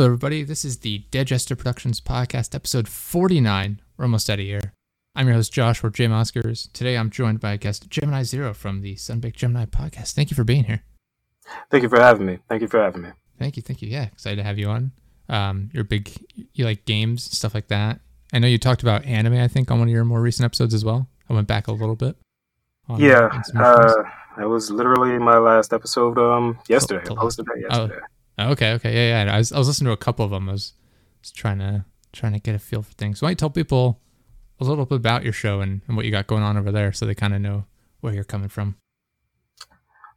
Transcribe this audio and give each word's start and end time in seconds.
Hello, 0.00 0.08
everybody. 0.08 0.44
This 0.44 0.64
is 0.64 0.78
the 0.78 1.04
Digester 1.12 1.54
Productions 1.58 2.00
podcast, 2.00 2.54
episode 2.54 2.88
49. 2.88 3.82
We're 3.98 4.04
almost 4.06 4.30
out 4.30 4.38
of 4.38 4.46
year. 4.46 4.72
I'm 5.14 5.26
your 5.26 5.36
host, 5.36 5.52
Josh, 5.52 5.84
or 5.84 5.90
Jim 5.90 6.10
Oscars. 6.10 6.72
Today, 6.72 6.96
I'm 6.96 7.10
joined 7.10 7.38
by 7.38 7.58
guest 7.58 7.90
Gemini 7.90 8.22
Zero 8.22 8.54
from 8.54 8.80
the 8.80 8.94
Sunbaked 8.94 9.34
Gemini 9.34 9.66
podcast. 9.66 10.14
Thank 10.14 10.30
you 10.30 10.34
for 10.34 10.42
being 10.42 10.64
here. 10.64 10.84
Thank 11.70 11.82
you 11.82 11.90
for 11.90 12.00
having 12.00 12.24
me. 12.24 12.38
Thank 12.48 12.62
you 12.62 12.68
for 12.68 12.80
having 12.80 13.02
me. 13.02 13.10
Thank 13.38 13.58
you. 13.58 13.62
Thank 13.62 13.82
you. 13.82 13.90
Yeah, 13.90 14.04
excited 14.04 14.36
to 14.36 14.42
have 14.42 14.58
you 14.58 14.70
on. 14.70 14.92
Um, 15.28 15.68
you're 15.74 15.84
big, 15.84 16.10
you 16.54 16.64
like 16.64 16.86
games, 16.86 17.24
stuff 17.24 17.54
like 17.54 17.68
that. 17.68 18.00
I 18.32 18.38
know 18.38 18.48
you 18.48 18.56
talked 18.56 18.80
about 18.80 19.04
anime, 19.04 19.34
I 19.34 19.48
think, 19.48 19.70
on 19.70 19.80
one 19.80 19.88
of 19.88 19.92
your 19.92 20.06
more 20.06 20.22
recent 20.22 20.46
episodes 20.46 20.72
as 20.72 20.82
well. 20.82 21.10
I 21.28 21.34
went 21.34 21.46
back 21.46 21.68
a 21.68 21.72
little 21.72 21.94
bit. 21.94 22.16
on- 22.88 22.94
on 22.94 23.00
Yeah, 23.02 23.42
some 23.42 23.58
uh, 23.58 23.92
that 24.38 24.48
was 24.48 24.70
literally 24.70 25.18
my 25.18 25.36
last 25.36 25.74
episode. 25.74 26.16
Um, 26.16 26.58
yesterday, 26.68 27.02
I 27.02 27.14
posted 27.16 27.44
that 27.44 27.60
yesterday. 27.60 28.00
Oh, 28.02 28.06
okay, 28.48 28.72
okay, 28.72 28.92
yeah, 28.92 29.24
yeah. 29.24 29.34
I 29.34 29.38
was, 29.38 29.52
I 29.52 29.58
was 29.58 29.68
listening 29.68 29.86
to 29.86 29.92
a 29.92 29.96
couple 29.96 30.24
of 30.24 30.30
them. 30.30 30.48
I 30.48 30.52
was, 30.52 30.72
was 31.20 31.30
trying 31.30 31.58
to 31.58 31.84
trying 32.12 32.32
to 32.32 32.40
get 32.40 32.54
a 32.54 32.58
feel 32.58 32.82
for 32.82 32.92
things. 32.94 33.22
Why 33.22 33.28
don't 33.28 33.32
you 33.32 33.36
tell 33.36 33.50
people 33.50 34.00
a 34.58 34.64
little 34.64 34.84
bit 34.84 34.96
about 34.96 35.22
your 35.22 35.32
show 35.32 35.60
and, 35.60 35.80
and 35.86 35.96
what 35.96 36.04
you 36.04 36.10
got 36.10 36.26
going 36.26 36.42
on 36.42 36.56
over 36.56 36.72
there, 36.72 36.92
so 36.92 37.06
they 37.06 37.14
kind 37.14 37.34
of 37.34 37.40
know 37.40 37.64
where 38.00 38.12
you're 38.12 38.24
coming 38.24 38.48
from. 38.48 38.76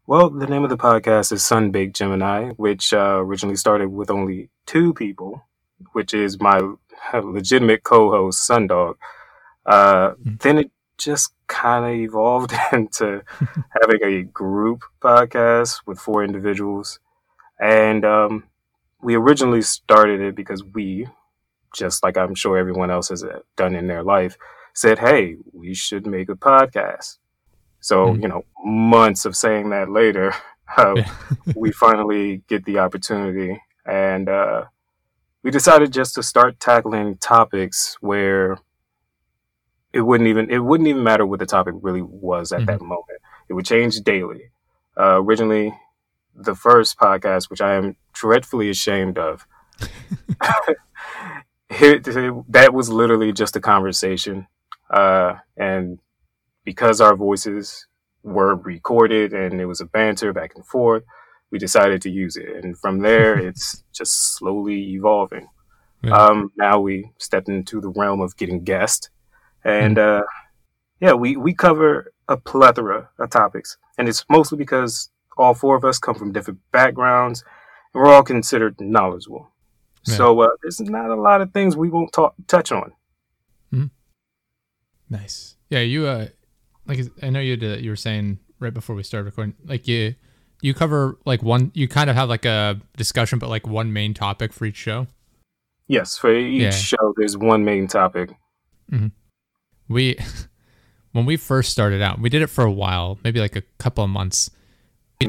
Well, 0.07 0.29
the 0.29 0.47
name 0.47 0.63
of 0.63 0.69
the 0.69 0.77
podcast 0.77 1.31
is 1.31 1.43
Sunbaked 1.43 1.93
Gemini, 1.93 2.49
which 2.51 2.93
uh, 2.93 3.17
originally 3.19 3.55
started 3.55 3.89
with 3.89 4.09
only 4.09 4.49
two 4.65 4.93
people, 4.93 5.45
which 5.93 6.13
is 6.13 6.41
my 6.41 6.59
legitimate 7.13 7.83
co-host 7.83 8.49
Sundog. 8.49 8.95
Uh, 9.65 10.13
Mm. 10.25 10.41
Then 10.41 10.57
it 10.57 10.71
just 10.97 11.33
kind 11.47 11.85
of 11.85 11.91
evolved 11.91 12.53
into 12.73 13.21
having 13.81 14.03
a 14.03 14.23
group 14.23 14.83
podcast 15.01 15.81
with 15.85 15.99
four 15.99 16.23
individuals, 16.23 16.99
and 17.59 18.05
um, 18.05 18.45
we 19.01 19.15
originally 19.15 19.61
started 19.61 20.21
it 20.21 20.35
because 20.35 20.63
we, 20.63 21.07
just 21.75 22.03
like 22.03 22.17
I'm 22.17 22.35
sure 22.35 22.57
everyone 22.57 22.91
else 22.91 23.09
has 23.09 23.23
uh, 23.23 23.39
done 23.57 23.75
in 23.75 23.87
their 23.87 24.03
life, 24.03 24.37
said, 24.73 24.99
"Hey, 24.99 25.37
we 25.53 25.73
should 25.73 26.05
make 26.07 26.29
a 26.29 26.35
podcast." 26.35 27.17
So 27.81 28.15
Mhm. 28.15 28.21
you 28.21 28.27
know, 28.27 28.45
months 28.63 29.25
of 29.25 29.35
saying 29.35 29.69
that 29.71 29.89
later, 29.89 30.33
uh, 30.77 30.97
Yeah. 30.97 31.11
we 31.55 31.71
finally 31.71 32.43
get 32.47 32.65
the 32.65 32.79
opportunity, 32.79 33.61
and 33.85 34.29
uh, 34.29 34.65
we 35.43 35.51
decided 35.51 35.93
just 35.93 36.15
to 36.15 36.23
start 36.23 36.59
tackling 36.59 37.17
topics 37.17 37.97
where 38.01 38.57
it 39.91 40.01
wouldn't 40.01 40.27
even 40.27 40.49
it 40.49 40.59
wouldn't 40.59 40.87
even 40.89 41.03
matter 41.03 41.25
what 41.25 41.39
the 41.39 41.45
topic 41.45 41.75
really 41.81 42.01
was 42.01 42.51
at 42.51 42.65
that 42.65 42.81
moment. 42.81 43.19
It 43.49 43.53
would 43.53 43.65
change 43.65 43.99
daily. 44.01 44.51
Uh, 44.97 45.21
originally, 45.21 45.73
the 46.35 46.55
first 46.55 46.97
podcast, 46.97 47.49
which 47.49 47.61
I 47.61 47.75
am 47.75 47.95
dreadfully 48.13 48.69
ashamed 48.69 49.17
of, 49.17 49.45
it, 51.69 52.07
it- 52.07 52.33
that 52.51 52.73
was 52.73 52.89
literally 52.89 53.31
just 53.33 53.55
a 53.55 53.59
conversation, 53.61 54.47
uh, 54.89 55.35
and 55.57 55.99
because 56.65 57.01
our 57.01 57.15
voices 57.15 57.87
were 58.23 58.55
recorded 58.55 59.33
and 59.33 59.59
it 59.59 59.65
was 59.65 59.81
a 59.81 59.85
banter 59.85 60.31
back 60.31 60.53
and 60.55 60.65
forth, 60.65 61.03
we 61.51 61.59
decided 61.59 62.01
to 62.01 62.09
use 62.09 62.35
it, 62.37 62.63
and 62.63 62.77
from 62.77 62.99
there, 62.99 63.37
it's 63.47 63.83
just 63.93 64.35
slowly 64.35 64.91
evolving. 64.93 65.47
Yeah. 66.03 66.15
Um, 66.17 66.51
now 66.57 66.79
we 66.81 67.11
stepped 67.17 67.47
into 67.47 67.79
the 67.79 67.89
realm 67.89 68.19
of 68.21 68.35
getting 68.37 68.63
guests, 68.63 69.09
and 69.63 69.97
uh, 69.97 70.23
yeah, 70.99 71.13
we 71.13 71.37
we 71.37 71.53
cover 71.53 72.11
a 72.27 72.37
plethora 72.37 73.09
of 73.19 73.29
topics, 73.29 73.77
and 73.97 74.09
it's 74.09 74.25
mostly 74.29 74.57
because 74.57 75.09
all 75.37 75.53
four 75.53 75.75
of 75.75 75.83
us 75.85 75.99
come 75.99 76.15
from 76.15 76.31
different 76.31 76.59
backgrounds, 76.71 77.43
and 77.93 78.03
we're 78.03 78.09
all 78.11 78.23
considered 78.23 78.79
knowledgeable. 78.79 79.49
Yeah. 80.05 80.15
So 80.15 80.39
uh, 80.41 80.49
there's 80.61 80.79
not 80.81 81.09
a 81.09 81.15
lot 81.15 81.41
of 81.41 81.51
things 81.53 81.75
we 81.77 81.89
won't 81.89 82.11
talk 82.11 82.35
touch 82.47 82.71
on. 82.71 82.93
Nice. 85.09 85.57
Yeah, 85.69 85.81
you 85.81 86.07
uh, 86.07 86.27
like 86.87 86.99
I 87.21 87.29
know 87.29 87.39
you 87.39 87.55
did. 87.55 87.83
You 87.83 87.91
were 87.91 87.95
saying 87.95 88.39
right 88.59 88.73
before 88.73 88.95
we 88.95 89.03
started 89.03 89.25
recording, 89.25 89.53
like 89.65 89.87
you 89.87 90.15
you 90.61 90.73
cover 90.73 91.17
like 91.25 91.43
one. 91.43 91.71
You 91.73 91.87
kind 91.87 92.09
of 92.09 92.15
have 92.15 92.29
like 92.29 92.45
a 92.45 92.79
discussion, 92.97 93.37
but 93.39 93.49
like 93.49 93.67
one 93.67 93.93
main 93.93 94.13
topic 94.13 94.53
for 94.53 94.65
each 94.65 94.77
show. 94.77 95.07
Yes, 95.87 96.17
for 96.17 96.33
each 96.33 96.61
Yeah. 96.61 96.69
show, 96.71 97.13
there's 97.17 97.37
one 97.37 97.63
main 97.63 97.87
topic. 97.87 98.31
we 99.87 100.17
when 101.11 101.25
we 101.25 101.37
first 101.37 101.71
started 101.71 102.01
out 102.01 102.19
we 102.19 102.29
did 102.29 102.41
it 102.41 102.47
for 102.47 102.63
a 102.63 102.71
while 102.71 103.19
maybe 103.23 103.39
like 103.39 103.55
a 103.55 103.61
couple 103.79 104.03
of 104.03 104.09
months 104.09 104.49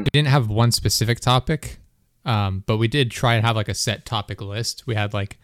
we 0.03 0.09
didn't 0.11 0.29
have 0.29 0.49
one 0.49 0.71
specific 0.71 1.19
topic 1.19 1.79
um, 2.25 2.63
but 2.65 2.77
we 2.77 2.87
did 2.87 3.11
try 3.11 3.35
and 3.35 3.45
have 3.45 3.55
like 3.55 3.69
a 3.69 3.73
set 3.73 4.05
topic 4.05 4.41
list. 4.41 4.87
We 4.87 4.95
had 4.95 5.13
like 5.13 5.37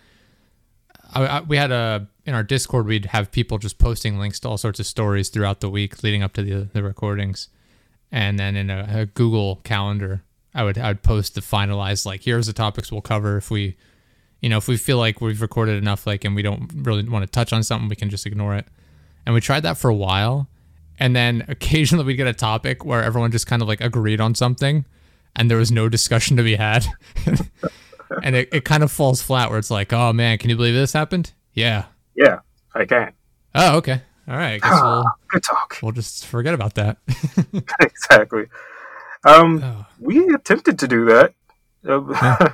I, 1.14 1.26
I, 1.26 1.42
we 1.42 1.58
had 1.58 1.72
a 1.72 2.08
in 2.26 2.34
our 2.34 2.44
discord 2.44 2.86
we'd 2.88 3.06
have 3.08 3.32
people 3.32 3.58
just 3.58 3.78
posting 3.78 4.18
links 4.18 4.40
to 4.42 4.50
all 4.50 4.58
sorts 4.58 4.80
of 4.80 4.86
stories 4.86 5.30
throughout 5.30 5.60
the 5.60 5.70
week 5.70 6.04
leading 6.04 6.24
up 6.24 6.34
to 6.34 6.44
the, 6.44 6.70
the 6.74 6.84
recordings. 6.84 7.50
And 8.12 8.38
then 8.38 8.56
in 8.56 8.70
a, 8.70 8.88
a 8.90 9.06
google 9.06 9.58
calendar 9.64 10.24
i 10.54 10.64
would 10.66 10.78
i 10.78 10.90
would 10.90 11.02
post 11.02 11.36
the 11.36 11.40
finalized 11.40 12.06
like 12.06 12.24
here's 12.24 12.48
the 12.48 12.54
topics 12.54 12.92
we'll 12.92 13.02
cover. 13.02 13.38
If 13.38 13.52
we 13.52 13.78
you 14.42 14.50
know 14.50 14.58
if 14.58 14.68
we 14.68 14.76
feel 14.76 14.98
like 14.98 15.22
we've 15.22 15.42
recorded 15.42 15.78
enough 15.78 16.08
like 16.08 16.26
and 16.26 16.36
we 16.36 16.42
don't 16.42 16.72
really 16.76 17.08
want 17.08 17.24
to 17.24 17.30
touch 17.30 17.54
on 17.54 17.64
something 17.64 17.90
we 17.90 17.96
can 17.96 18.10
just 18.10 18.26
ignore 18.26 18.56
it. 18.56 18.66
And 19.24 19.36
we 19.36 19.42
tried 19.42 19.62
that 19.62 19.78
for 19.78 19.90
a 19.90 19.96
while 19.96 20.48
and 21.02 21.16
then 21.16 21.44
occasionally 21.50 22.06
we'd 22.06 22.16
get 22.16 22.28
a 22.28 22.34
topic 22.34 22.86
where 22.86 23.04
everyone 23.04 23.32
just 23.32 23.48
kind 23.48 23.62
of 23.62 23.68
like 23.68 23.82
agreed 23.82 24.22
on 24.22 24.36
something 24.36 24.86
and 25.36 25.50
there 25.50 25.58
was 25.58 25.72
no 25.72 25.90
discussion 25.90 26.38
to 26.38 26.44
be 26.44 26.56
had 26.56 26.86
and 28.24 28.36
it, 28.36 28.50
it 28.54 28.64
kind 28.66 28.84
of 28.84 28.92
falls 28.92 29.22
flat 29.22 29.50
where 29.50 29.60
it's 29.60 29.72
like 29.72 29.92
oh 29.94 30.14
man 30.14 30.38
can 30.38 30.50
you 30.50 30.56
believe 30.56 30.74
this 30.76 30.94
happened 30.94 31.34
yeah 31.54 31.86
Yeah, 32.16 32.40
I 32.76 32.86
can. 32.86 33.12
oh 33.56 33.78
okay 33.78 34.02
all 34.28 34.36
right 34.38 34.54
i 34.54 34.58
guess 34.60 34.82
we'll, 34.82 35.06
Good 35.30 35.44
talk. 35.44 35.78
we'll 35.82 35.92
just 35.92 36.26
forget 36.28 36.54
about 36.54 36.76
that 36.76 36.98
exactly. 37.82 38.46
Um, 39.24 39.62
oh, 39.64 39.86
we 40.00 40.34
attempted 40.34 40.80
to 40.80 40.88
do 40.88 41.06
that. 41.06 41.34
Uh, 41.88 42.50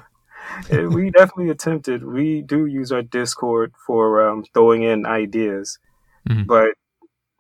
we 0.90 1.09
definitely 1.12 1.50
attempted. 1.50 2.03
We 2.06 2.41
do 2.41 2.66
use 2.66 2.91
our 2.91 3.02
Discord 3.02 3.74
for 3.86 4.28
um, 4.28 4.44
throwing 4.53 4.84
in 4.84 5.06
ideas, 5.06 5.80
Mhm. 6.30 6.46
but 6.46 6.72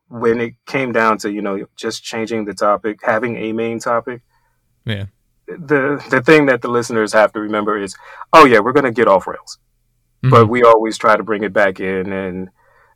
when 0.09 0.39
it 0.39 0.53
came 0.65 0.91
down 0.91 1.17
to 1.19 1.31
you 1.31 1.41
know 1.41 1.65
just 1.75 2.03
changing 2.03 2.45
the 2.45 2.53
topic, 2.53 2.99
having 3.03 3.35
a 3.37 3.51
main 3.53 3.79
topic, 3.79 4.21
yeah 4.85 5.05
the 5.47 6.03
the 6.09 6.21
thing 6.21 6.45
that 6.47 6.61
the 6.61 6.67
listeners 6.67 7.13
have 7.13 7.31
to 7.33 7.39
remember 7.39 7.77
is, 7.81 7.95
oh 8.33 8.45
yeah, 8.45 8.59
we're 8.59 8.73
gonna 8.73 8.91
get 8.91 9.07
off 9.07 9.27
rails, 9.27 9.59
but 10.21 10.45
Mhm. 10.45 10.49
we 10.49 10.63
always 10.63 10.97
try 10.97 11.15
to 11.15 11.23
bring 11.23 11.43
it 11.43 11.53
back 11.53 11.79
in, 11.79 12.11
and 12.11 12.49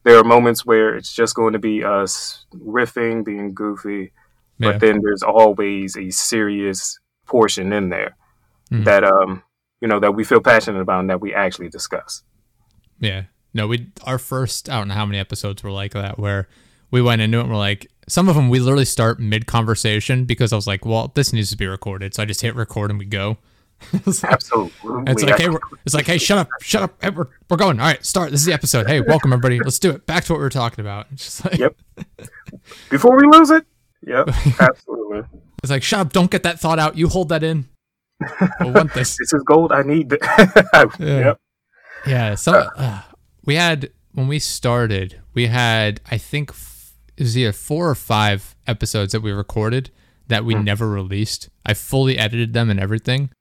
there 0.04 0.18
are 0.18 0.24
moments 0.24 0.66
where 0.66 0.96
it's 0.96 1.14
just 1.14 1.36
going 1.36 1.54
to 1.54 1.60
be 1.60 1.84
us 1.84 2.46
riffing, 2.56 3.24
being 3.24 3.54
goofy, 3.54 4.12
yeah 4.58 4.72
but 4.72 4.80
then 4.82 5.00
there's 5.04 5.24
always 5.24 5.96
a 5.96 6.10
serious 6.12 7.00
portion 7.26 7.72
in 7.72 7.90
there 7.90 8.16
Mhm. 8.72 8.84
that 8.86 9.04
um 9.06 9.44
you 9.80 9.88
know 9.88 10.00
that 10.00 10.12
we 10.16 10.24
feel 10.24 10.42
passionate 10.42 10.82
about 10.82 11.00
and 11.02 11.10
that 11.10 11.22
we 11.22 11.34
actually 11.34 11.70
discuss. 11.70 12.24
Yeah. 13.00 13.24
No, 13.54 13.68
we 13.68 13.88
our 14.04 14.18
first 14.20 14.70
I 14.70 14.78
don't 14.78 14.88
know 14.90 14.94
how 14.94 15.06
many 15.06 15.20
episodes 15.20 15.64
were 15.64 15.72
like 15.72 15.94
that 15.94 16.20
where 16.20 16.48
we 16.92 17.02
went 17.02 17.22
into 17.22 17.38
it 17.38 17.42
and 17.42 17.50
we're 17.50 17.58
like 17.58 17.88
some 18.08 18.28
of 18.30 18.36
them 18.36 18.50
we 18.50 18.60
literally 18.60 18.86
start 18.86 19.20
mid 19.20 19.46
conversation 19.48 20.26
because 20.26 20.52
I 20.52 20.56
was 20.58 20.68
like, 20.68 20.86
well, 20.86 21.12
this 21.16 21.32
needs 21.34 21.50
to 21.52 21.58
be 21.58 21.66
recorded, 21.68 22.14
so 22.14 22.24
I 22.24 22.26
just 22.26 22.42
hit 22.42 22.56
record 22.56 22.90
and 22.92 23.00
we 23.00 23.06
go. 23.06 23.38
it's 23.94 24.22
like, 24.22 24.34
Absolutely. 24.34 24.72
it's 25.12 25.24
like, 25.24 25.40
hey, 25.40 25.48
it's 25.86 25.96
like, 25.96 26.06
hey, 26.06 26.18
shut 26.20 26.38
up, 26.38 26.48
shut 26.62 26.84
up, 26.84 27.02
hey, 27.02 27.10
we're, 27.10 27.26
we're 27.50 27.58
going. 27.58 27.80
All 27.80 27.86
right, 27.88 28.06
start. 28.06 28.30
This 28.30 28.42
is 28.42 28.46
the 28.46 28.54
episode. 28.54 28.88
Hey, 28.88 29.02
welcome 29.02 29.34
everybody. 29.34 29.60
Let's 29.60 29.80
do 29.80 29.90
it. 29.90 30.06
Back 30.06 30.24
to 30.26 30.34
what 30.34 30.38
we 30.40 30.44
were 30.44 30.50
talking 30.52 30.82
about. 30.84 31.08
It's 31.12 31.24
just 31.26 31.46
like, 31.46 31.58
Yep. 31.58 31.76
before 32.90 33.18
we 33.18 33.24
lose 33.32 33.50
it. 33.50 33.66
Yep, 34.06 34.28
absolutely. 34.60 35.22
it's 35.64 35.72
like, 35.72 35.82
shut 35.84 36.00
up, 36.00 36.14
don't 36.14 36.30
get 36.30 36.44
that 36.44 36.60
thought 36.60 36.78
out. 36.80 36.96
You 36.98 37.08
hold 37.08 37.30
that 37.30 37.44
in. 37.44 37.70
I 38.60 38.66
want 38.66 38.94
this. 38.94 39.18
This 39.18 39.34
is 39.34 39.42
gold. 39.44 39.72
I 39.72 39.82
need. 39.84 40.10
The- 40.10 40.96
Yep. 41.00 41.40
Yeah, 42.06 42.36
so 42.36 42.54
uh, 42.76 43.02
we 43.46 43.56
had 43.56 43.92
when 44.12 44.28
we 44.28 44.38
started, 44.40 45.22
we 45.34 45.48
had 45.48 46.02
I 46.12 46.18
think 46.18 46.52
was 47.20 47.38
either 47.38 47.52
four 47.52 47.90
or 47.90 47.96
five 47.96 48.56
episodes 48.68 49.12
that 49.12 49.22
we 49.22 49.32
recorded 49.32 49.92
that 50.28 50.46
we 50.46 50.56
never 50.56 50.90
released. 50.90 51.50
I 51.66 51.74
fully 51.74 52.18
edited 52.18 52.54
them 52.54 52.70
and 52.70 52.80
everything, 52.80 53.32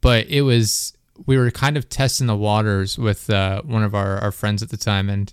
but 0.00 0.26
it 0.28 0.42
was 0.42 0.94
we 1.26 1.36
were 1.36 1.50
kind 1.50 1.76
of 1.76 1.88
testing 1.88 2.26
the 2.26 2.36
waters 2.36 2.98
with 2.98 3.28
uh, 3.28 3.62
one 3.62 3.82
of 3.82 3.94
our, 3.94 4.18
our 4.18 4.32
friends 4.32 4.62
at 4.62 4.70
the 4.70 4.76
time, 4.76 5.10
and 5.10 5.32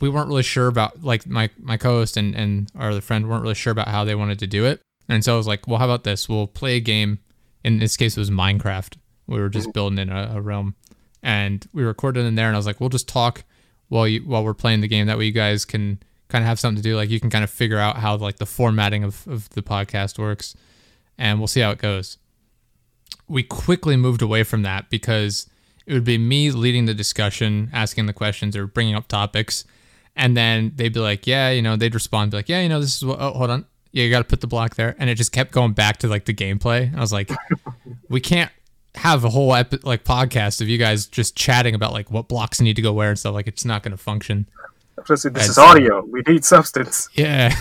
we 0.00 0.08
weren't 0.08 0.28
really 0.28 0.42
sure 0.42 0.68
about 0.68 1.02
like 1.02 1.26
my 1.26 1.50
my 1.58 1.76
co-host 1.76 2.16
and 2.16 2.34
and 2.34 2.70
our 2.78 2.90
other 2.90 3.00
friend 3.00 3.28
weren't 3.28 3.42
really 3.42 3.54
sure 3.54 3.72
about 3.72 3.88
how 3.88 4.04
they 4.04 4.14
wanted 4.14 4.38
to 4.38 4.46
do 4.46 4.64
it, 4.64 4.80
and 5.08 5.24
so 5.24 5.34
I 5.34 5.36
was 5.36 5.46
like, 5.46 5.66
well, 5.66 5.78
how 5.78 5.86
about 5.86 6.04
this? 6.04 6.28
We'll 6.28 6.46
play 6.46 6.76
a 6.76 6.80
game. 6.80 7.18
In 7.64 7.78
this 7.78 7.96
case, 7.96 8.16
it 8.16 8.20
was 8.20 8.30
Minecraft. 8.30 8.96
We 9.26 9.40
were 9.40 9.48
just 9.48 9.72
building 9.72 9.98
in 9.98 10.10
a, 10.10 10.34
a 10.36 10.40
realm, 10.40 10.76
and 11.22 11.66
we 11.72 11.82
recorded 11.82 12.24
in 12.24 12.36
there. 12.36 12.46
And 12.46 12.54
I 12.54 12.58
was 12.58 12.66
like, 12.66 12.80
we'll 12.80 12.88
just 12.88 13.08
talk 13.08 13.44
while 13.88 14.06
you 14.06 14.20
while 14.20 14.44
we're 14.44 14.54
playing 14.54 14.80
the 14.80 14.88
game. 14.88 15.06
That 15.06 15.18
way, 15.18 15.26
you 15.26 15.32
guys 15.32 15.64
can 15.64 16.00
kind 16.28 16.42
of 16.42 16.48
have 16.48 16.60
something 16.60 16.82
to 16.82 16.88
do. 16.88 16.96
Like 16.96 17.10
you 17.10 17.20
can 17.20 17.30
kind 17.30 17.44
of 17.44 17.50
figure 17.50 17.78
out 17.78 17.96
how 17.96 18.16
like 18.16 18.36
the 18.36 18.46
formatting 18.46 19.04
of, 19.04 19.26
of 19.26 19.50
the 19.50 19.62
podcast 19.62 20.18
works, 20.18 20.54
and 21.16 21.38
we'll 21.38 21.48
see 21.48 21.60
how 21.60 21.70
it 21.70 21.78
goes. 21.78 22.18
we 23.26 23.42
quickly 23.42 23.96
moved 23.96 24.22
away 24.22 24.42
from 24.42 24.62
that 24.62 24.88
because 24.90 25.48
it 25.86 25.92
would 25.92 26.04
be 26.04 26.18
me 26.18 26.50
leading 26.50 26.84
the 26.86 26.94
discussion, 26.94 27.70
asking 27.72 28.06
the 28.06 28.12
questions 28.12 28.56
or 28.56 28.66
bringing 28.66 28.94
up 28.94 29.08
topics, 29.08 29.64
and 30.16 30.36
then 30.36 30.72
they'd 30.76 30.92
be 30.92 31.00
like, 31.00 31.26
"Yeah, 31.26 31.50
you 31.50 31.62
know," 31.62 31.76
they'd 31.76 31.94
respond, 31.94 32.30
be 32.30 32.38
like, 32.38 32.48
"Yeah, 32.48 32.60
you 32.60 32.68
know, 32.68 32.80
this 32.80 32.96
is 32.96 33.04
what." 33.04 33.18
Oh, 33.20 33.32
hold 33.32 33.50
on, 33.50 33.64
yeah, 33.92 34.04
you 34.04 34.10
got 34.10 34.18
to 34.18 34.24
put 34.24 34.40
the 34.40 34.46
block 34.46 34.76
there, 34.76 34.94
and 34.98 35.08
it 35.10 35.14
just 35.14 35.32
kept 35.32 35.52
going 35.52 35.72
back 35.72 35.98
to 35.98 36.08
like 36.08 36.24
the 36.26 36.34
gameplay. 36.34 36.88
And 36.88 36.96
I 36.96 37.00
was 37.00 37.12
like, 37.12 37.30
we 38.08 38.20
can't 38.20 38.50
have 38.94 39.24
a 39.24 39.30
whole 39.30 39.54
epi- 39.54 39.78
like 39.82 40.04
podcast 40.04 40.60
of 40.60 40.68
you 40.68 40.78
guys 40.78 41.06
just 41.06 41.36
chatting 41.36 41.74
about 41.74 41.92
like 41.92 42.10
what 42.10 42.28
blocks 42.28 42.60
need 42.60 42.76
to 42.76 42.82
go 42.82 42.92
where 42.92 43.10
and 43.10 43.18
stuff. 43.18 43.34
Like 43.34 43.46
it's 43.46 43.64
not 43.64 43.82
going 43.82 43.92
to 43.92 44.02
function. 44.02 44.48
This 45.06 45.24
is 45.24 45.58
audio. 45.58 46.04
We 46.04 46.22
need 46.26 46.44
substance. 46.44 47.08
Yeah, 47.14 47.54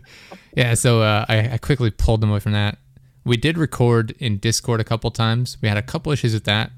yeah. 0.56 0.74
So 0.74 1.02
uh, 1.02 1.26
I, 1.28 1.54
I 1.54 1.58
quickly 1.58 1.90
pulled 1.90 2.20
them 2.20 2.30
away 2.30 2.40
from 2.40 2.52
that. 2.52 2.78
We 3.24 3.36
did 3.36 3.58
record 3.58 4.12
in 4.18 4.38
Discord 4.38 4.80
a 4.80 4.84
couple 4.84 5.10
times. 5.10 5.58
We 5.60 5.68
had 5.68 5.76
a 5.76 5.82
couple 5.82 6.12
issues 6.12 6.32
with 6.34 6.44
that, 6.44 6.70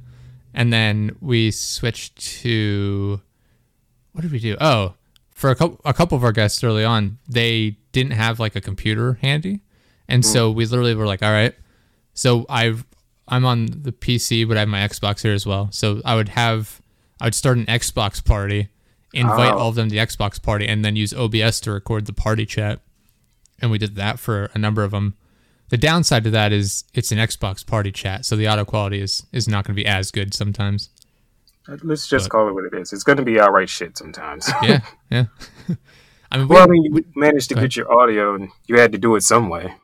and 0.55 0.73
then 0.73 1.17
we 1.21 1.51
switched 1.51 2.17
to 2.43 3.21
what 4.13 4.23
did 4.23 4.33
we 4.33 4.39
do? 4.39 4.57
Oh, 4.61 4.95
for 5.31 5.51
a 5.51 5.55
couple 5.55 5.81
a 5.85 5.95
couple 5.95 6.17
of 6.17 6.25
our 6.25 6.33
guests 6.33 6.63
early 6.63 6.85
on, 6.85 7.19
they 7.29 7.77
didn't 7.93 8.13
have 8.13 8.39
like 8.41 8.57
a 8.57 8.61
computer 8.61 9.19
handy, 9.23 9.61
and 10.09 10.25
so 10.25 10.51
we 10.51 10.67
literally 10.67 10.95
were 10.95 11.07
like, 11.07 11.23
all 11.23 11.33
right. 11.33 11.55
So 12.15 12.45
I've 12.49 12.85
I'm 13.29 13.45
on 13.45 13.67
the 13.67 13.93
PC, 13.93 14.47
but 14.47 14.57
I 14.57 14.61
have 14.61 14.69
my 14.69 14.81
Xbox 14.81 15.23
here 15.23 15.33
as 15.33 15.47
well. 15.47 15.69
So 15.73 16.03
I 16.05 16.15
would 16.15 16.31
have 16.31 16.81
I 17.21 17.27
would 17.27 17.35
start 17.35 17.57
an 17.57 17.67
Xbox 17.67 18.25
party, 18.25 18.69
invite 19.13 19.53
Oh. 19.53 19.59
all 19.59 19.69
of 19.69 19.75
them 19.75 19.89
to 19.89 19.95
the 19.95 20.01
Xbox 20.01 20.43
party, 20.43 20.67
and 20.67 20.85
then 20.85 20.97
use 20.97 21.13
OBS 21.13 21.61
to 21.61 21.73
record 21.73 22.07
the 22.07 22.13
party 22.13 22.47
chat. 22.47 22.81
And 23.61 23.71
we 23.71 23.79
did 23.79 23.95
that 23.97 24.19
for 24.19 24.51
a 24.55 24.59
number 24.59 24.83
of 24.83 24.91
them. 24.91 25.15
The 25.69 25.77
downside 25.79 26.25
to 26.25 26.31
that 26.31 26.53
is 26.53 26.85
it's 26.95 27.13
an 27.13 27.19
Xbox 27.19 27.65
party 27.67 27.93
chat, 27.93 28.25
so 28.27 28.37
the 28.37 28.47
audio 28.47 28.65
quality 28.65 29.01
is 29.01 29.25
is 29.33 29.49
not 29.49 29.65
going 29.65 29.75
to 29.77 29.83
be 29.83 29.87
as 29.87 30.11
good 30.11 30.35
sometimes. 30.35 30.91
Uh, 31.69 31.77
let's 31.83 32.09
just 32.09 32.25
But- 32.27 32.31
call 32.33 32.49
it 32.49 32.53
what 32.55 32.65
it 32.65 32.75
is. 32.75 32.93
It's 32.93 33.05
going 33.05 33.19
to 33.19 33.25
be 33.25 33.39
outright 33.41 33.69
shit 33.69 33.97
sometimes. 33.97 34.51
Yeah, 34.63 34.81
yeah. 35.11 35.25
I 36.33 36.39
mean, 36.39 36.49
we, 36.49 36.55
well, 36.55 36.65
I 36.65 36.67
mean, 36.67 36.83
you 36.85 36.93
we- 36.93 37.05
managed 37.15 37.51
to 37.51 37.55
get 37.55 37.77
your 37.77 37.93
audio, 37.93 38.35
and 38.35 38.49
you 38.67 38.79
had 38.81 38.91
to 38.93 38.99
do 38.99 39.15
it 39.17 39.23
some 39.23 39.49
way. 39.49 39.75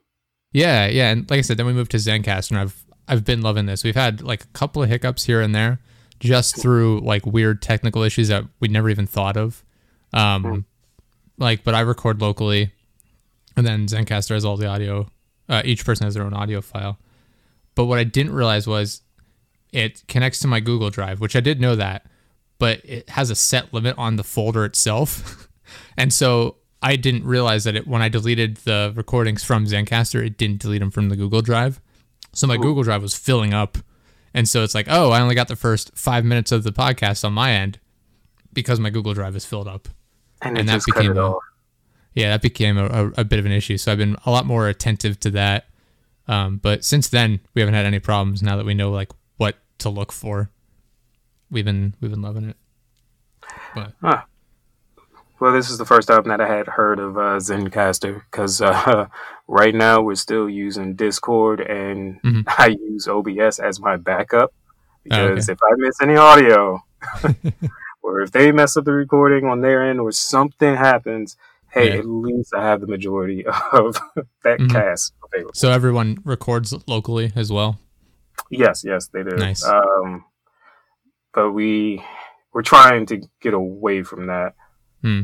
Yeah, 0.53 0.87
yeah, 0.87 1.11
and 1.11 1.29
like 1.31 1.39
I 1.39 1.43
said, 1.43 1.57
then 1.59 1.67
we 1.67 1.73
moved 1.75 1.91
to 1.93 1.99
ZenCast, 1.99 2.51
and 2.51 2.59
I've 2.59 2.85
I've 3.07 3.25
been 3.25 3.43
loving 3.43 3.67
this. 3.67 3.85
We've 3.85 3.95
had 3.95 4.21
like 4.23 4.45
a 4.45 4.49
couple 4.49 4.83
of 4.83 4.89
hiccups 4.91 5.25
here 5.25 5.41
and 5.41 5.55
there, 5.55 5.79
just 6.21 6.61
through 6.61 7.01
like 7.01 7.27
weird 7.27 7.63
technical 7.63 8.03
issues 8.03 8.29
that 8.29 8.45
we 8.61 8.69
never 8.69 8.89
even 8.91 9.07
thought 9.07 9.37
of. 9.37 9.65
Um, 10.13 10.65
like, 11.39 11.65
but 11.65 11.75
I 11.75 11.81
record 11.81 12.21
locally, 12.21 12.73
and 13.57 13.67
then 13.67 13.87
Zencastr 13.87 14.31
has 14.31 14.45
all 14.45 14.57
the 14.57 14.67
audio. 14.67 15.09
Uh, 15.49 15.63
each 15.65 15.85
person 15.85 16.05
has 16.05 16.15
their 16.15 16.25
own 16.25 16.35
audio 16.35 16.61
file. 16.61 16.99
But 17.75 17.85
what 17.87 17.99
I 17.99 18.05
didn't 18.05 18.33
realize 18.33 18.67
was 18.67 19.03
it 19.73 20.03
connects 20.09 20.41
to 20.41 20.49
my 20.49 20.61
Google 20.61 20.91
Drive, 20.91 21.21
which 21.21 21.37
I 21.37 21.41
did 21.41 21.61
know 21.61 21.77
that, 21.77 22.07
but 22.59 22.85
it 22.85 23.09
has 23.11 23.31
a 23.31 23.35
set 23.35 23.73
limit 23.73 23.95
on 23.97 24.17
the 24.17 24.25
folder 24.25 24.65
itself. 24.65 25.49
and 25.97 26.13
so 26.13 26.57
I 26.83 26.97
didn't 26.97 27.25
realize 27.25 27.65
that 27.65 27.77
it 27.77 27.87
when 27.87 28.03
I 28.03 28.09
deleted 28.09 28.59
the 28.59 28.93
recordings 28.95 29.45
from 29.45 29.67
Zencastr, 29.67 30.25
it 30.25 30.39
didn't 30.39 30.61
delete 30.61 30.81
them 30.81 30.91
from 30.91 31.09
the 31.09 31.17
Google 31.17 31.43
Drive. 31.43 31.81
So 32.33 32.47
my 32.47 32.57
Google 32.57 32.83
Drive 32.83 33.03
was 33.03 33.15
filling 33.15 33.55
up. 33.55 33.79
And 34.35 34.49
so 34.49 34.63
it's 34.63 34.75
like, 34.75 34.87
oh, 34.89 35.11
I 35.11 35.21
only 35.21 35.35
got 35.35 35.49
the 35.49 35.57
first 35.57 35.91
five 35.97 36.25
minutes 36.25 36.53
of 36.53 36.63
the 36.65 36.73
podcast 36.73 37.25
on 37.25 37.33
my 37.33 37.53
end 37.53 37.79
because 38.53 38.79
my 38.81 38.91
Google 38.91 39.15
Drive 39.15 39.35
is 39.37 39.45
filled 39.45 39.69
up. 39.69 39.89
And, 40.43 40.59
And 40.59 40.69
that 40.69 40.75
became 40.87 41.13
a- 41.13 41.15
Yeah, 42.15 42.31
that 42.31 42.43
became 42.43 42.79
a, 42.79 42.87
a, 42.87 43.07
a 43.19 43.25
bit 43.25 43.39
of 43.39 43.47
an 43.47 43.53
issue. 43.53 43.77
So 43.79 43.91
I've 43.93 43.99
been 43.99 44.17
a 44.27 44.31
lot 44.31 44.47
more 44.47 44.69
attentive 44.69 45.19
to 45.21 45.31
that. 45.31 45.67
Um, 46.27 46.59
but 46.59 46.85
since 46.85 47.09
then, 47.09 47.41
we 47.55 47.63
haven't 47.63 47.75
had 47.75 47.87
any 47.87 47.99
problems. 48.01 48.43
Now 48.43 48.57
that 48.57 48.67
we 48.67 48.75
know 48.75 48.91
like 48.91 49.11
what 49.39 49.57
to 49.79 49.89
look 49.89 50.13
for, 50.13 50.51
we've 51.51 51.65
been 51.65 51.95
we've 52.01 52.11
been 52.11 52.23
loving 52.23 52.51
it. 52.51 52.57
But 53.75 53.93
Well, 55.41 55.53
this 55.53 55.71
is 55.71 55.79
the 55.79 55.85
first 55.85 56.09
time 56.09 56.25
that 56.25 56.41
I 56.41 56.49
had 56.49 56.67
heard 56.67 56.99
of 56.99 57.17
uh, 57.17 57.39
Zencastr 57.39 58.23
because 58.31 58.61
uh, 58.61 59.07
right 59.49 59.75
now 59.75 60.01
we're 60.03 60.17
still 60.17 60.49
using 60.49 60.95
Discord 60.95 61.61
and 61.61 62.21
Mhm. 62.23 62.45
I 62.59 62.69
use 62.81 63.07
OBS 63.09 63.59
as 63.61 63.81
my 63.81 63.97
backup 63.97 64.53
Oh, 65.11 65.35
because 65.35 65.49
if 65.49 65.59
I 65.63 65.71
miss 65.77 66.03
any 66.03 66.17
audio 66.17 66.83
or 68.03 68.21
if 68.21 68.33
they 68.33 68.51
mess 68.53 68.77
up 68.77 68.85
the 68.85 68.93
recording 68.93 69.45
on 69.47 69.61
their 69.61 69.89
end 69.89 70.01
or 70.01 70.11
something 70.13 70.75
happens, 70.75 71.37
hey, 71.71 71.93
Yeah. 71.93 71.99
at 72.01 72.07
least 72.07 72.53
I 72.55 72.63
have 72.65 72.81
the 72.81 72.87
majority 72.89 73.47
of 73.47 73.97
that 74.45 74.59
Mhm. 74.59 74.71
cast 74.73 75.15
available. 75.25 75.53
so 75.55 75.71
everyone 75.71 76.19
records 76.25 76.75
locally 76.89 77.33
as 77.37 77.53
well. 77.53 77.79
Yes, 78.51 78.83
yes, 78.85 79.09
they 79.09 79.23
do. 79.23 79.37
Nice. 79.37 79.65
Um, 79.65 80.25
but 81.33 81.53
we 81.53 82.03
we're 82.53 82.63
trying 82.63 83.07
to 83.07 83.21
get 83.41 83.55
away 83.55 84.03
from 84.03 84.27
that. 84.27 84.55
Hmm. 85.03 85.23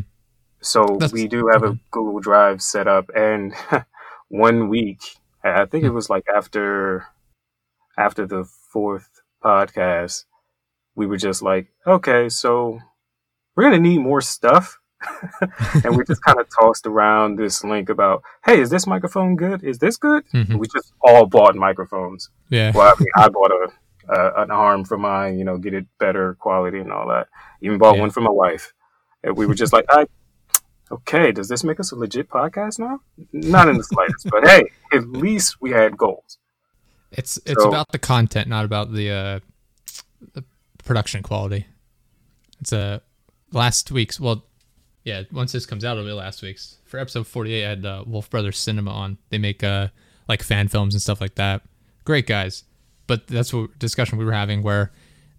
So 0.60 0.84
That's- 0.86 1.12
we 1.12 1.28
do 1.28 1.48
have 1.52 1.62
a. 1.62 1.78
Google 1.90 2.20
Drive 2.20 2.62
set 2.62 2.86
up, 2.88 3.10
and 3.14 3.54
one 4.28 4.68
week, 4.68 5.00
I 5.42 5.64
think 5.66 5.84
it 5.84 5.88
Hmm. 5.88 5.94
was 5.94 6.08
like 6.10 6.24
after 6.34 7.06
after 7.98 8.26
the 8.26 8.44
fourth 8.72 9.08
podcast, 9.44 10.24
we 10.96 11.06
were 11.06 11.16
just 11.16 11.42
like, 11.42 11.68
okay, 11.86 12.28
so 12.28 12.80
we're 13.54 13.64
gonna 13.64 13.78
need 13.78 13.98
more 13.98 14.20
stuff. 14.20 14.78
and 15.84 15.96
we 15.96 16.02
just 16.04 16.22
kind 16.24 16.40
of 16.40 16.46
tossed 16.60 16.86
around 16.86 17.36
this 17.38 17.62
link 17.62 17.88
about, 17.90 18.22
hey, 18.44 18.60
is 18.60 18.70
this 18.70 18.86
microphone 18.86 19.36
good? 19.36 19.62
Is 19.62 19.78
this 19.78 19.96
good? 19.96 20.24
Mhm. 20.32 20.58
We 20.58 20.66
just 20.74 20.92
all 21.02 21.26
bought 21.26 21.54
microphones 21.56 22.30
Yeah. 22.50 22.72
well, 22.74 22.94
I, 22.96 23.00
mean, 23.00 23.08
I 23.16 23.28
bought 23.28 23.50
a, 23.52 23.68
a 24.12 24.42
an 24.42 24.50
arm 24.50 24.84
for 24.84 24.96
mine, 24.98 25.38
you 25.38 25.44
know, 25.44 25.56
get 25.58 25.74
it 25.74 25.86
better 26.00 26.34
quality 26.40 26.80
and 26.80 26.90
all 26.92 27.06
that. 27.08 27.28
Even 27.60 27.78
bought 27.78 27.94
Yeah. 27.96 28.00
one 28.02 28.10
for 28.10 28.22
my 28.22 28.30
wife. 28.30 28.72
And 29.24 29.36
we 29.36 29.46
were 29.46 29.54
just 29.54 29.72
like, 29.72 29.86
I, 29.88 30.06
okay, 30.92 31.32
does 31.32 31.48
this 31.48 31.64
make 31.64 31.80
us 31.80 31.90
a 31.92 31.96
legit 31.96 32.28
podcast 32.28 32.78
now? 32.78 33.00
Not 33.32 33.68
in 33.68 33.76
the 33.78 33.84
slightest, 33.84 34.28
but 34.30 34.46
hey, 34.46 34.70
at 34.92 35.08
least 35.08 35.60
we 35.60 35.70
had 35.70 35.96
goals. 35.96 36.38
It's 37.10 37.38
it's 37.46 37.62
So- 37.62 37.68
about 37.68 37.90
the 37.92 37.98
content, 37.98 38.48
not 38.48 38.64
about 38.64 38.92
the 38.92 39.10
uh, 39.10 39.40
the 40.34 40.44
production 40.84 41.22
quality. 41.22 41.66
It's 42.60 42.72
a 42.72 43.02
last 43.52 43.90
week's. 43.90 44.20
Well, 44.20 44.44
yeah. 45.04 45.22
Once 45.32 45.52
this 45.52 45.64
comes 45.66 45.84
out, 45.84 45.96
it'll 45.96 46.08
be 46.08 46.12
last 46.12 46.42
week's. 46.42 46.76
For 46.84 46.98
episode 46.98 47.26
forty 47.26 47.54
eight, 47.54 47.66
I 47.66 47.68
had 47.70 47.86
uh, 47.86 48.04
Wolf 48.06 48.28
Brothers 48.30 48.58
Cinema 48.58 48.90
on. 48.90 49.18
They 49.30 49.38
make 49.38 49.62
uh 49.64 49.88
like 50.28 50.42
fan 50.42 50.68
films 50.68 50.94
and 50.94 51.00
stuff 51.02 51.20
like 51.20 51.36
that. 51.36 51.62
Great 52.04 52.26
guys, 52.26 52.64
but 53.06 53.26
that's 53.28 53.52
what 53.54 53.78
discussion 53.78 54.18
we 54.18 54.24
were 54.24 54.32
having 54.32 54.62
where 54.62 54.92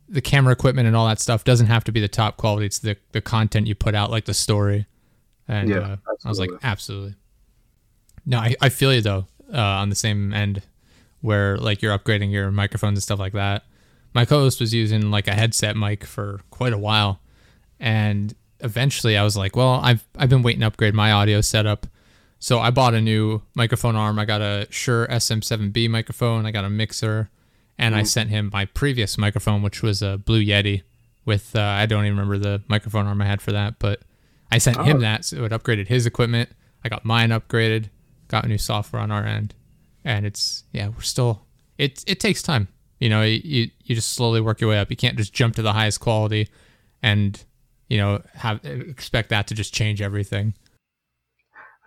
the 0.07 0.21
camera 0.21 0.53
equipment 0.53 0.87
and 0.87 0.95
all 0.95 1.07
that 1.07 1.19
stuff 1.19 1.43
doesn't 1.43 1.67
have 1.67 1.83
to 1.85 1.91
be 1.91 1.99
the 1.99 2.07
top 2.07 2.37
quality. 2.37 2.65
It's 2.65 2.79
the 2.79 2.97
the 3.11 3.21
content 3.21 3.67
you 3.67 3.75
put 3.75 3.95
out, 3.95 4.11
like 4.11 4.25
the 4.25 4.33
story. 4.33 4.85
And 5.47 5.69
Yeah, 5.69 5.77
uh, 5.77 5.97
I 6.23 6.29
was 6.29 6.39
like, 6.39 6.49
absolutely. 6.63 7.15
No, 8.25 8.39
I, 8.39 8.55
I 8.61 8.69
feel 8.69 8.93
you 8.93 9.01
though. 9.01 9.27
Uh, 9.53 9.59
on 9.59 9.89
the 9.89 9.95
same 9.95 10.33
end, 10.33 10.63
where 11.21 11.57
like 11.57 11.81
you're 11.81 11.97
upgrading 11.97 12.31
your 12.31 12.51
microphones 12.51 12.97
and 12.97 13.03
stuff 13.03 13.19
like 13.19 13.33
that. 13.33 13.63
My 14.13 14.25
co-host 14.25 14.59
was 14.59 14.73
using 14.73 15.11
like 15.11 15.27
a 15.27 15.33
headset 15.33 15.75
mic 15.75 16.03
for 16.03 16.41
quite 16.49 16.73
a 16.73 16.77
while, 16.77 17.19
and 17.79 18.33
eventually 18.61 19.17
I 19.17 19.23
was 19.23 19.37
like, 19.37 19.55
well, 19.55 19.79
I've 19.83 20.03
I've 20.17 20.29
been 20.29 20.41
waiting 20.41 20.61
to 20.61 20.67
upgrade 20.67 20.95
my 20.95 21.11
audio 21.11 21.41
setup, 21.41 21.85
so 22.39 22.59
I 22.59 22.71
bought 22.71 22.93
a 22.95 23.01
new 23.01 23.41
microphone 23.55 23.95
arm. 23.95 24.17
I 24.17 24.25
got 24.25 24.41
a 24.41 24.67
Shure 24.69 25.07
SM7B 25.07 25.89
microphone. 25.89 26.45
I 26.45 26.51
got 26.51 26.65
a 26.65 26.69
mixer, 26.69 27.29
and 27.77 27.95
I 27.95 28.03
sent 28.03 28.29
him 28.29 28.49
my 28.53 28.65
previous 28.65 29.17
microphone, 29.17 29.61
which 29.61 29.81
was 29.81 30.01
a 30.01 30.17
Blue 30.17 30.43
Yeti. 30.43 30.83
With 31.25 31.55
uh, 31.55 31.61
I 31.61 31.85
don't 31.87 32.05
even 32.05 32.17
remember 32.17 32.37
the 32.37 32.63
microphone 32.67 33.07
arm 33.07 33.21
I 33.21 33.25
had 33.25 33.41
for 33.41 33.51
that, 33.51 33.79
but 33.79 34.01
I 34.51 34.59
sent 34.59 34.77
him 34.77 34.97
Oh. 34.97 34.99
that, 35.01 35.25
so 35.25 35.43
it 35.43 35.51
upgraded 35.51 35.87
his 35.87 36.05
equipment. 36.05 36.49
I 36.83 36.89
got 36.89 37.03
mine 37.03 37.29
upgraded, 37.31 37.89
got 38.27 38.47
new 38.47 38.59
software 38.59 39.01
on 39.01 39.11
our 39.11 39.25
end, 39.25 39.55
and 40.03 40.25
it's 40.25 40.63
yeah, 40.71 40.89
we're 40.89 41.01
still 41.01 41.45
it 41.79 42.03
it 42.05 42.19
takes 42.19 42.41
time. 42.43 42.67
You 42.99 43.09
know, 43.09 43.23
you 43.23 43.71
you 43.83 43.95
just 43.95 44.13
slowly 44.13 44.39
work 44.39 44.61
your 44.61 44.69
way 44.69 44.77
up. 44.77 44.91
You 44.91 44.95
can't 44.97 45.17
just 45.17 45.33
jump 45.33 45.55
to 45.55 45.61
the 45.63 45.73
highest 45.73 45.99
quality, 45.99 46.47
and 47.01 47.43
you 47.89 47.97
know 47.97 48.21
have 48.35 48.63
expect 48.63 49.29
that 49.29 49.47
to 49.47 49.55
just 49.55 49.73
change 49.73 50.01
everything. 50.01 50.53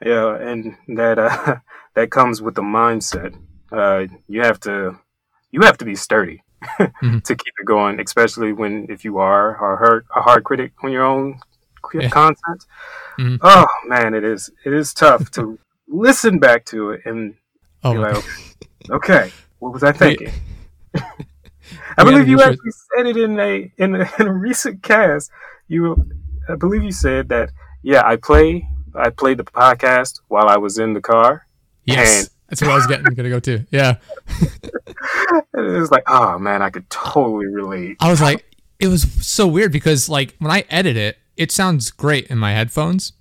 Yeah, 0.04 0.37
and 0.37 0.76
that 0.97 1.18
uh, 1.18 1.57
that 1.95 2.11
comes 2.11 2.42
with 2.42 2.57
the 2.57 2.62
mindset. 2.62 3.38
Uh, 3.71 4.07
you 4.26 4.42
have 4.42 4.59
to 4.61 4.99
you 5.50 5.61
have 5.62 5.78
to 5.78 5.85
be 5.85 5.95
sturdy 5.95 6.43
Mhm. 7.02 7.23
to 7.25 7.35
keep 7.37 7.55
it 7.61 7.67
going, 7.67 8.00
especially 8.00 8.52
when 8.52 8.87
if 8.88 9.05
you 9.05 9.19
are 9.19 9.55
a 9.55 9.76
hard, 9.76 10.07
a 10.17 10.21
hard 10.23 10.45
critic 10.45 10.73
on 10.83 10.90
your 10.93 11.05
own 11.05 11.38
Yeah. 11.95 12.09
content. 12.11 12.64
Mhm. 13.19 13.38
Oh 13.43 13.67
man, 13.87 14.14
it 14.14 14.25
is 14.25 14.50
it 14.64 14.73
is 14.73 14.93
tough 14.93 15.31
to 15.33 15.59
listen 15.88 16.38
back 16.38 16.64
to 16.67 16.90
it 16.90 17.00
and 17.07 17.35
Oh, 17.85 17.93
be 17.93 17.99
like, 17.99 18.25
okay, 18.90 19.31
what 19.61 19.73
was 19.73 19.83
I 19.85 19.93
thinking? 19.93 20.33
I 21.97 22.05
believe 22.05 22.19
had 22.26 22.28
you 22.28 22.40
actually 22.43 22.73
said 22.97 23.07
it 23.07 23.17
in 23.17 23.38
a 23.38 23.73
in 23.78 23.95
a, 23.95 24.09
in 24.19 24.26
a 24.26 24.33
recent 24.33 24.83
cast. 24.83 25.31
You, 25.69 25.97
I 26.49 26.57
believe 26.57 26.83
you 26.83 26.93
said 26.93 27.28
that. 27.28 27.50
Yeah, 27.83 28.02
I 28.05 28.17
play 28.17 28.67
I 28.95 29.11
played 29.11 29.38
the 29.38 29.45
podcast 29.45 30.21
while 30.28 30.49
I 30.49 30.57
was 30.57 30.78
in 30.78 30.93
the 30.95 31.00
car. 31.00 31.47
yes, 31.85 32.31
that's 32.49 32.62
what 32.62 32.71
I 32.71 32.75
was 32.75 32.87
getting 32.87 33.05
gonna 33.14 33.28
go 33.28 33.40
to. 33.40 33.64
Yeah, 33.71 33.97
it 34.40 35.78
was 35.78 35.90
like, 35.90 36.05
oh 36.07 36.38
man, 36.38 36.62
I 36.62 36.71
could 36.71 36.88
totally 36.90 37.47
relate. 37.47 37.97
I 38.00 38.11
was 38.11 38.21
like, 38.21 38.45
it 38.78 38.88
was 38.88 39.02
so 39.26 39.47
weird 39.47 39.73
because 39.73 40.09
like 40.09 40.35
when 40.38 40.50
I 40.50 40.64
edit 40.71 40.97
it, 40.97 41.19
it 41.37 41.52
sounds 41.52 41.90
great 41.90 42.26
in 42.28 42.38
my 42.38 42.52
headphones. 42.52 43.12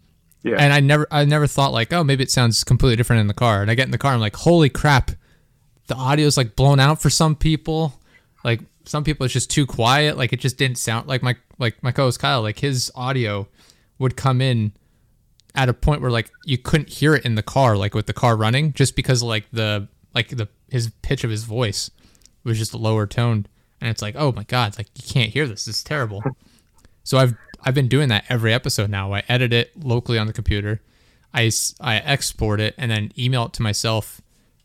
Yeah. 0.43 0.55
And 0.59 0.71
I 0.71 0.79
never 0.79 1.07
I 1.11 1.25
never 1.25 1.47
thought 1.47 1.73
like, 1.73 1.91
oh, 1.91 2.03
maybe 2.03 2.23
it 2.23 2.31
sounds 2.31 2.63
completely 2.63 2.95
different 2.95 3.21
in 3.21 3.27
the 3.27 3.33
car. 3.33 3.61
And 3.61 3.69
I 3.69 3.75
get 3.75 3.85
in 3.85 3.91
the 3.91 3.97
car, 3.97 4.13
I'm 4.13 4.19
like, 4.19 4.35
holy 4.35 4.69
crap, 4.69 5.11
the 5.87 5.95
audio's 5.95 6.37
like 6.37 6.55
blown 6.55 6.79
out 6.79 7.01
for 7.01 7.09
some 7.09 7.35
people. 7.35 7.99
Like 8.43 8.61
some 8.85 9.03
people 9.03 9.25
it's 9.25 9.33
just 9.33 9.51
too 9.51 9.65
quiet. 9.65 10.17
Like 10.17 10.31
it 10.31 10.39
just 10.39 10.57
didn't 10.57 10.77
sound 10.77 11.07
like 11.07 11.21
my 11.21 11.35
like 11.59 11.81
my 11.83 11.91
co-host 11.91 12.19
Kyle, 12.19 12.41
like 12.41 12.59
his 12.59 12.91
audio 12.95 13.47
would 13.99 14.15
come 14.15 14.41
in 14.41 14.71
at 15.57 15.67
a 15.67 15.73
point 15.73 16.01
where 16.01 16.11
like 16.11 16.31
you 16.45 16.57
couldn't 16.57 16.87
hear 16.87 17.15
it 17.15 17.25
in 17.25 17.35
the 17.35 17.43
car, 17.43 17.75
like 17.75 17.95
with 17.95 18.05
the 18.05 18.13
car 18.13 18.37
running, 18.37 18.71
just 18.73 18.95
because 18.95 19.21
like 19.23 19.47
the 19.51 19.87
like 20.13 20.29
the 20.29 20.47
his 20.69 20.91
pitch 21.01 21.23
of 21.23 21.31
his 21.31 21.43
voice 21.43 21.89
was 22.43 22.57
just 22.57 22.73
lower 22.73 23.07
toned. 23.07 23.49
And 23.81 23.89
it's 23.89 24.01
like, 24.01 24.15
oh 24.17 24.31
my 24.31 24.43
god, 24.43 24.77
like 24.77 24.87
you 24.95 25.03
can't 25.03 25.31
hear 25.31 25.47
this. 25.47 25.67
Is 25.67 25.83
terrible. 25.83 26.23
so 27.03 27.17
I've 27.17 27.33
I've 27.63 27.73
been 27.73 27.87
doing 27.87 28.09
that 28.09 28.25
every 28.29 28.53
episode 28.53 28.89
now. 28.89 29.13
I 29.13 29.23
edit 29.27 29.51
it 29.51 29.71
locally 29.83 30.19
on 30.19 30.27
the 30.27 30.33
computer. 30.33 30.81
I, 31.33 31.51
I 31.81 31.97
export 31.97 32.59
it 32.59 32.73
and 32.77 32.89
then 32.89 33.11
email 33.17 33.45
it 33.45 33.53
to 33.53 33.61
myself 33.61 34.21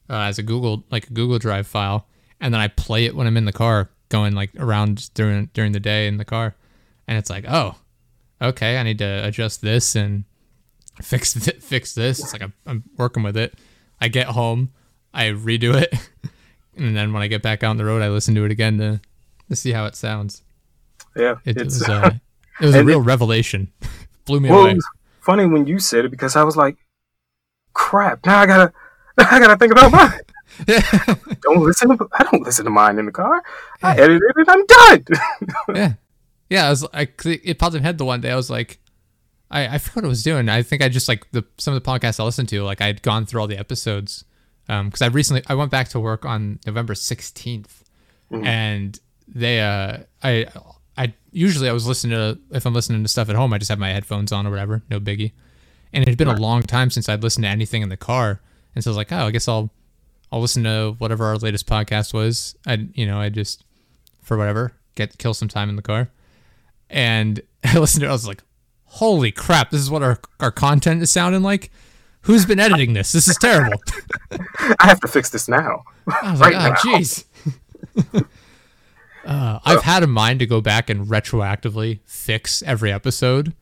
uh, 0.09 0.21
as 0.21 0.39
a 0.39 0.43
Google 0.43 0.85
like 0.91 1.09
a 1.09 1.13
Google 1.13 1.39
Drive 1.39 1.67
file, 1.67 2.07
and 2.39 2.53
then 2.53 2.61
I 2.61 2.69
play 2.69 3.07
it 3.07 3.17
when 3.17 3.27
I'm 3.27 3.39
in 3.39 3.47
the 3.47 3.53
car 3.53 3.91
going 4.11 4.35
like 4.35 4.51
around 4.59 5.13
during 5.15 5.49
during 5.55 5.73
the 5.73 5.81
day 5.81 6.07
in 6.07 6.19
the 6.19 6.25
car, 6.27 6.55
and 7.09 7.17
it's 7.17 7.31
like, 7.31 7.47
oh, 7.49 7.77
okay, 8.43 8.77
I 8.77 8.83
need 8.83 8.99
to 8.99 9.27
adjust 9.27 9.63
this 9.63 9.97
and 9.97 10.25
fix 11.01 11.33
th- 11.45 11.59
fix 11.63 11.95
this. 11.95 12.21
It's 12.21 12.33
like 12.33 12.43
I'm, 12.43 12.53
I'm 12.67 12.85
working 12.97 13.23
with 13.23 13.37
it. 13.37 13.55
I 14.01 14.09
get 14.09 14.27
home, 14.29 14.71
I 15.15 15.27
redo 15.29 15.75
it, 15.81 15.93
and 16.77 16.97
then 16.97 17.13
when 17.13 17.23
I 17.23 17.29
get 17.29 17.41
back 17.43 17.63
out 17.63 17.71
on 17.71 17.77
the 17.77 17.85
road, 17.85 18.03
I 18.03 18.09
listen 18.09 18.35
to 18.35 18.45
it 18.45 18.51
again 18.51 18.79
to 18.79 19.01
to 19.49 19.57
see 19.57 19.73
how 19.73 19.87
it 19.87 19.95
sounds. 19.97 20.43
Yeah, 21.17 21.37
It 21.45 21.57
it's 21.57 21.81
was 21.81 21.89
uh, 21.89 22.11
it 22.61 22.67
was 22.67 22.75
a 22.75 22.85
real 22.85 23.01
revelation. 23.01 23.71
Blew 24.25 24.41
me 24.41 24.49
well, 24.51 24.63
away. 24.63 24.71
it 24.73 24.75
was 24.77 24.87
funny 25.21 25.47
when 25.47 25.67
you 25.67 25.79
said 25.79 26.05
it 26.05 26.11
because 26.11 26.37
I 26.37 26.43
was 26.43 26.57
like, 26.57 26.77
crap. 27.75 28.25
Now 28.27 28.39
I 28.41 28.47
gotta, 28.47 28.73
now 29.19 29.27
I 29.31 29.39
gotta 29.39 29.57
think 29.57 29.73
about 29.73 29.93
mine. 29.93 30.21
don't 31.43 31.61
listen 31.63 31.97
to. 31.97 32.09
I 32.13 32.25
don't 32.25 32.43
listen 32.43 32.65
to 32.65 32.71
mine 32.71 32.99
in 32.99 33.07
the 33.07 33.13
car. 33.13 33.43
I 33.83 33.95
Yeah. 33.97 34.03
edited 34.03 34.23
it. 34.37 34.49
I'm 34.49 34.67
done. 34.67 35.05
yeah, 35.77 35.93
yeah. 36.51 36.67
I 36.67 36.71
was 36.71 36.87
I 36.93 37.09
it 37.25 37.59
popped 37.59 37.75
in 37.75 37.83
my 37.83 37.87
head 37.87 37.99
the 37.99 38.05
one 38.05 38.21
day. 38.21 38.31
I 38.31 38.37
was 38.37 38.51
like, 38.51 38.79
I 39.52 39.75
I 39.75 39.78
forgot 39.78 39.97
what 39.97 40.04
I 40.06 40.09
was 40.09 40.23
doing. 40.23 40.49
I 40.49 40.62
think 40.62 40.82
I 40.82 40.88
just 40.88 41.09
like 41.09 41.30
the 41.30 41.44
some 41.59 41.75
of 41.75 41.82
the 41.82 41.88
podcasts 41.88 42.18
I 42.18 42.25
listened 42.25 42.49
to. 42.49 42.62
Like 42.62 42.80
I 42.80 42.87
had 42.87 43.02
gone 43.02 43.26
through 43.26 43.40
all 43.40 43.47
the 43.47 43.59
episodes. 43.59 44.25
Um, 44.68 44.87
because 44.87 45.02
I 45.02 45.06
recently 45.06 45.42
I 45.49 45.54
went 45.54 45.73
back 45.73 45.88
to 45.88 46.00
work 46.00 46.25
on 46.25 46.61
November 46.64 46.94
16th 46.94 47.82
and 48.42 48.99
they 49.28 49.61
uh 49.61 49.99
I 50.23 50.47
I 50.97 51.14
usually 51.30 51.68
I 51.68 51.73
was 51.73 51.87
listening 51.87 52.12
to 52.12 52.38
if 52.56 52.66
I'm 52.66 52.75
listening 52.75 53.02
to 53.02 53.09
stuff 53.09 53.28
at 53.28 53.37
home 53.37 53.52
I 53.52 53.59
just 53.59 53.68
have 53.68 53.78
my 53.78 53.90
headphones 53.90 54.32
on 54.32 54.47
or 54.47 54.50
whatever 54.50 54.82
no 54.90 55.00
biggie 55.00 55.32
and 55.92 56.02
it 56.02 56.09
had 56.09 56.18
been 56.18 56.28
a 56.28 56.37
long 56.37 56.62
time 56.62 56.90
since 56.90 57.09
I'd 57.09 57.23
listened 57.23 57.44
to 57.44 57.50
anything 57.50 57.82
in 57.82 57.88
the 57.88 57.97
car 57.97 58.40
and 58.75 58.82
so 58.82 58.90
I 58.90 58.92
was 58.92 58.97
like 58.97 59.12
oh 59.12 59.26
I 59.26 59.30
guess 59.30 59.49
I'll 59.49 59.71
I'll 60.30 60.40
listen 60.40 60.64
to 60.64 60.94
whatever 60.99 61.26
our 61.26 61.37
latest 61.37 61.66
podcast 61.66 62.14
was 62.14 62.56
I 62.66 62.88
you 62.94 63.06
know 63.06 63.21
I 63.21 63.28
just 63.28 63.64
for 64.23 64.37
whatever 64.37 64.73
get 64.94 65.18
kill 65.18 65.35
some 65.35 65.49
time 65.49 65.68
in 65.68 65.76
the 65.76 65.82
car 65.82 66.09
and 66.88 67.40
I 67.64 67.78
listened 67.78 68.00
to 68.00 68.06
it 68.06 68.11
I 68.11 68.12
was 68.12 68.26
like 68.26 68.42
holy 68.97 69.33
crap 69.33 69.71
this 69.71 69.81
is 69.81 69.91
what 69.91 70.03
our 70.03 70.19
our 70.41 70.51
content 70.51 71.03
is 71.03 71.11
sounding 71.11 71.43
like 71.43 71.71
who's 72.23 72.45
been 72.47 72.61
editing 72.61 72.93
this 72.93 73.13
this 73.13 73.27
is 73.29 73.37
terrible 73.41 73.81
I 74.81 74.87
have 74.87 75.01
to 75.01 75.09
fix 75.09 75.31
this 75.31 75.49
now. 75.49 75.85
I 76.07 76.31
was 76.33 76.41
Right 76.41 76.55
like, 76.55 76.85
oh, 76.85 76.91
now. 76.91 76.99
jeez. 76.99 77.25
uh, 79.25 79.59
I've 79.65 79.83
had 79.83 80.03
a 80.03 80.07
mind 80.07 80.41
to 80.41 80.47
go 80.47 80.61
back 80.61 80.91
and 80.91 81.07
retroactively 81.07 82.01
fix 82.05 82.63
every 82.63 82.93
episode, 82.93 83.55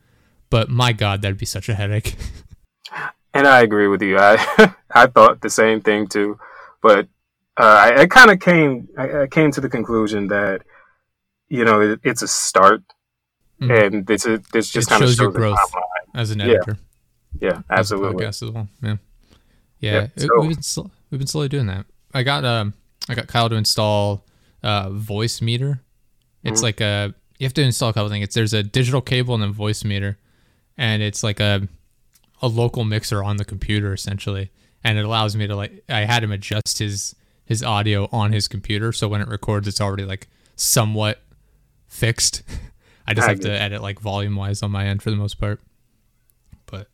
but 0.49 0.69
my 0.69 0.93
God, 0.93 1.21
that'd 1.21 1.37
be 1.37 1.45
such 1.45 1.69
a 1.69 1.75
headache. 1.75 2.15
And 3.33 3.47
I 3.47 3.61
agree 3.61 3.87
with 3.87 4.01
you. 4.01 4.17
I 4.17 4.73
I 4.91 5.07
thought 5.07 5.41
the 5.41 5.49
same 5.49 5.81
thing 5.81 6.07
too, 6.07 6.37
but 6.81 7.07
uh, 7.57 7.91
I, 7.95 8.01
I 8.01 8.05
kind 8.07 8.31
of 8.31 8.39
came 8.39 8.89
I, 8.97 9.21
I 9.23 9.27
came 9.27 9.51
to 9.51 9.61
the 9.61 9.69
conclusion 9.69 10.27
that 10.27 10.61
you 11.47 11.63
know 11.63 11.79
it, 11.81 11.99
it's 12.03 12.21
a 12.21 12.27
start, 12.27 12.83
Mhm. 13.61 13.83
and 13.93 14.07
this 14.07 14.25
is 14.25 14.39
this 14.51 14.69
just 14.69 14.87
It 14.87 14.91
kind 14.91 15.03
of 15.03 15.09
shows 15.09 15.15
shows 15.17 15.21
your 15.23 15.31
growth. 15.31 15.57
As 16.15 16.31
an 16.31 16.39
Yeah, 16.39 16.45
editor, 16.45 16.77
Yeah, 17.39 17.49
as 17.49 17.91
a 17.91 17.95
absolutely. 17.95 18.25
as 18.25 18.41
well. 18.41 18.67
Yeah, 18.81 18.95
yeah. 19.79 19.91
Yeah, 19.91 20.07
so- 20.17 20.27
we've 20.41 20.49
been 20.55 20.61
sl- 20.63 20.87
we've 21.09 21.19
been 21.19 21.27
slowly 21.27 21.47
doing 21.49 21.67
that. 21.67 21.85
I 22.13 22.23
got 22.23 22.43
um 22.43 22.73
I 23.07 23.15
got 23.15 23.27
Kyle 23.27 23.49
to 23.49 23.55
install 23.55 24.25
uh 24.63 24.89
Voicemeeter. 24.89 25.79
It's 26.43 26.59
Mhm. 26.59 26.63
like 26.63 26.81
a 26.81 27.13
you 27.39 27.45
have 27.45 27.53
to 27.55 27.61
install 27.63 27.89
a 27.89 27.93
couple 27.93 28.09
things. 28.09 28.23
It's, 28.25 28.35
there's 28.35 28.53
a 28.53 28.61
digital 28.63 29.01
cable 29.01 29.33
and 29.35 29.43
a 29.43 29.49
Voicemeeter, 29.49 30.15
and 30.77 31.01
it's 31.01 31.23
like 31.23 31.39
a 31.39 31.67
a 32.41 32.47
local 32.47 32.83
mixer 32.83 33.23
on 33.23 33.37
the 33.37 33.45
computer 33.45 33.93
essentially, 33.93 34.49
and 34.83 34.97
it 34.97 35.05
allows 35.05 35.35
me 35.35 35.45
to 35.47 35.55
like 35.55 35.83
I 35.87 36.01
had 36.05 36.23
him 36.23 36.31
adjust 36.31 36.79
his 36.79 37.15
his 37.45 37.61
audio 37.63 38.07
on 38.11 38.31
his 38.33 38.47
computer, 38.47 38.91
so 38.91 39.07
when 39.07 39.21
it 39.21 39.27
records, 39.27 39.67
it's 39.67 39.79
already 39.81 40.05
like 40.05 40.27
somewhat 40.55 41.21
fixed. 41.87 42.41
I 43.11 43.13
just 43.13 43.27
I 43.27 43.31
have 43.31 43.39
to 43.41 43.51
edit 43.51 43.81
like 43.81 43.99
volume 43.99 44.35
wise 44.35 44.63
on 44.63 44.71
my 44.71 44.85
end 44.87 45.01
for 45.01 45.11
the 45.11 45.15
most 45.17 45.39
part. 45.39 45.59
But 46.65 46.87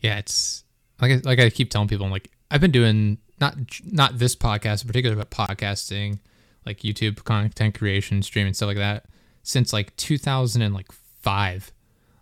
yeah, 0.00 0.18
it's 0.18 0.64
like 1.00 1.12
I, 1.12 1.20
like 1.24 1.38
I 1.38 1.50
keep 1.50 1.70
telling 1.70 1.88
people, 1.88 2.06
I'm 2.06 2.12
like 2.12 2.30
I've 2.50 2.60
been 2.60 2.70
doing 2.72 3.18
not 3.40 3.56
not 3.84 4.18
this 4.18 4.34
podcast 4.34 4.82
in 4.82 4.88
particular, 4.88 5.16
but 5.16 5.30
podcasting, 5.30 6.18
like 6.64 6.80
YouTube 6.80 7.24
content 7.24 7.78
creation, 7.78 8.22
streaming 8.22 8.54
stuff 8.54 8.68
like 8.68 8.76
that 8.78 9.06
since 9.42 9.72
like 9.72 9.94
2005. 9.96 11.72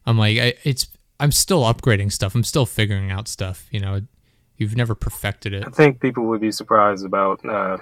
I'm 0.07 0.19
like 0.19 0.39
I, 0.39 0.55
it's 0.65 0.89
I'm 1.21 1.33
still 1.33 1.63
upgrading 1.63 2.13
stuff. 2.13 2.35
I'm 2.35 2.45
still 2.45 2.67
figuring 2.67 3.11
out 3.11 3.29
stuff. 3.29 3.67
You 3.71 3.81
know, 3.81 4.01
you've 4.57 4.77
never 4.77 4.95
perfected 4.95 5.55
it. 5.55 5.65
I 5.67 5.71
think 5.71 6.01
people 6.01 6.25
would 6.27 6.41
be 6.41 6.53
surprised 6.53 7.05
about 7.05 7.45
uh, 7.45 7.79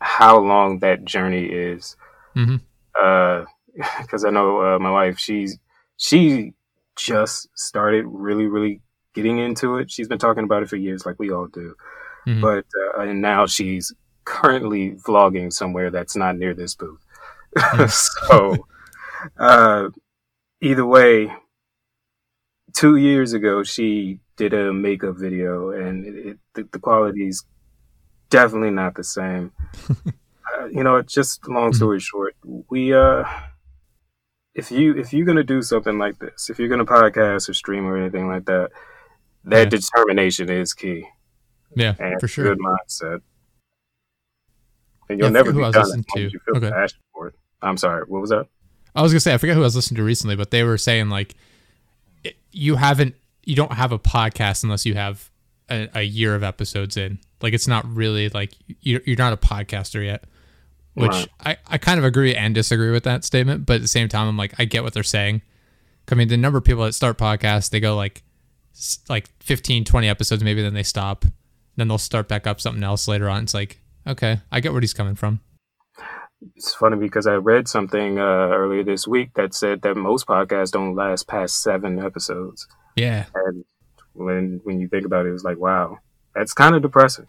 how 0.00 0.38
long 0.38 0.78
that 0.80 1.04
journey 1.04 1.46
is. 1.46 1.96
Mhm. 2.34 2.60
Because 4.00 4.24
I 4.24 4.30
know 4.30 4.60
uh, 4.62 4.78
my 4.78 4.90
wife, 4.90 5.18
she's 5.18 5.58
she 5.96 6.52
just 6.96 7.48
started 7.54 8.04
really, 8.06 8.46
really 8.46 8.80
getting 9.14 9.38
into 9.38 9.76
it. 9.76 9.90
She's 9.90 10.08
been 10.08 10.18
talking 10.18 10.44
about 10.44 10.62
it 10.62 10.68
for 10.68 10.76
years, 10.76 11.04
like 11.06 11.18
we 11.18 11.30
all 11.30 11.46
do. 11.46 11.74
Mhm. 12.26 12.40
But 12.40 12.66
uh, 12.98 13.02
and 13.02 13.20
now 13.20 13.46
she's 13.46 13.92
currently 14.24 14.92
vlogging 15.06 15.52
somewhere 15.52 15.90
that's 15.90 16.16
not 16.16 16.36
near 16.36 16.54
this 16.54 16.74
booth. 16.74 17.00
so, 17.88 18.66
uh, 19.38 19.88
either 20.60 20.84
way, 20.84 21.32
two 22.74 22.96
years 22.96 23.32
ago 23.32 23.62
she 23.62 24.20
did 24.36 24.52
a 24.52 24.72
makeup 24.72 25.16
video, 25.16 25.70
and 25.70 26.04
it, 26.04 26.26
it, 26.26 26.38
the, 26.54 26.68
the 26.72 26.78
quality 26.78 27.28
is 27.28 27.44
definitely 28.28 28.70
not 28.70 28.94
the 28.94 29.04
same. 29.04 29.52
uh, 29.90 30.66
you 30.66 30.82
know, 30.82 31.00
just 31.02 31.46
long 31.48 31.72
story 31.72 32.00
short, 32.00 32.36
we 32.44 32.92
uh, 32.92 33.24
if 34.56 34.70
you 34.70 34.96
if 34.96 35.12
you're 35.12 35.26
gonna 35.26 35.44
do 35.44 35.60
something 35.62 35.98
like 35.98 36.18
this, 36.18 36.48
if 36.50 36.58
you're 36.58 36.68
gonna 36.68 36.84
podcast 36.86 37.48
or 37.48 37.54
stream 37.54 37.86
or 37.86 37.96
anything 37.96 38.26
like 38.26 38.46
that, 38.46 38.70
that 39.44 39.64
Yeah. 39.64 39.78
determination 39.78 40.48
is 40.50 40.72
key 40.72 41.06
Yeah, 41.74 41.94
and 41.98 42.18
for 42.18 42.26
sure. 42.26 42.44
good 42.44 42.58
mindset. 42.58 43.20
And 45.08 45.18
you'll 45.18 45.28
Yeah, 45.28 45.32
never 45.32 45.52
be 45.52 45.62
I 45.62 45.66
was 45.68 45.74
done 45.74 46.04
as 46.16 46.32
you 46.32 46.40
feel 46.44 46.56
Okay. 46.56 46.70
passion 46.70 46.98
for 47.12 47.28
it. 47.28 47.34
I'm 47.62 47.76
sorry. 47.76 48.04
What 48.08 48.20
was 48.20 48.30
that? 48.30 48.46
I 48.94 49.02
was 49.02 49.12
gonna 49.12 49.20
say 49.20 49.34
I 49.34 49.38
forget 49.38 49.54
who 49.54 49.60
I 49.62 49.64
was 49.64 49.76
listening 49.76 49.96
to 49.96 50.02
recently, 50.04 50.36
but 50.36 50.50
they 50.50 50.64
were 50.64 50.78
saying 50.78 51.10
like 51.10 51.34
it, 52.24 52.36
you 52.50 52.76
haven't 52.76 53.14
you 53.44 53.54
don't 53.54 53.72
have 53.72 53.92
a 53.92 53.98
podcast 53.98 54.64
unless 54.64 54.86
you 54.86 54.94
have 54.94 55.30
a, 55.68 55.88
a 55.94 56.02
year 56.02 56.34
of 56.34 56.42
episodes 56.42 56.96
in. 56.96 57.18
Like 57.42 57.52
it's 57.52 57.68
not 57.68 57.86
really 57.86 58.30
like 58.30 58.54
you, 58.80 59.00
you're 59.04 59.18
not 59.18 59.34
a 59.34 59.36
podcaster 59.36 60.04
yet. 60.04 60.24
Which 60.96 61.10
Right. 61.10 61.28
I, 61.44 61.56
I 61.66 61.78
kind 61.78 61.98
of 61.98 62.04
agree 62.04 62.34
and 62.34 62.54
disagree 62.54 62.90
with 62.90 63.04
that 63.04 63.24
statement, 63.24 63.66
but 63.66 63.76
at 63.76 63.82
the 63.82 63.88
same 63.88 64.08
time 64.08 64.28
I'm 64.28 64.36
like 64.36 64.54
I 64.58 64.64
get 64.64 64.82
what 64.82 64.94
they're 64.94 65.02
saying. 65.02 65.42
I 66.10 66.14
mean 66.14 66.28
the 66.28 66.36
number 66.36 66.58
of 66.58 66.64
people 66.64 66.84
that 66.84 66.94
start 66.94 67.18
podcasts 67.18 67.70
they 67.70 67.80
go 67.80 67.96
like 67.96 68.22
like 69.08 69.28
15 69.40 69.84
20 69.84 70.08
episodes 70.08 70.44
maybe 70.44 70.62
then 70.62 70.74
they 70.74 70.82
stop 70.82 71.24
then 71.76 71.88
they'll 71.88 71.98
start 71.98 72.28
back 72.28 72.46
up 72.46 72.60
something 72.60 72.84
else 72.84 73.08
later 73.08 73.26
on 73.26 73.42
it's 73.44 73.54
like 73.54 73.78
okay 74.06 74.40
i 74.52 74.60
get 74.60 74.70
where 74.72 74.82
he's 74.82 74.92
coming 74.92 75.14
from 75.14 75.40
It's 76.54 76.74
funny 76.74 76.96
because 76.96 77.26
I 77.26 77.34
read 77.34 77.66
something 77.68 78.18
uh, 78.18 78.22
earlier 78.22 78.84
this 78.84 79.06
week 79.08 79.32
that 79.34 79.54
said 79.54 79.82
that 79.82 79.96
most 79.96 80.26
podcasts 80.26 80.70
don't 80.70 80.94
last 80.94 81.26
past 81.26 81.62
seven 81.62 81.98
episodes. 81.98 82.68
yeah 82.94 83.24
And 83.34 83.64
when 84.12 84.60
when 84.64 84.80
you 84.80 84.88
think 84.88 85.06
about 85.06 85.26
it, 85.26 85.32
it's 85.32 85.44
like, 85.44 85.58
wow, 85.58 85.98
that's 86.34 86.52
kind 86.52 86.74
of 86.74 86.82
depressing. 86.82 87.26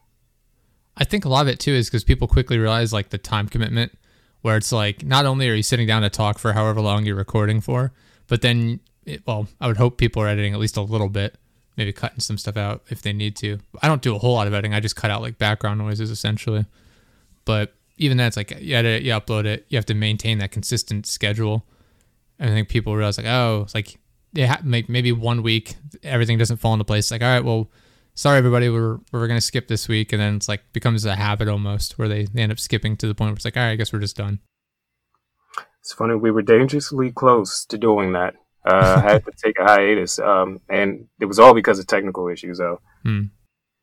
I 0.97 1.03
think 1.03 1.25
a 1.25 1.29
lot 1.29 1.41
of 1.41 1.47
it 1.47 1.59
too 1.59 1.71
is 1.71 1.87
because 1.87 2.03
people 2.03 2.27
quickly 2.27 2.57
realize 2.57 2.91
like 2.91 3.09
the 3.09 3.17
time 3.17 3.47
commitment, 3.47 3.97
where 4.41 4.57
it's 4.57 4.71
like 4.71 5.05
not 5.05 5.25
only 5.25 5.47
are 5.49 5.53
you 5.53 5.63
sitting 5.63 5.87
down 5.87 6.01
to 6.01 6.09
talk 6.09 6.39
for 6.39 6.53
however 6.53 6.81
long 6.81 7.05
you're 7.05 7.15
recording 7.15 7.61
for, 7.61 7.91
but 8.27 8.41
then, 8.41 8.79
it, 9.05 9.21
well, 9.25 9.47
I 9.61 9.67
would 9.67 9.77
hope 9.77 9.97
people 9.97 10.21
are 10.21 10.27
editing 10.27 10.53
at 10.53 10.59
least 10.59 10.77
a 10.77 10.81
little 10.81 11.09
bit, 11.09 11.37
maybe 11.75 11.93
cutting 11.93 12.19
some 12.19 12.37
stuff 12.37 12.57
out 12.57 12.83
if 12.89 13.01
they 13.01 13.13
need 13.13 13.35
to. 13.37 13.59
I 13.81 13.87
don't 13.87 14.01
do 14.01 14.15
a 14.15 14.19
whole 14.19 14.33
lot 14.33 14.47
of 14.47 14.53
editing. 14.53 14.73
I 14.73 14.79
just 14.79 14.95
cut 14.95 15.11
out 15.11 15.21
like 15.21 15.37
background 15.37 15.79
noises 15.79 16.11
essentially. 16.11 16.65
But 17.45 17.73
even 17.97 18.17
that's 18.17 18.35
like 18.35 18.51
you 18.59 18.75
edit 18.75 19.01
it, 19.01 19.05
you 19.05 19.11
upload 19.13 19.45
it, 19.45 19.65
you 19.69 19.77
have 19.77 19.85
to 19.85 19.93
maintain 19.93 20.39
that 20.39 20.51
consistent 20.51 21.05
schedule. 21.05 21.65
And 22.39 22.49
I 22.49 22.53
think 22.53 22.69
people 22.69 22.95
realize 22.95 23.17
like, 23.17 23.27
oh, 23.27 23.61
it's 23.63 23.73
like 23.73 23.97
maybe 24.63 25.11
one 25.11 25.41
week 25.41 25.75
everything 26.03 26.37
doesn't 26.37 26.57
fall 26.57 26.73
into 26.73 26.85
place. 26.85 27.09
Like, 27.09 27.21
all 27.21 27.27
right, 27.27 27.43
well, 27.43 27.69
sorry 28.17 28.37
everybody, 28.39 28.67
we're 28.69 28.97
we're 29.13 29.27
gonna 29.27 29.39
skip 29.39 29.67
this 29.67 29.87
week, 29.87 30.11
and 30.11 30.21
then 30.21 30.35
it's 30.35 30.49
like 30.49 30.61
becomes 30.73 31.05
a 31.05 31.15
habit 31.15 31.47
almost 31.47 31.97
where 31.97 32.07
they, 32.09 32.25
they 32.25 32.41
end 32.41 32.51
up 32.51 32.59
skipping 32.59 32.97
to 32.97 33.07
the 33.07 33.15
point 33.15 33.29
where 33.29 33.35
it's 33.35 33.45
like, 33.45 33.55
all 33.55 33.63
right, 33.63 33.71
I 33.71 33.75
guess 33.75 33.93
we're 33.93 33.99
just 33.99 34.17
done. 34.17 34.39
It's 35.79 35.93
funny 35.93 36.15
we 36.15 36.31
were 36.31 36.41
dangerously 36.41 37.11
close 37.11 37.63
to 37.65 37.77
doing 37.77 38.11
that. 38.13 38.33
Uh, 38.65 39.01
I 39.05 39.11
had 39.13 39.25
to 39.25 39.31
take 39.43 39.57
a 39.59 39.63
hiatus, 39.63 40.19
um, 40.19 40.59
and 40.67 41.07
it 41.21 41.25
was 41.25 41.39
all 41.39 41.53
because 41.53 41.79
of 41.79 41.87
technical 41.87 42.27
issues. 42.27 42.57
Though 42.57 42.81
Hmm. 43.03 43.25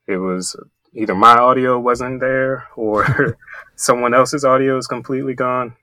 it 0.07 0.19
was 0.19 0.55
either 0.93 1.14
my 1.14 1.37
audio 1.38 1.79
wasn't 1.79 2.21
there 2.21 2.67
or 2.76 3.38
someone 3.76 4.12
else's 4.14 4.45
audio 4.45 4.76
is 4.76 4.87
completely 4.87 5.35
gone. 5.35 5.76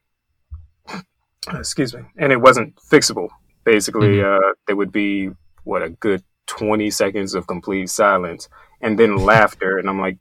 Excuse 1.54 1.96
me, 1.96 2.02
and 2.18 2.32
it 2.32 2.40
wasn't 2.40 2.76
fixable. 2.92 3.30
Basically, 3.64 4.22
uh, 4.22 4.40
there 4.68 4.76
would 4.76 4.92
be 4.92 5.30
what 5.64 5.82
a 5.82 5.90
good 5.90 6.24
twenty 6.58 6.90
seconds 6.92 7.34
of 7.36 7.48
complete 7.48 7.90
silence, 7.90 8.50
and 8.82 8.98
then 9.00 9.16
laughter, 9.18 9.78
and 9.80 9.88
I'm 9.90 10.00
like, 10.08 10.18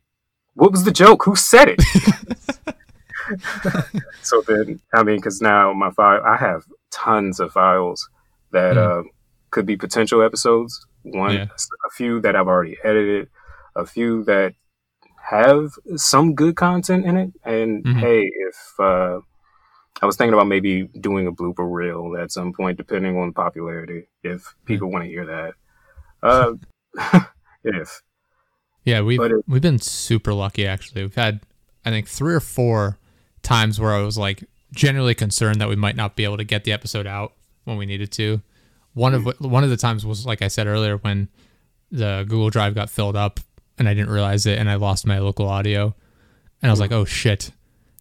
"What 0.55 0.71
was 0.73 0.85
the 0.85 0.93
joke? 1.03 1.25
Who 1.25 1.35
said 1.37 1.69
it?" 1.75 1.81
so 4.23 4.43
then, 4.49 4.81
I 4.95 5.03
mean, 5.03 5.17
because 5.17 5.41
now 5.41 5.73
my 5.73 5.91
file, 5.91 6.23
I 6.25 6.37
have 6.37 6.63
tons 6.91 7.41
of 7.41 7.53
files 7.53 8.09
that 8.53 8.77
Mm. 8.77 8.87
uh, 8.87 9.03
could 9.51 9.67
be 9.67 9.77
potential 9.77 10.23
episodes. 10.23 10.87
One, 11.03 11.35
Yeah. 11.35 11.47
a 11.89 11.91
few 11.99 12.21
that 12.23 12.35
I've 12.37 12.49
already 12.49 12.77
edited, 12.85 13.29
a 13.77 13.87
few 13.87 14.25
that 14.25 14.55
have 15.31 15.71
some 15.97 16.35
good 16.35 16.57
content 16.57 17.05
in 17.07 17.17
it. 17.17 17.31
And 17.45 17.85
Mhm. 17.85 17.99
hey, 18.01 18.21
if 18.49 18.59
uh, 18.81 19.21
I 20.03 20.07
was 20.07 20.17
thinking 20.17 20.35
about 20.35 20.49
maybe 20.49 20.85
doing 21.09 21.27
a 21.27 21.33
blooper 21.33 21.67
reel 21.71 22.17
at 22.17 22.33
some 22.33 22.53
point, 22.53 22.79
depending 22.79 23.17
on 23.17 23.33
popularity, 23.33 24.09
if 24.23 24.55
people 24.65 24.91
want 24.91 25.05
to 25.05 25.11
hear 25.11 25.27
that. 25.27 25.55
Uh, 26.23 26.53
if 27.65 28.03
Yeah, 28.85 29.01
we've 29.03 29.21
it- 29.21 29.45
we've 29.47 29.63
been 29.63 29.79
super 29.79 30.33
lucky 30.35 30.67
actually. 30.67 31.03
We've 31.03 31.15
had 31.15 31.41
I 31.85 31.91
think 31.91 32.09
three 32.09 32.35
or 32.35 32.41
four 32.41 32.99
times 33.43 33.81
where 33.81 33.93
I 33.93 34.03
was 34.03 34.19
like 34.19 34.45
genuinely 34.73 35.15
concerned 35.15 35.61
that 35.61 35.69
we 35.69 35.77
might 35.77 35.97
not 35.97 36.15
be 36.17 36.25
able 36.25 36.37
to 36.37 36.45
get 36.45 36.65
the 36.65 36.73
episode 36.73 37.07
out 37.07 37.33
when 37.65 37.77
we 37.77 37.87
needed 37.87 38.11
to. 38.13 38.41
One 38.95 39.15
of 39.15 39.25
one 39.41 39.65
of 39.65 39.71
the 39.71 39.77
times 39.77 40.05
was 40.05 40.27
like 40.27 40.43
I 40.43 40.49
said 40.49 40.67
earlier 40.67 40.97
when 40.99 41.29
the 41.91 42.25
Google 42.29 42.51
Drive 42.51 42.75
got 42.75 42.91
filled 42.91 43.17
up 43.17 43.41
and 43.79 43.89
I 43.89 43.95
didn't 43.95 44.11
realize 44.11 44.47
it 44.47 44.59
and 44.59 44.69
I 44.71 44.75
lost 44.75 45.07
my 45.07 45.19
local 45.19 45.49
audio 45.49 45.95
and 46.63 46.71
I 46.71 46.73
was 46.73 46.81
like, 46.81 46.93
"Oh 46.93 47.05
shit." 47.05 47.51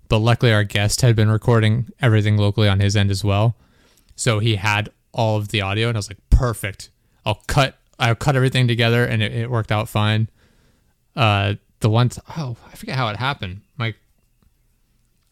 But 0.10 0.18
luckily 0.20 0.52
our 0.52 0.64
guest 0.64 1.02
had 1.02 1.16
been 1.16 1.30
recording 1.30 1.90
everything 2.02 2.36
locally 2.38 2.68
on 2.68 2.80
his 2.80 2.96
end 2.96 3.12
as 3.12 3.24
well. 3.24 3.56
So 4.16 4.40
he 4.40 4.56
had 4.58 4.90
all 5.14 5.38
of 5.38 5.50
the 5.50 5.62
audio 5.62 5.88
and 5.88 5.96
I 5.98 6.00
was 6.00 6.10
like, 6.10 6.20
"Perfect. 6.30 6.90
I'll 7.26 7.42
cut 7.48 7.78
I'll 8.00 8.16
cut 8.16 8.36
everything 8.36 8.68
together 8.68 9.06
and 9.06 9.22
it, 9.22 9.34
it 9.34 9.50
worked 9.52 9.72
out 9.72 9.88
fine." 9.90 10.30
uh 11.16 11.56
the 11.80 11.90
one 11.90 12.08
t- 12.10 12.22
oh 12.38 12.56
i 12.72 12.76
forget 12.76 12.96
how 12.96 13.08
it 13.10 13.18
happened 13.18 13.62
my 13.78 13.94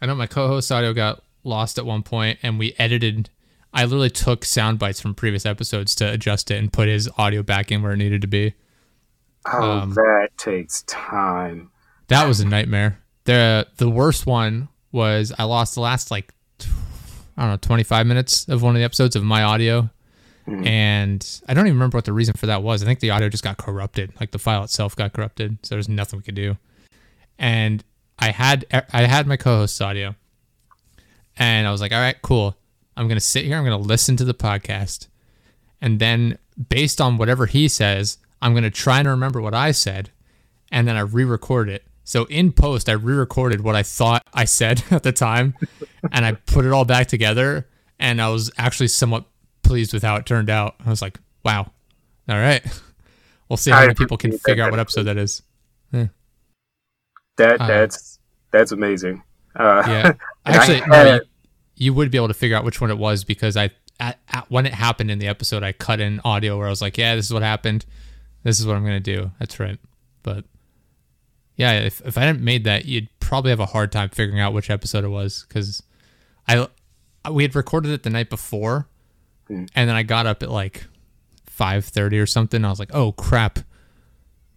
i 0.01 0.05
know 0.07 0.15
my 0.15 0.25
co-host 0.25 0.71
audio 0.71 0.91
got 0.91 1.21
lost 1.43 1.77
at 1.77 1.85
one 1.85 2.01
point 2.01 2.39
and 2.41 2.57
we 2.57 2.73
edited 2.79 3.29
i 3.73 3.83
literally 3.83 4.09
took 4.09 4.43
sound 4.43 4.79
bites 4.79 4.99
from 4.99 5.13
previous 5.13 5.45
episodes 5.45 5.93
to 5.93 6.11
adjust 6.11 6.49
it 6.49 6.55
and 6.57 6.73
put 6.73 6.87
his 6.87 7.07
audio 7.19 7.43
back 7.43 7.71
in 7.71 7.83
where 7.83 7.91
it 7.93 7.97
needed 7.97 8.21
to 8.21 8.27
be 8.27 8.53
oh, 9.53 9.71
Um, 9.71 9.93
that 9.93 10.29
takes 10.37 10.81
time. 10.87 11.69
that 12.07 12.27
was 12.27 12.39
a 12.39 12.45
nightmare 12.45 12.99
the 13.25 13.67
the 13.77 13.89
worst 13.89 14.25
one 14.25 14.67
was 14.91 15.31
i 15.37 15.43
lost 15.43 15.75
the 15.75 15.81
last 15.81 16.09
like 16.09 16.33
I 17.39 17.43
don't 17.43 17.51
know 17.51 17.57
25 17.57 18.07
minutes 18.07 18.47
of 18.49 18.63
one 18.63 18.75
of 18.75 18.79
the 18.79 18.83
episodes 18.83 19.15
of 19.15 19.23
my 19.23 19.43
audio 19.43 19.91
Mhm. 20.47 20.65
and 20.65 21.41
i 21.49 21.53
don't 21.53 21.67
even 21.67 21.75
remember 21.77 21.97
what 21.97 22.05
the 22.05 22.13
reason 22.13 22.33
for 22.33 22.45
that 22.45 22.63
was. 22.63 22.81
I 22.81 22.85
think 22.85 23.01
the 23.01 23.09
audio 23.09 23.27
just 23.27 23.43
got 23.43 23.57
corrupted. 23.57 24.13
Like 24.19 24.31
the 24.31 24.39
file 24.39 24.63
itself 24.63 24.95
got 24.95 25.11
corrupted. 25.13 25.57
So 25.63 25.75
there's 25.75 25.89
nothing 25.89 26.19
we 26.19 26.23
could 26.23 26.35
do. 26.35 26.55
And 27.37 27.83
i 28.19 28.31
had 28.31 28.65
i 28.93 29.01
had 29.03 29.27
my 29.27 29.35
co-host's 29.37 29.81
audio. 29.81 30.15
And 31.37 31.67
i 31.67 31.71
was 31.71 31.81
like 31.81 31.91
all 31.91 31.99
right 31.99 32.21
cool. 32.21 32.55
I'm 32.95 33.07
gonna 33.07 33.19
sit 33.19 33.45
here. 33.45 33.57
I'm 33.57 33.63
gonna 33.63 33.77
listen 33.77 34.15
to 34.17 34.25
the 34.25 34.33
podcast. 34.33 35.07
And 35.81 35.99
then 35.99 36.37
based 36.69 36.99
on 37.01 37.17
whatever 37.17 37.45
he 37.45 37.67
says 37.67 38.17
i'm 38.41 38.53
gonna 38.53 38.71
try 38.71 38.99
and 38.99 39.07
remember 39.07 39.41
what 39.41 39.53
i 39.53 39.71
said. 39.71 40.11
And 40.71 40.87
then 40.87 40.95
i 40.95 41.01
re-record 41.01 41.69
it. 41.69 41.83
So 42.03 42.23
in 42.25 42.53
post 42.53 42.87
i 42.89 42.93
re-recorded 42.93 43.61
what 43.61 43.75
i 43.75 43.83
thought 43.83 44.23
i 44.33 44.45
said 44.45 44.81
at 44.91 45.03
the 45.03 45.11
time. 45.11 45.55
And 46.11 46.25
i 46.25 46.31
put 46.33 46.65
it 46.65 46.71
all 46.71 46.85
back 46.85 47.07
together. 47.07 47.67
And 47.99 48.21
i 48.21 48.29
was 48.29 48.49
actually 48.57 48.87
somewhat 48.87 49.25
pleased 49.67 49.93
with 49.93 50.03
how 50.03 50.15
it 50.15 50.25
turned 50.25 50.49
out 50.49 50.75
i 50.85 50.89
was 50.89 51.01
like 51.01 51.19
wow 51.43 51.71
all 52.29 52.37
right 52.37 52.65
we'll 53.49 53.57
see 53.57 53.71
how 53.71 53.77
I 53.77 53.81
many 53.81 53.93
people 53.93 54.17
can 54.17 54.37
figure 54.37 54.63
out 54.63 54.71
what 54.71 54.79
episode 54.79 55.03
that 55.03 55.17
is 55.17 55.43
That 57.37 57.61
Uh, 57.61 57.67
that's 57.67 58.19
that's 58.51 58.71
amazing. 58.71 59.23
Uh, 59.55 59.83
Yeah. 59.87 60.07
and 60.45 60.55
I 60.55 60.57
Actually, 60.57 60.81
no, 60.87 61.15
you, 61.15 61.21
you 61.75 61.93
would 61.93 62.11
be 62.11 62.17
able 62.17 62.27
to 62.27 62.33
figure 62.33 62.57
out 62.57 62.63
which 62.63 62.81
one 62.81 62.91
it 62.91 62.97
was 62.97 63.23
because 63.23 63.55
I, 63.57 63.71
at, 63.99 64.19
at, 64.29 64.49
when 64.49 64.65
it 64.65 64.73
happened 64.73 65.11
in 65.11 65.19
the 65.19 65.27
episode, 65.27 65.63
I 65.63 65.71
cut 65.71 65.99
in 65.99 66.19
audio 66.23 66.57
where 66.57 66.67
I 66.67 66.69
was 66.69 66.81
like, 66.81 66.97
yeah, 66.97 67.15
this 67.15 67.25
is 67.25 67.33
what 67.33 67.43
happened. 67.43 67.85
This 68.43 68.59
is 68.59 68.65
what 68.65 68.75
I'm 68.75 68.83
going 68.83 69.01
to 69.01 69.15
do. 69.15 69.31
That's 69.39 69.59
right. 69.59 69.79
But 70.23 70.45
yeah, 71.55 71.79
if, 71.79 72.01
if 72.01 72.17
I 72.17 72.21
hadn't 72.21 72.43
made 72.43 72.63
that, 72.65 72.85
you'd 72.85 73.09
probably 73.19 73.49
have 73.49 73.59
a 73.59 73.65
hard 73.65 73.91
time 73.91 74.09
figuring 74.09 74.39
out 74.39 74.53
which 74.53 74.69
episode 74.69 75.03
it 75.03 75.09
was 75.09 75.45
because 75.47 75.83
I, 76.47 76.67
we 77.31 77.43
had 77.43 77.55
recorded 77.55 77.91
it 77.91 78.03
the 78.03 78.09
night 78.09 78.29
before 78.29 78.87
Hmm. 79.47 79.65
and 79.75 79.89
then 79.89 79.95
I 79.95 80.03
got 80.03 80.25
up 80.25 80.43
at 80.43 80.51
like 80.51 80.85
5.30 81.57 82.21
or 82.21 82.25
something. 82.25 82.63
I 82.65 82.69
was 82.69 82.79
like, 82.79 82.93
oh 82.93 83.11
crap, 83.13 83.59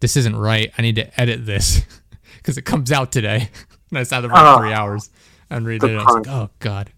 this 0.00 0.16
isn't 0.16 0.36
right. 0.36 0.72
I 0.76 0.82
need 0.82 0.96
to 0.96 1.20
edit 1.20 1.46
this 1.46 1.82
because 2.36 2.58
it 2.58 2.62
comes 2.62 2.90
out 2.92 3.12
today. 3.12 3.50
and 3.90 3.98
I 3.98 4.02
sat 4.02 4.20
there 4.20 4.30
for 4.30 4.36
Ah. 4.36 4.58
three 4.58 4.72
hours 4.72 5.10
and 5.48 5.66
read 5.66 5.82
it. 5.84 5.90
I 5.90 6.02
was 6.04 6.14
like, 6.14 6.28
oh 6.28 6.50
god, 6.58 6.90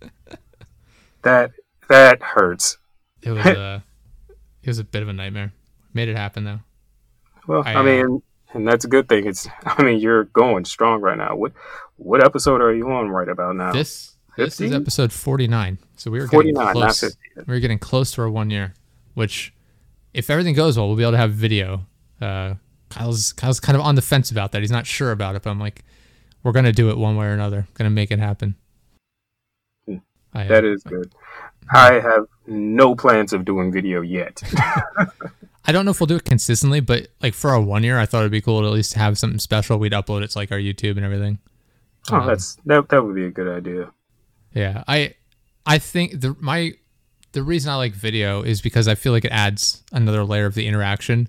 that 1.22 1.52
that 1.88 2.22
hurts. 2.22 2.78
it 3.22 3.30
was 3.30 3.44
a 3.46 3.84
it 4.62 4.68
was 4.68 4.78
a 4.78 4.84
bit 4.84 5.02
of 5.02 5.08
a 5.08 5.12
nightmare. 5.12 5.52
Made 5.92 6.08
it 6.08 6.16
happen 6.16 6.44
though. 6.44 6.60
Well, 7.46 7.62
I, 7.64 7.72
I, 7.72 7.76
uh, 7.76 7.82
mean, 7.82 8.22
and 8.52 8.66
that's 8.68 8.84
a 8.84 8.88
good 8.88 9.08
thing. 9.08 9.26
It's 9.26 9.48
I 9.64 9.82
mean, 9.82 9.98
you're 9.98 10.24
going 10.24 10.64
strong 10.64 11.00
right 11.00 11.18
now. 11.18 11.34
What 11.36 11.52
what 11.96 12.24
episode 12.24 12.60
are 12.60 12.72
you 12.74 12.90
on 12.90 13.08
right 13.08 13.28
about 13.28 13.56
now? 13.56 13.72
This 13.72 14.09
this 14.44 14.60
is 14.60 14.72
episode 14.72 15.12
forty 15.12 15.46
nine. 15.46 15.78
So 15.96 16.10
we 16.10 16.20
were 16.20 16.26
getting 16.26 16.54
close. 16.54 17.02
We 17.36 17.44
were 17.54 17.60
getting 17.60 17.78
close 17.78 18.12
to 18.12 18.22
our 18.22 18.30
one 18.30 18.50
year, 18.50 18.74
which 19.14 19.52
if 20.14 20.30
everything 20.30 20.54
goes 20.54 20.76
well, 20.76 20.88
we'll 20.88 20.96
be 20.96 21.02
able 21.02 21.12
to 21.12 21.18
have 21.18 21.32
video. 21.32 21.86
Uh, 22.20 22.54
Kyle's 22.90 23.32
Kyle's 23.32 23.60
kind 23.60 23.76
of 23.76 23.82
on 23.82 23.94
the 23.94 24.02
fence 24.02 24.30
about 24.30 24.52
that. 24.52 24.60
He's 24.60 24.70
not 24.70 24.86
sure 24.86 25.12
about 25.12 25.36
it, 25.36 25.42
but 25.42 25.50
I'm 25.50 25.60
like, 25.60 25.84
we're 26.42 26.52
gonna 26.52 26.72
do 26.72 26.90
it 26.90 26.98
one 26.98 27.16
way 27.16 27.26
or 27.26 27.32
another. 27.32 27.66
Gonna 27.74 27.90
make 27.90 28.10
it 28.10 28.18
happen. 28.18 28.56
Hmm. 29.86 29.96
I, 30.34 30.44
uh, 30.44 30.48
That 30.48 30.64
is 30.64 30.82
good. 30.82 31.12
I 31.72 32.00
have 32.00 32.26
no 32.46 32.96
plans 32.96 33.32
of 33.32 33.44
doing 33.44 33.70
video 33.70 34.00
yet. 34.00 34.42
I 35.64 35.72
don't 35.72 35.84
know 35.84 35.92
if 35.92 36.00
we'll 36.00 36.08
do 36.08 36.16
it 36.16 36.24
consistently, 36.24 36.80
but 36.80 37.08
like 37.22 37.34
for 37.34 37.50
our 37.50 37.60
one 37.60 37.84
year, 37.84 37.98
I 37.98 38.06
thought 38.06 38.20
it'd 38.20 38.32
be 38.32 38.40
cool 38.40 38.62
to 38.62 38.66
at 38.66 38.72
least 38.72 38.94
have 38.94 39.18
something 39.18 39.38
special. 39.38 39.78
We'd 39.78 39.92
upload 39.92 40.22
it 40.22 40.30
to 40.30 40.38
like 40.38 40.50
our 40.50 40.58
YouTube 40.58 40.96
and 40.96 41.04
everything. 41.04 41.38
oh, 42.10 42.16
Um, 42.16 42.26
that's 42.26 42.56
that. 42.66 42.88
That 42.88 43.04
would 43.04 43.14
be 43.14 43.26
a 43.26 43.30
good 43.30 43.46
idea. 43.46 43.92
Yeah, 44.54 44.84
I 44.88 45.14
I 45.66 45.78
think 45.78 46.20
the 46.20 46.36
my 46.40 46.72
the 47.32 47.42
reason 47.42 47.70
I 47.70 47.76
like 47.76 47.92
video 47.94 48.42
is 48.42 48.60
because 48.60 48.88
I 48.88 48.94
feel 48.94 49.12
like 49.12 49.24
it 49.24 49.32
adds 49.32 49.82
another 49.92 50.24
layer 50.24 50.46
of 50.46 50.54
the 50.54 50.66
interaction 50.66 51.28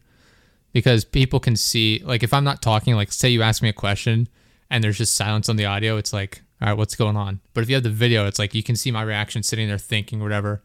because 0.73 1.05
people 1.05 1.39
can 1.39 1.55
see 1.55 2.01
like 2.03 2.23
if 2.23 2.33
I'm 2.33 2.43
not 2.43 2.61
talking 2.61 2.95
like 2.95 3.11
say 3.11 3.29
you 3.29 3.41
ask 3.43 3.61
me 3.61 3.69
a 3.69 3.73
question 3.73 4.27
and 4.69 4.83
there's 4.83 4.97
just 4.97 5.15
silence 5.15 5.49
on 5.49 5.57
the 5.57 5.65
audio 5.65 5.97
it's 5.97 6.13
like 6.13 6.41
all 6.61 6.69
right 6.69 6.77
what's 6.77 6.95
going 6.95 7.15
on 7.17 7.39
but 7.53 7.61
if 7.61 7.69
you 7.69 7.75
have 7.75 7.83
the 7.83 7.89
video 7.91 8.25
it's 8.25 8.39
like 8.39 8.55
you 8.55 8.63
can 8.63 8.75
see 8.75 8.89
my 8.89 9.03
reaction 9.03 9.43
sitting 9.43 9.67
there 9.67 9.77
thinking 9.77 10.21
whatever 10.23 10.63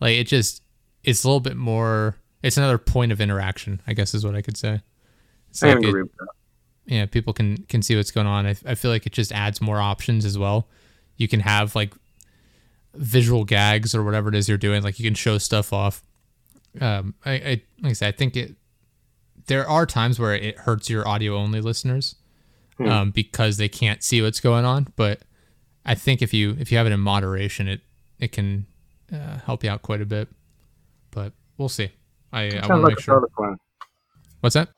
like 0.00 0.14
it 0.16 0.24
just 0.26 0.62
it's 1.04 1.22
a 1.22 1.28
little 1.28 1.38
bit 1.40 1.56
more 1.56 2.16
it's 2.42 2.56
another 2.56 2.78
point 2.78 3.12
of 3.12 3.20
interaction 3.20 3.80
I 3.86 3.92
guess 3.92 4.14
is 4.14 4.24
what 4.24 4.34
I 4.34 4.42
could 4.42 4.56
say 4.56 4.80
it's 5.50 5.62
I 5.62 5.74
like 5.74 5.84
it- 5.84 5.88
agree 5.90 6.02
with 6.02 6.16
that. 6.18 6.28
yeah, 6.86 7.06
people 7.06 7.32
can 7.32 7.58
can 7.68 7.82
see 7.82 7.94
what's 7.94 8.10
going 8.10 8.26
on. 8.26 8.46
I, 8.46 8.56
I 8.66 8.74
feel 8.74 8.90
like 8.90 9.06
it 9.06 9.12
just 9.12 9.30
adds 9.32 9.60
more 9.60 9.80
options 9.80 10.24
as 10.24 10.36
well. 10.38 10.66
You 11.22 11.28
can 11.28 11.40
have 11.40 11.74
like 11.74 11.94
visual 12.94 13.44
gags 13.44 13.94
or 13.94 14.02
whatever 14.02 14.28
it 14.28 14.34
is 14.34 14.48
you're 14.48 14.58
doing. 14.58 14.82
Like 14.82 14.98
you 14.98 15.04
can 15.04 15.14
show 15.14 15.38
stuff 15.38 15.72
off. 15.72 16.02
Um, 16.80 17.14
I, 17.24 17.32
I 17.32 17.62
like 17.80 17.90
I 17.90 17.92
said, 17.94 18.08
I 18.14 18.16
think 18.16 18.36
it. 18.36 18.56
There 19.46 19.66
are 19.68 19.86
times 19.86 20.18
where 20.20 20.34
it 20.34 20.58
hurts 20.58 20.88
your 20.90 21.06
audio 21.08 21.36
only 21.36 21.60
listeners, 21.60 22.14
Hmm. 22.78 22.88
um, 22.88 23.10
because 23.10 23.56
they 23.56 23.68
can't 23.68 24.02
see 24.02 24.22
what's 24.22 24.40
going 24.40 24.64
on. 24.64 24.88
But 24.96 25.22
I 25.84 25.94
think 25.94 26.22
if 26.22 26.32
you 26.34 26.56
if 26.58 26.70
you 26.70 26.78
have 26.78 26.86
it 26.86 26.92
in 26.92 27.00
moderation, 27.00 27.68
it 27.68 27.80
it 28.18 28.32
can 28.32 28.66
uh, 29.12 29.38
help 29.44 29.64
you 29.64 29.70
out 29.70 29.82
quite 29.82 30.00
a 30.00 30.06
bit. 30.06 30.28
But 31.10 31.32
we'll 31.58 31.68
see. 31.68 31.90
I, 32.32 32.42
I 32.42 32.54
want 32.54 32.64
to 32.66 32.76
like 32.76 32.84
make 32.96 33.00
sure. 33.00 33.28
plan. 33.36 33.56
What's 34.40 34.54
that? 34.54 34.68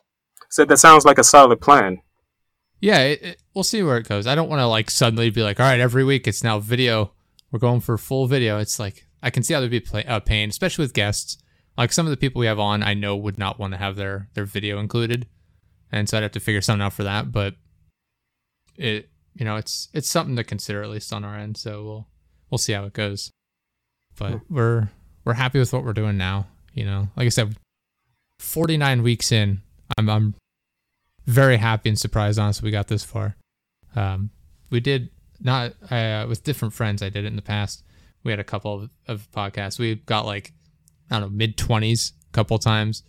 Said 0.50 0.68
that 0.68 0.78
sounds 0.78 1.04
like 1.04 1.18
a 1.18 1.24
solid 1.24 1.60
plan. 1.60 2.00
Yeah, 2.84 2.98
it, 2.98 3.22
it, 3.22 3.42
we'll 3.54 3.64
see 3.64 3.82
where 3.82 3.96
it 3.96 4.06
goes. 4.06 4.26
I 4.26 4.34
don't 4.34 4.50
want 4.50 4.60
to 4.60 4.66
like 4.66 4.90
suddenly 4.90 5.30
be 5.30 5.42
like, 5.42 5.58
all 5.58 5.64
right, 5.64 5.80
every 5.80 6.04
week 6.04 6.28
it's 6.28 6.44
now 6.44 6.58
video. 6.58 7.12
We're 7.50 7.58
going 7.58 7.80
for 7.80 7.96
full 7.96 8.26
video. 8.26 8.58
It's 8.58 8.78
like 8.78 9.06
I 9.22 9.30
can 9.30 9.42
see 9.42 9.54
how 9.54 9.60
there'd 9.60 9.70
be 9.70 9.80
play, 9.80 10.04
uh, 10.04 10.20
pain, 10.20 10.50
especially 10.50 10.82
with 10.82 10.92
guests. 10.92 11.38
Like 11.78 11.92
some 11.92 12.04
of 12.04 12.10
the 12.10 12.18
people 12.18 12.40
we 12.40 12.46
have 12.46 12.58
on, 12.58 12.82
I 12.82 12.92
know 12.92 13.16
would 13.16 13.38
not 13.38 13.58
want 13.58 13.72
to 13.72 13.78
have 13.78 13.96
their 13.96 14.28
their 14.34 14.44
video 14.44 14.78
included, 14.78 15.26
and 15.90 16.10
so 16.10 16.18
I'd 16.18 16.24
have 16.24 16.32
to 16.32 16.40
figure 16.40 16.60
something 16.60 16.84
out 16.84 16.92
for 16.92 17.04
that. 17.04 17.32
But 17.32 17.54
it, 18.76 19.08
you 19.32 19.46
know, 19.46 19.56
it's 19.56 19.88
it's 19.94 20.10
something 20.10 20.36
to 20.36 20.44
consider 20.44 20.82
at 20.82 20.90
least 20.90 21.10
on 21.10 21.24
our 21.24 21.38
end. 21.38 21.56
So 21.56 21.84
we'll 21.84 22.08
we'll 22.50 22.58
see 22.58 22.74
how 22.74 22.84
it 22.84 22.92
goes. 22.92 23.30
But 24.18 24.42
we're 24.50 24.90
we're 25.24 25.32
happy 25.32 25.58
with 25.58 25.72
what 25.72 25.84
we're 25.84 25.94
doing 25.94 26.18
now. 26.18 26.48
You 26.74 26.84
know, 26.84 27.08
like 27.16 27.24
I 27.24 27.30
said, 27.30 27.56
49 28.40 29.02
weeks 29.02 29.32
in, 29.32 29.62
I'm 29.96 30.10
I'm 30.10 30.34
very 31.26 31.56
happy 31.56 31.88
and 31.88 31.98
surprised. 31.98 32.38
Honestly, 32.38 32.66
we 32.66 32.70
got 32.70 32.88
this 32.88 33.04
far. 33.04 33.36
Um, 33.96 34.30
we 34.70 34.80
did 34.80 35.10
not 35.40 35.74
uh, 35.90 36.26
with 36.28 36.44
different 36.44 36.74
friends. 36.74 37.02
I 37.02 37.08
did 37.08 37.24
it 37.24 37.28
in 37.28 37.36
the 37.36 37.42
past. 37.42 37.84
We 38.22 38.32
had 38.32 38.40
a 38.40 38.44
couple 38.44 38.82
of, 38.82 38.90
of 39.06 39.30
podcasts. 39.30 39.78
We 39.78 39.96
got 39.96 40.26
like 40.26 40.52
I 41.10 41.18
don't 41.18 41.30
know 41.30 41.36
mid 41.36 41.56
20s 41.56 42.12
a 42.12 42.32
couple 42.32 42.58
times. 42.58 43.02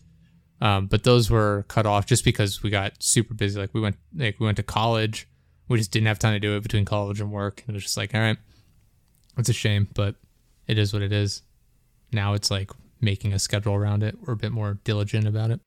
Um, 0.62 0.88
but 0.88 1.04
those 1.04 1.30
were 1.30 1.66
cut 1.68 1.86
off 1.86 2.06
just 2.06 2.24
because 2.24 2.64
we 2.64 2.70
got 2.70 3.02
super 3.04 3.34
busy. 3.34 3.60
Like 3.60 3.74
we 3.74 3.82
went 3.82 3.98
like 4.16 4.40
we 4.40 4.46
went 4.46 4.58
to 4.58 4.64
college. 4.64 5.28
We 5.68 5.78
just 5.78 5.92
didn't 5.92 6.08
have 6.08 6.20
time 6.20 6.34
to 6.34 6.40
do 6.40 6.56
it 6.56 6.64
between 6.64 6.86
college 6.86 7.20
and 7.20 7.32
work. 7.32 7.64
And 7.66 7.74
it 7.74 7.78
was 7.78 7.84
just 7.84 7.98
like, 7.98 8.14
all 8.14 8.22
right, 8.22 8.38
it's 9.38 9.50
a 9.50 9.54
shame, 9.54 9.88
but 9.96 10.16
it 10.68 10.78
is 10.78 10.94
what 10.94 11.02
it 11.02 11.12
is. 11.12 11.42
Now 12.14 12.34
it's 12.34 12.52
like 12.52 12.72
making 13.02 13.34
a 13.34 13.40
schedule 13.40 13.74
around 13.74 14.04
it. 14.04 14.16
We're 14.22 14.34
a 14.34 14.38
bit 14.38 14.52
more 14.52 14.80
diligent 14.84 15.28
about 15.28 15.52
it. 15.52 15.60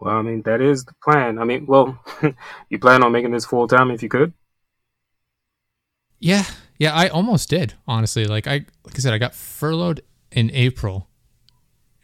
Well, 0.00 0.16
I 0.16 0.22
mean, 0.22 0.42
that 0.42 0.60
is 0.60 0.84
the 0.84 0.94
plan. 1.02 1.38
I 1.38 1.44
mean, 1.44 1.66
well, 1.66 1.98
you 2.68 2.78
plan 2.78 3.02
on 3.02 3.12
making 3.12 3.30
this 3.30 3.46
full 3.46 3.68
time 3.68 3.90
if 3.90 4.02
you 4.02 4.08
could? 4.08 4.32
Yeah. 6.18 6.44
Yeah, 6.78 6.94
I 6.94 7.08
almost 7.08 7.48
did, 7.48 7.74
honestly. 7.86 8.24
Like 8.24 8.48
I 8.48 8.64
like 8.84 8.96
I 8.96 8.98
said, 8.98 9.12
I 9.12 9.18
got 9.18 9.34
furloughed 9.34 10.02
in 10.32 10.50
April. 10.52 11.08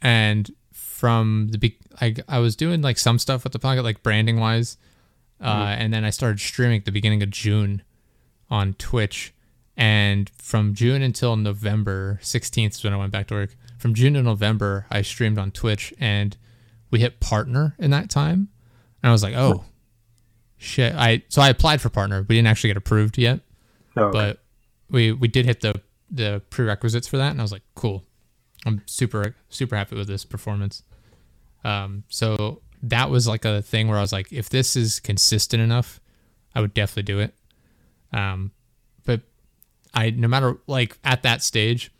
And 0.00 0.50
from 0.72 1.48
the 1.50 1.58
be- 1.58 1.78
I 2.00 2.14
I 2.28 2.38
was 2.38 2.54
doing 2.54 2.82
like 2.82 2.98
some 2.98 3.18
stuff 3.18 3.42
with 3.42 3.52
the 3.52 3.58
pocket, 3.58 3.82
like 3.82 4.02
branding 4.02 4.38
wise. 4.38 4.76
Uh, 5.40 5.52
mm-hmm. 5.52 5.82
and 5.82 5.92
then 5.92 6.04
I 6.04 6.10
started 6.10 6.40
streaming 6.40 6.78
at 6.78 6.84
the 6.84 6.92
beginning 6.92 7.22
of 7.22 7.30
June 7.30 7.82
on 8.50 8.74
Twitch. 8.74 9.34
And 9.76 10.30
from 10.30 10.74
June 10.74 11.02
until 11.02 11.36
November 11.36 12.18
16th 12.22 12.70
is 12.70 12.84
when 12.84 12.92
I 12.92 12.96
went 12.96 13.12
back 13.12 13.28
to 13.28 13.34
work. 13.34 13.56
From 13.78 13.94
June 13.94 14.14
to 14.14 14.22
November, 14.22 14.86
I 14.90 15.02
streamed 15.02 15.38
on 15.38 15.52
Twitch 15.52 15.94
and 16.00 16.36
we 16.90 17.00
hit 17.00 17.20
partner 17.20 17.74
in 17.78 17.90
that 17.90 18.10
time. 18.10 18.48
And 19.02 19.10
I 19.10 19.12
was 19.12 19.22
like, 19.22 19.34
oh, 19.34 19.64
shit. 20.56 20.94
I 20.94 21.22
So 21.28 21.42
I 21.42 21.48
applied 21.48 21.80
for 21.80 21.88
partner. 21.88 22.24
We 22.28 22.36
didn't 22.36 22.48
actually 22.48 22.70
get 22.70 22.76
approved 22.76 23.18
yet. 23.18 23.40
Oh, 23.96 24.04
okay. 24.04 24.18
But 24.18 24.42
we, 24.90 25.12
we 25.12 25.28
did 25.28 25.46
hit 25.46 25.60
the, 25.60 25.80
the 26.10 26.42
prerequisites 26.50 27.06
for 27.06 27.16
that. 27.18 27.30
And 27.30 27.40
I 27.40 27.44
was 27.44 27.52
like, 27.52 27.62
cool. 27.74 28.04
I'm 28.66 28.82
super, 28.86 29.34
super 29.48 29.76
happy 29.76 29.96
with 29.96 30.08
this 30.08 30.24
performance. 30.24 30.82
Um, 31.64 32.04
so 32.08 32.62
that 32.82 33.10
was 33.10 33.26
like 33.26 33.44
a 33.44 33.62
thing 33.62 33.88
where 33.88 33.98
I 33.98 34.00
was 34.00 34.12
like, 34.12 34.32
if 34.32 34.48
this 34.48 34.76
is 34.76 35.00
consistent 35.00 35.62
enough, 35.62 36.00
I 36.54 36.60
would 36.60 36.74
definitely 36.74 37.04
do 37.04 37.20
it. 37.20 37.34
Um, 38.12 38.52
but 39.04 39.22
I, 39.94 40.10
no 40.10 40.28
matter 40.28 40.58
like 40.66 40.98
at 41.04 41.22
that 41.22 41.42
stage, 41.42 41.92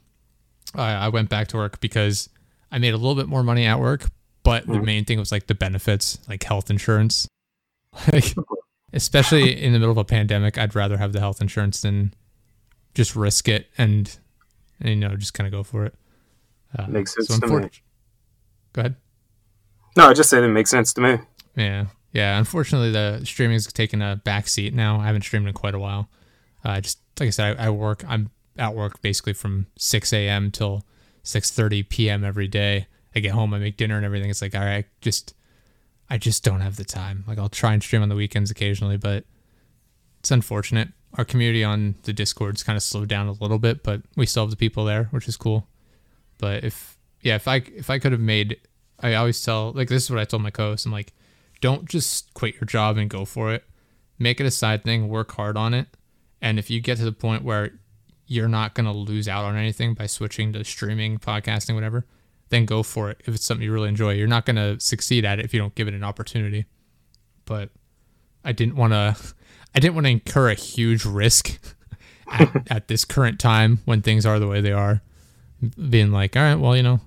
I, 0.75 0.93
I 0.93 1.09
went 1.09 1.29
back 1.29 1.49
to 1.49 1.57
work 1.57 1.81
because 1.81 2.29
I 2.71 2.79
made 2.79 2.95
a 2.95 2.97
little 2.97 3.15
bit 3.15 3.29
more 3.29 3.43
money 3.43 3.67
at 3.67 3.79
work, 3.79 4.07
but 4.49 4.63
mm-hmm. 4.63 4.73
the 4.73 4.81
main 4.81 5.05
thing 5.05 5.19
was 5.19 5.31
like 5.31 5.47
the 5.47 5.55
benefits, 5.55 6.19
like 6.27 6.43
health 6.43 6.71
insurance. 6.71 7.29
like, 8.11 8.35
especially 8.95 9.63
in 9.63 9.75
the 9.75 9.79
middle 9.79 9.93
of 9.93 9.99
a 9.99 10.07
pandemic, 10.07 10.57
I'd 10.57 10.75
rather 10.75 10.97
have 10.97 11.13
the 11.13 11.21
health 11.21 11.43
insurance 11.43 11.83
than 11.83 12.15
just 12.95 13.15
risk 13.15 13.47
it 13.47 13.67
and, 13.77 14.17
and 14.81 14.89
you 14.89 14.97
know 14.97 15.15
just 15.17 15.35
kind 15.35 15.47
of 15.47 15.53
go 15.53 15.63
for 15.63 15.85
it. 15.85 15.95
Uh, 16.79 16.87
Makes 16.87 17.15
sense 17.15 17.29
so 17.29 17.39
to 17.41 17.61
me. 17.61 17.69
Go 18.73 18.81
ahead. 18.81 18.97
No, 19.99 20.07
I 20.09 20.15
just 20.15 20.31
said 20.31 20.43
it 20.43 20.49
makes 20.49 20.71
sense 20.71 20.95
to 20.95 21.03
me. 21.03 21.19
Yeah, 21.55 21.89
yeah. 22.15 22.39
Unfortunately, 22.39 22.91
the 22.91 23.21
streaming's 23.25 23.71
taken 23.71 24.01
a 24.01 24.17
back 24.17 24.49
seat 24.49 24.73
now. 24.73 24.99
I 24.99 25.05
haven't 25.09 25.23
streamed 25.23 25.47
in 25.47 25.53
quite 25.53 25.75
a 25.75 25.79
while. 25.79 26.09
Uh, 26.65 26.81
just 26.81 27.01
like 27.21 27.27
I 27.27 27.31
said, 27.31 27.61
I, 27.61 27.67
I 27.67 27.71
work. 27.71 28.03
I'm 28.09 28.31
at 28.57 28.75
work 28.75 29.03
basically 29.03 29.35
from 29.35 29.67
6 29.77 30.11
a.m. 30.15 30.51
till 30.51 30.87
6:30 31.23 31.87
p.m. 31.91 32.25
every 32.25 32.49
day. 32.49 32.87
I 33.19 33.21
get 33.21 33.33
home, 33.33 33.53
I 33.53 33.59
make 33.59 33.77
dinner 33.77 33.97
and 33.97 34.05
everything. 34.05 34.31
It's 34.31 34.41
like, 34.41 34.55
all 34.55 34.65
right, 34.65 34.87
just 35.01 35.35
I 36.09 36.19
just 36.19 36.43
don't 36.43 36.61
have 36.61 36.77
the 36.77 36.85
time. 36.85 37.25
Like 37.27 37.39
I'll 37.39 37.49
try 37.49 37.75
and 37.75 37.83
stream 37.83 38.03
on 38.03 38.09
the 38.09 38.15
weekends 38.15 38.51
occasionally, 38.51 38.97
but 38.97 39.25
it's 40.21 40.31
unfortunate. 40.31 40.89
Our 41.15 41.25
community 41.25 41.65
on 41.65 41.97
the 42.05 42.13
Discord's 42.13 42.63
kind 42.63 42.77
of 42.77 42.83
slowed 42.83 43.09
down 43.09 43.29
a 43.29 43.33
little 43.33 43.59
bit, 43.59 43.83
but 43.83 44.03
we 44.17 44.27
still 44.27 44.45
have 44.45 44.51
the 44.51 44.57
people 44.57 44.85
there, 44.85 45.05
which 45.11 45.29
is 45.29 45.37
cool. 45.37 45.67
But 46.39 46.65
if 46.65 46.97
yeah, 47.23 47.35
if 47.35 47.49
I 47.49 47.57
if 47.75 47.91
I 47.91 47.99
could 47.99 48.13
have 48.13 48.21
made 48.21 48.59
I 49.01 49.15
always 49.15 49.43
tell 49.43 49.73
like 49.73 49.89
this 49.89 50.05
is 50.05 50.11
what 50.11 50.19
I 50.19 50.25
told 50.25 50.43
my 50.43 50.51
co-host. 50.51 50.87
I'm 50.87 50.93
like, 50.93 51.13
don't 51.61 51.89
just 51.89 52.33
quit 52.35 52.55
your 52.55 52.67
job 52.67 52.97
and 52.97 53.11
go 53.11 53.25
for 53.25 53.53
it. 53.53 53.65
Make 54.19 54.41
it 54.41 54.47
a 54.47 54.51
side 54.51 54.85
thing, 54.85 55.09
work 55.09 55.33
hard 55.33 55.57
on 55.57 55.75
it. 55.75 55.89
And 56.41 56.59
if 56.59 56.71
you 56.71 56.81
get 56.81 56.99
to 56.99 57.05
the 57.05 57.13
point 57.13 57.45
where 57.45 57.73
you're 58.27 58.49
not 58.49 58.75
gonna 58.75 58.93
lose 58.93 59.29
out 59.29 59.45
on 59.45 59.57
anything 59.57 59.95
by 59.95 60.07
switching 60.07 60.53
to 60.53 60.65
streaming, 60.65 61.19
podcasting, 61.19 61.75
whatever, 61.75 62.07
then 62.51 62.65
go 62.65 62.83
for 62.83 63.11
it. 63.11 63.21
If 63.27 63.35
it's 63.35 63.45
something 63.45 63.65
you 63.65 63.73
really 63.73 63.89
enjoy, 63.89 64.13
you're 64.13 64.27
not 64.27 64.47
gonna 64.47 64.81
succeed 64.81 65.25
at 65.25 65.39
it 65.39 65.45
if 65.45 65.53
you 65.53 65.61
don't 65.61 65.75
give 65.75 65.89
it 65.89 65.95
an 65.95 66.05
opportunity. 66.05 66.67
But 67.45 67.71
I 68.45 68.53
didn't 68.53 68.77
want 68.77 68.93
to. 68.93 69.17
I 69.75 69.81
didn't 69.81 69.95
want 69.95 70.07
to 70.07 70.11
incur 70.11 70.49
a 70.49 70.55
huge 70.55 71.05
risk 71.05 71.61
at, 72.31 72.67
at 72.71 72.89
this 72.89 73.05
current 73.05 73.39
time 73.39 73.81
when 73.85 74.03
things 74.03 74.25
are 74.25 74.39
the 74.39 74.49
way 74.49 74.61
they 74.61 74.73
are. 74.73 75.03
Being 75.91 76.13
like, 76.13 76.37
all 76.37 76.43
right, 76.43 76.55
well, 76.55 76.77
you 76.77 76.83
know, 76.83 77.01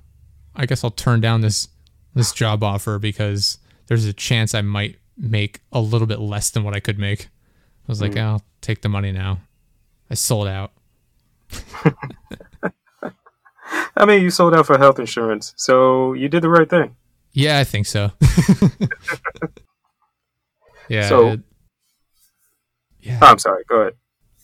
I 0.55 0.65
guess 0.65 0.83
I'll 0.83 0.91
turn 0.91 1.21
down 1.21 1.41
this 1.41 1.69
this 2.13 2.33
job 2.33 2.63
offer 2.63 2.99
because 2.99 3.57
there's 3.87 4.05
a 4.05 4.13
chance 4.13 4.53
I 4.53 4.61
might 4.61 4.97
make 5.17 5.61
a 5.71 5.79
little 5.79 6.07
bit 6.07 6.19
less 6.19 6.49
than 6.49 6.63
what 6.63 6.75
I 6.75 6.79
could 6.79 6.99
make. 6.99 7.25
I 7.25 7.87
was 7.87 8.01
like, 8.01 8.13
mm. 8.13 8.21
I'll 8.21 8.43
take 8.59 8.81
the 8.81 8.89
money 8.89 9.11
now. 9.11 9.39
I 10.09 10.15
sold 10.15 10.47
out. 10.47 10.73
I 14.01 14.05
mean, 14.05 14.23
you 14.23 14.31
sold 14.31 14.55
out 14.55 14.65
for 14.65 14.79
health 14.79 14.97
insurance, 14.97 15.53
so 15.57 16.13
you 16.13 16.27
did 16.27 16.41
the 16.41 16.49
right 16.49 16.67
thing. 16.67 16.95
Yeah, 17.33 17.59
I 17.59 17.63
think 17.63 17.85
so. 17.85 18.11
yeah. 20.89 21.07
So, 21.07 21.27
it, 21.27 21.39
yeah. 23.01 23.19
Oh, 23.21 23.27
I'm 23.27 23.37
sorry. 23.37 23.63
Go 23.69 23.81
ahead. 23.81 23.93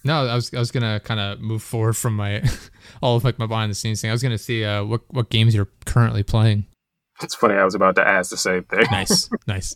No, 0.04 0.28
I 0.28 0.36
was 0.36 0.54
I 0.54 0.60
was 0.60 0.70
gonna 0.70 1.00
kind 1.00 1.20
of 1.20 1.42
move 1.42 1.64
forward 1.64 1.98
from 1.98 2.16
my 2.16 2.44
all 3.02 3.16
of 3.18 3.24
like 3.24 3.40
my 3.40 3.48
behind 3.48 3.72
the 3.72 3.76
scenes 3.76 4.00
thing. 4.00 4.12
I 4.12 4.14
was 4.14 4.22
gonna 4.22 4.38
see 4.38 4.64
uh, 4.64 4.84
what 4.84 5.02
what 5.10 5.32
games 5.32 5.56
you're 5.56 5.70
currently 5.86 6.22
playing. 6.22 6.68
It's 7.24 7.34
funny. 7.34 7.56
I 7.56 7.66
was 7.66 7.74
about 7.74 7.96
to 7.96 8.08
ask 8.08 8.30
the 8.30 8.38
same 8.38 8.64
thing. 8.64 8.86
nice, 8.92 9.28
nice. 9.48 9.76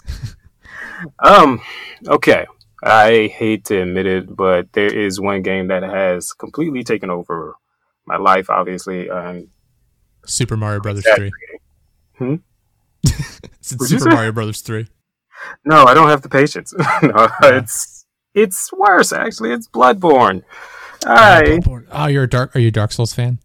um, 1.23 1.59
okay. 2.07 2.45
I 2.83 3.33
hate 3.35 3.65
to 3.65 3.81
admit 3.81 4.05
it, 4.05 4.35
but 4.35 4.71
there 4.73 4.93
is 4.93 5.19
one 5.19 5.41
game 5.41 5.69
that 5.69 5.81
has 5.81 6.33
completely 6.33 6.83
taken 6.83 7.09
over 7.09 7.55
my 8.05 8.17
life. 8.17 8.49
Obviously, 8.49 9.09
um, 9.09 9.49
Super 10.25 10.57
Mario 10.57 10.79
Brothers 10.79 11.05
three. 11.15 11.31
Hmm. 12.17 12.35
Super 13.61 14.09
Mario 14.09 14.31
Brothers 14.31 14.61
three. 14.61 14.87
No, 15.65 15.85
I 15.85 15.93
don't 15.93 16.09
have 16.09 16.21
the 16.21 16.29
patience. 16.29 16.73
no, 17.03 17.27
yeah. 17.43 17.57
it's 17.57 18.05
it's 18.33 18.71
worse 18.73 19.11
actually. 19.11 19.51
It's 19.51 19.67
Bloodborne. 19.67 20.43
I. 21.05 21.59
Oh, 21.91 22.07
you're 22.07 22.23
a 22.23 22.29
dark. 22.29 22.55
Are 22.55 22.59
you 22.59 22.67
a 22.69 22.71
Dark 22.71 22.91
Souls 22.91 23.13
fan? 23.13 23.39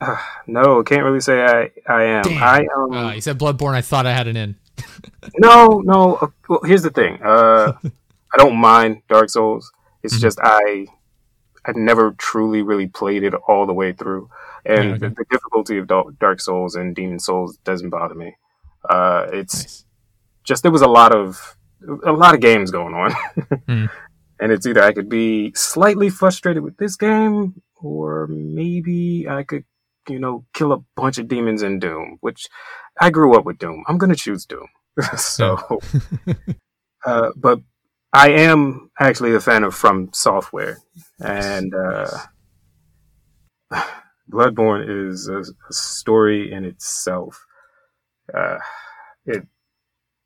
Uh, 0.00 0.16
no, 0.46 0.80
I 0.80 0.82
can't 0.82 1.04
really 1.04 1.20
say 1.20 1.42
I 1.42 1.70
I 1.86 2.02
am. 2.04 2.22
Damn. 2.22 2.42
I 2.42 2.66
um. 2.76 2.92
Uh, 2.92 3.12
you 3.12 3.20
said 3.20 3.38
Bloodborne. 3.38 3.74
I 3.74 3.80
thought 3.80 4.06
I 4.06 4.12
had 4.12 4.26
an 4.26 4.36
in. 4.36 4.56
no, 5.38 5.80
no. 5.84 6.16
Uh, 6.16 6.28
well, 6.48 6.60
here's 6.64 6.82
the 6.82 6.90
thing. 6.90 7.18
Uh, 7.22 7.72
I 7.84 8.36
don't 8.36 8.56
mind 8.56 9.02
Dark 9.08 9.30
Souls. 9.30 9.72
It's 10.02 10.14
mm-hmm. 10.14 10.22
just 10.22 10.38
I 10.42 10.86
I 11.64 11.72
never 11.74 12.12
truly 12.12 12.62
really 12.62 12.86
played 12.86 13.22
it 13.22 13.34
all 13.34 13.66
the 13.66 13.74
way 13.74 13.92
through, 13.92 14.30
and 14.64 14.84
yeah, 14.84 14.94
okay. 14.96 15.08
the, 15.08 15.24
difficulty 15.30 15.78
of 15.78 15.88
Dark 16.18 16.40
Souls 16.40 16.74
and 16.74 16.94
Demon's 16.94 17.24
Souls 17.24 17.58
doesn't 17.64 17.90
bother 17.90 18.14
me. 18.14 18.36
Uh, 18.88 19.26
it's 19.32 19.62
nice. 19.62 19.84
just 20.44 20.62
there 20.62 20.72
was 20.72 20.82
a 20.82 20.88
lot 20.88 21.14
of 21.14 21.56
a 22.06 22.12
lot 22.12 22.34
of 22.34 22.40
games 22.40 22.70
going 22.70 22.94
on, 22.94 23.10
mm. 23.68 23.90
and 24.38 24.52
it's 24.52 24.66
either 24.66 24.82
I 24.82 24.92
could 24.92 25.08
be 25.08 25.52
slightly 25.54 26.10
frustrated 26.10 26.62
with 26.62 26.76
this 26.76 26.96
game, 26.96 27.62
or 27.76 28.26
maybe 28.28 29.26
I 29.28 29.42
could 29.42 29.64
you 30.08 30.18
know, 30.18 30.44
kill 30.52 30.72
a 30.72 30.82
bunch 30.96 31.18
of 31.18 31.28
demons 31.28 31.62
in 31.62 31.78
Doom, 31.78 32.18
which 32.20 32.48
I 33.00 33.10
grew 33.10 33.36
up 33.36 33.44
with 33.44 33.58
Doom. 33.58 33.84
I'm 33.86 33.98
going 33.98 34.10
to 34.10 34.16
choose 34.16 34.46
Doom. 34.46 34.66
so, 35.16 35.80
uh, 37.04 37.30
but 37.36 37.60
I 38.12 38.30
am 38.30 38.90
actually 38.98 39.34
a 39.34 39.40
fan 39.40 39.62
of 39.62 39.74
From 39.74 40.10
Software, 40.12 40.78
and 41.20 41.72
uh, 41.74 42.10
Bloodborne 44.30 45.10
is 45.10 45.28
a, 45.28 45.40
a, 45.40 45.72
story 45.72 46.52
in 46.52 46.64
itself. 46.64 47.46
Uh, 48.32 48.58
it 49.26 49.46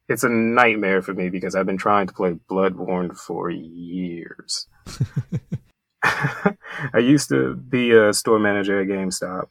it's 0.09 0.25
a 0.25 0.29
nightmare 0.29 1.01
for 1.01 1.15
me 1.15 1.31
because 1.31 1.55
I've 1.55 1.67
been 1.67 1.79
trying 1.79 2.07
to 2.07 2.13
play 2.13 2.37
Bloodborne 2.51 3.17
for 3.17 3.51
years. 3.51 4.67
I 6.03 6.99
used 6.99 7.31
to 7.31 7.55
be 7.55 7.93
a 7.93 8.13
store 8.13 8.39
manager 8.39 8.81
at 8.81 8.89
GameStop, 8.89 9.49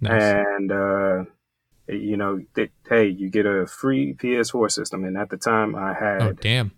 nice. 0.00 0.22
and 0.22 0.72
uh, 0.72 1.24
you 1.88 2.16
know, 2.16 2.40
they, 2.54 2.70
hey, 2.88 3.08
you 3.08 3.28
get 3.28 3.44
a 3.44 3.66
free 3.66 4.14
PS4 4.14 4.70
system, 4.70 5.04
and 5.04 5.18
at 5.18 5.28
the 5.28 5.36
time 5.36 5.74
I 5.74 5.92
had. 5.92 6.22
Oh 6.22 6.32
damn! 6.32 6.72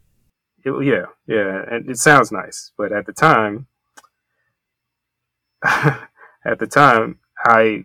It, 0.65 0.73
yeah, 0.85 1.07
yeah, 1.27 1.63
and 1.71 1.89
it 1.89 1.99
sounds 1.99 2.33
nice, 2.33 2.73
but 2.77 2.93
at 2.93 3.07
the 3.07 3.13
time, 3.13 3.69
at 6.45 6.59
the 6.59 6.67
time, 6.67 7.19
I 7.45 7.85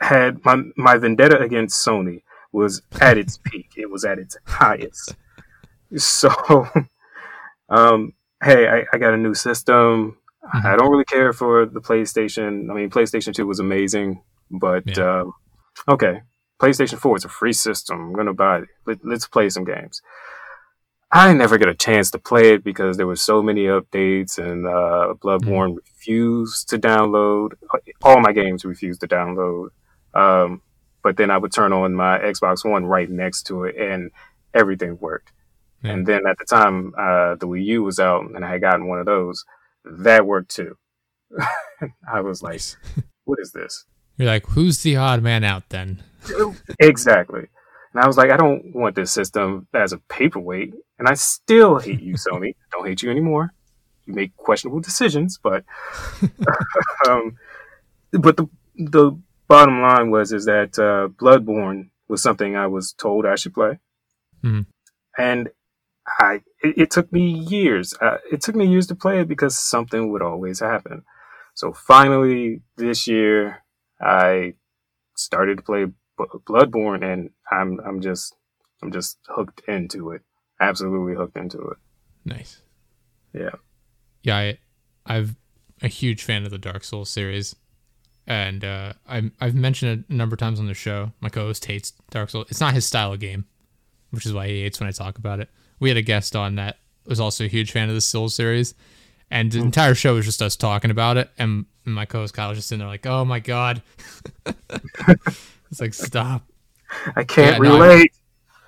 had 0.00 0.44
my 0.44 0.62
my 0.76 0.98
vendetta 0.98 1.38
against 1.38 1.84
Sony 1.86 2.22
was 2.52 2.82
at 3.00 3.18
its 3.18 3.38
peak. 3.44 3.72
It 3.76 3.90
was 3.90 4.04
at 4.04 4.18
its 4.18 4.36
highest. 4.44 5.16
So, 5.96 6.30
um, 7.68 8.12
hey, 8.42 8.68
I, 8.68 8.84
I, 8.92 8.98
got 8.98 9.14
a 9.14 9.16
new 9.16 9.34
system. 9.34 10.18
Mm-hmm. 10.44 10.66
I 10.66 10.76
don't 10.76 10.90
really 10.90 11.04
care 11.04 11.32
for 11.32 11.66
the 11.66 11.80
PlayStation. 11.80 12.70
I 12.70 12.74
mean, 12.74 12.90
PlayStation 12.90 13.34
Two 13.34 13.46
was 13.46 13.58
amazing, 13.58 14.22
but 14.50 14.96
yeah. 14.96 15.04
uh, 15.04 15.24
okay, 15.88 16.22
PlayStation 16.60 16.98
Four 16.98 17.16
is 17.16 17.24
a 17.24 17.28
free 17.28 17.52
system. 17.52 18.00
I'm 18.00 18.12
gonna 18.14 18.34
buy 18.34 18.58
it. 18.58 18.68
Let, 18.86 18.98
let's 19.04 19.26
play 19.26 19.48
some 19.50 19.64
games. 19.64 20.00
I 21.12 21.32
never 21.32 21.58
get 21.58 21.68
a 21.68 21.74
chance 21.74 22.10
to 22.12 22.18
play 22.20 22.54
it 22.54 22.62
because 22.62 22.96
there 22.96 23.06
were 23.06 23.16
so 23.16 23.42
many 23.42 23.62
updates 23.64 24.38
and 24.38 24.64
uh, 24.64 25.14
Bloodborne 25.20 25.74
mm. 25.74 25.78
Refused 26.00 26.70
to 26.70 26.78
download. 26.78 27.52
All 28.02 28.20
my 28.20 28.32
games 28.32 28.64
refused 28.64 29.00
to 29.02 29.08
download. 29.08 29.68
Um, 30.14 30.62
but 31.02 31.16
then 31.16 31.30
I 31.30 31.38
would 31.38 31.52
turn 31.52 31.72
on 31.72 31.94
my 31.94 32.18
Xbox 32.18 32.68
One 32.68 32.86
right 32.86 33.08
next 33.08 33.44
to 33.44 33.64
it 33.64 33.76
and 33.76 34.10
everything 34.54 34.98
worked. 35.00 35.32
Mm. 35.84 35.90
And 35.90 36.06
then 36.06 36.26
at 36.26 36.38
the 36.38 36.44
time, 36.44 36.92
uh, 36.98 37.36
the 37.36 37.46
Wii 37.46 37.64
U 37.66 37.82
was 37.82 37.98
out 37.98 38.24
and 38.24 38.44
I 38.44 38.50
had 38.50 38.60
gotten 38.60 38.86
one 38.86 38.98
of 38.98 39.06
those. 39.06 39.44
That 39.84 40.26
worked 40.26 40.54
too. 40.54 40.76
I 42.12 42.20
was 42.20 42.42
like, 42.42 42.60
what 43.24 43.38
is 43.40 43.52
this? 43.52 43.84
You're 44.16 44.28
like, 44.28 44.46
who's 44.46 44.82
the 44.82 44.96
odd 44.96 45.22
man 45.22 45.44
out 45.44 45.68
then? 45.68 46.02
exactly. 46.80 47.46
And 47.92 48.02
I 48.02 48.06
was 48.06 48.16
like, 48.16 48.30
I 48.30 48.36
don't 48.36 48.74
want 48.74 48.94
this 48.94 49.12
system 49.12 49.66
as 49.74 49.92
a 49.92 49.98
paperweight. 49.98 50.74
And 50.98 51.08
I 51.08 51.14
still 51.14 51.78
hate 51.78 52.02
you, 52.02 52.14
Sony. 52.14 52.54
don't 52.72 52.86
hate 52.86 53.02
you 53.02 53.10
anymore. 53.10 53.52
You 54.10 54.16
make 54.16 54.36
questionable 54.36 54.80
decisions, 54.80 55.38
but 55.42 55.64
um, 57.08 57.36
but 58.12 58.36
the 58.36 58.48
the 58.76 59.18
bottom 59.46 59.80
line 59.82 60.10
was 60.10 60.32
is 60.32 60.46
that 60.46 60.78
uh, 60.78 61.08
Bloodborne 61.08 61.90
was 62.08 62.22
something 62.22 62.56
I 62.56 62.66
was 62.66 62.92
told 62.92 63.24
I 63.24 63.36
should 63.36 63.54
play, 63.54 63.78
mm-hmm. 64.42 64.62
and 65.16 65.50
I 66.18 66.40
it, 66.62 66.78
it, 66.78 66.90
took 66.90 67.12
me 67.12 67.30
years. 67.30 67.94
Uh, 68.00 68.18
it 68.30 68.40
took 68.40 68.56
me 68.56 68.66
years 68.66 68.86
to 68.88 68.94
play 68.94 69.20
it 69.20 69.28
because 69.28 69.58
something 69.58 70.10
would 70.10 70.22
always 70.22 70.60
happen. 70.60 71.04
So 71.54 71.72
finally, 71.72 72.62
this 72.76 73.06
year, 73.06 73.62
I 74.00 74.54
started 75.16 75.58
to 75.58 75.62
play 75.62 75.86
Bloodborne, 76.18 77.04
and 77.04 77.30
I'm 77.50 77.78
I'm 77.86 78.00
just 78.00 78.34
I'm 78.82 78.90
just 78.90 79.18
hooked 79.28 79.62
into 79.68 80.10
it. 80.10 80.22
Absolutely 80.60 81.14
hooked 81.14 81.36
into 81.36 81.58
it. 81.58 81.78
Nice. 82.24 82.62
Yeah. 83.32 83.56
Yeah, 84.22 84.36
I, 84.36 84.58
I've 85.06 85.34
a 85.82 85.88
huge 85.88 86.22
fan 86.22 86.44
of 86.44 86.50
the 86.50 86.58
Dark 86.58 86.84
Souls 86.84 87.08
series, 87.08 87.56
and 88.26 88.64
uh, 88.64 88.92
I 89.08 89.30
I've 89.40 89.54
mentioned 89.54 90.04
it 90.04 90.12
a 90.12 90.16
number 90.16 90.34
of 90.34 90.40
times 90.40 90.60
on 90.60 90.66
the 90.66 90.74
show. 90.74 91.12
My 91.20 91.28
co-host 91.28 91.64
hates 91.64 91.92
Dark 92.10 92.30
Souls. 92.30 92.46
It's 92.50 92.60
not 92.60 92.74
his 92.74 92.84
style 92.84 93.12
of 93.12 93.20
game, 93.20 93.46
which 94.10 94.26
is 94.26 94.32
why 94.32 94.48
he 94.48 94.62
hates 94.62 94.80
when 94.80 94.88
I 94.88 94.92
talk 94.92 95.18
about 95.18 95.40
it. 95.40 95.48
We 95.78 95.88
had 95.88 95.96
a 95.96 96.02
guest 96.02 96.36
on 96.36 96.56
that 96.56 96.78
was 97.06 97.20
also 97.20 97.44
a 97.44 97.48
huge 97.48 97.72
fan 97.72 97.88
of 97.88 97.94
the 97.94 98.00
Souls 98.00 98.34
series, 98.34 98.74
and 99.30 99.50
the 99.50 99.58
hmm. 99.58 99.66
entire 99.66 99.94
show 99.94 100.14
was 100.14 100.26
just 100.26 100.42
us 100.42 100.56
talking 100.56 100.90
about 100.90 101.16
it. 101.16 101.30
And 101.38 101.66
my 101.84 102.04
co-host 102.04 102.34
Kyle 102.34 102.50
was 102.50 102.58
just 102.58 102.68
sitting 102.68 102.80
there 102.80 102.88
like, 102.88 103.06
"Oh 103.06 103.24
my 103.24 103.40
god." 103.40 103.82
It's 105.70 105.80
like 105.80 105.94
stop. 105.94 106.42
I 107.14 107.24
can't 107.24 107.62
yeah, 107.62 107.70
relate. 107.70 108.12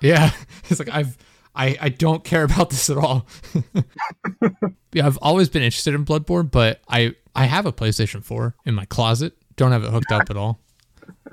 No, 0.01 0.09
yeah, 0.09 0.31
it's 0.69 0.79
like 0.79 0.89
I've 0.89 1.17
I 1.55 1.77
I 1.79 1.89
don't 1.89 2.23
care 2.23 2.43
about 2.43 2.69
this 2.69 2.89
at 2.89 2.97
all. 2.97 3.27
yeah, 4.93 5.05
I've 5.05 5.19
always 5.21 5.49
been 5.49 5.63
interested 5.63 5.93
in 5.93 6.05
Bloodborne, 6.05 6.49
but 6.49 6.81
I 6.87 7.15
I 7.35 7.45
have 7.45 7.65
a 7.65 7.73
PlayStation 7.73 8.23
4 8.23 8.55
in 8.65 8.75
my 8.75 8.85
closet. 8.85 9.33
Don't 9.55 9.71
have 9.71 9.83
it 9.83 9.89
hooked 9.91 10.11
up 10.11 10.29
at 10.29 10.37
all. 10.37 10.59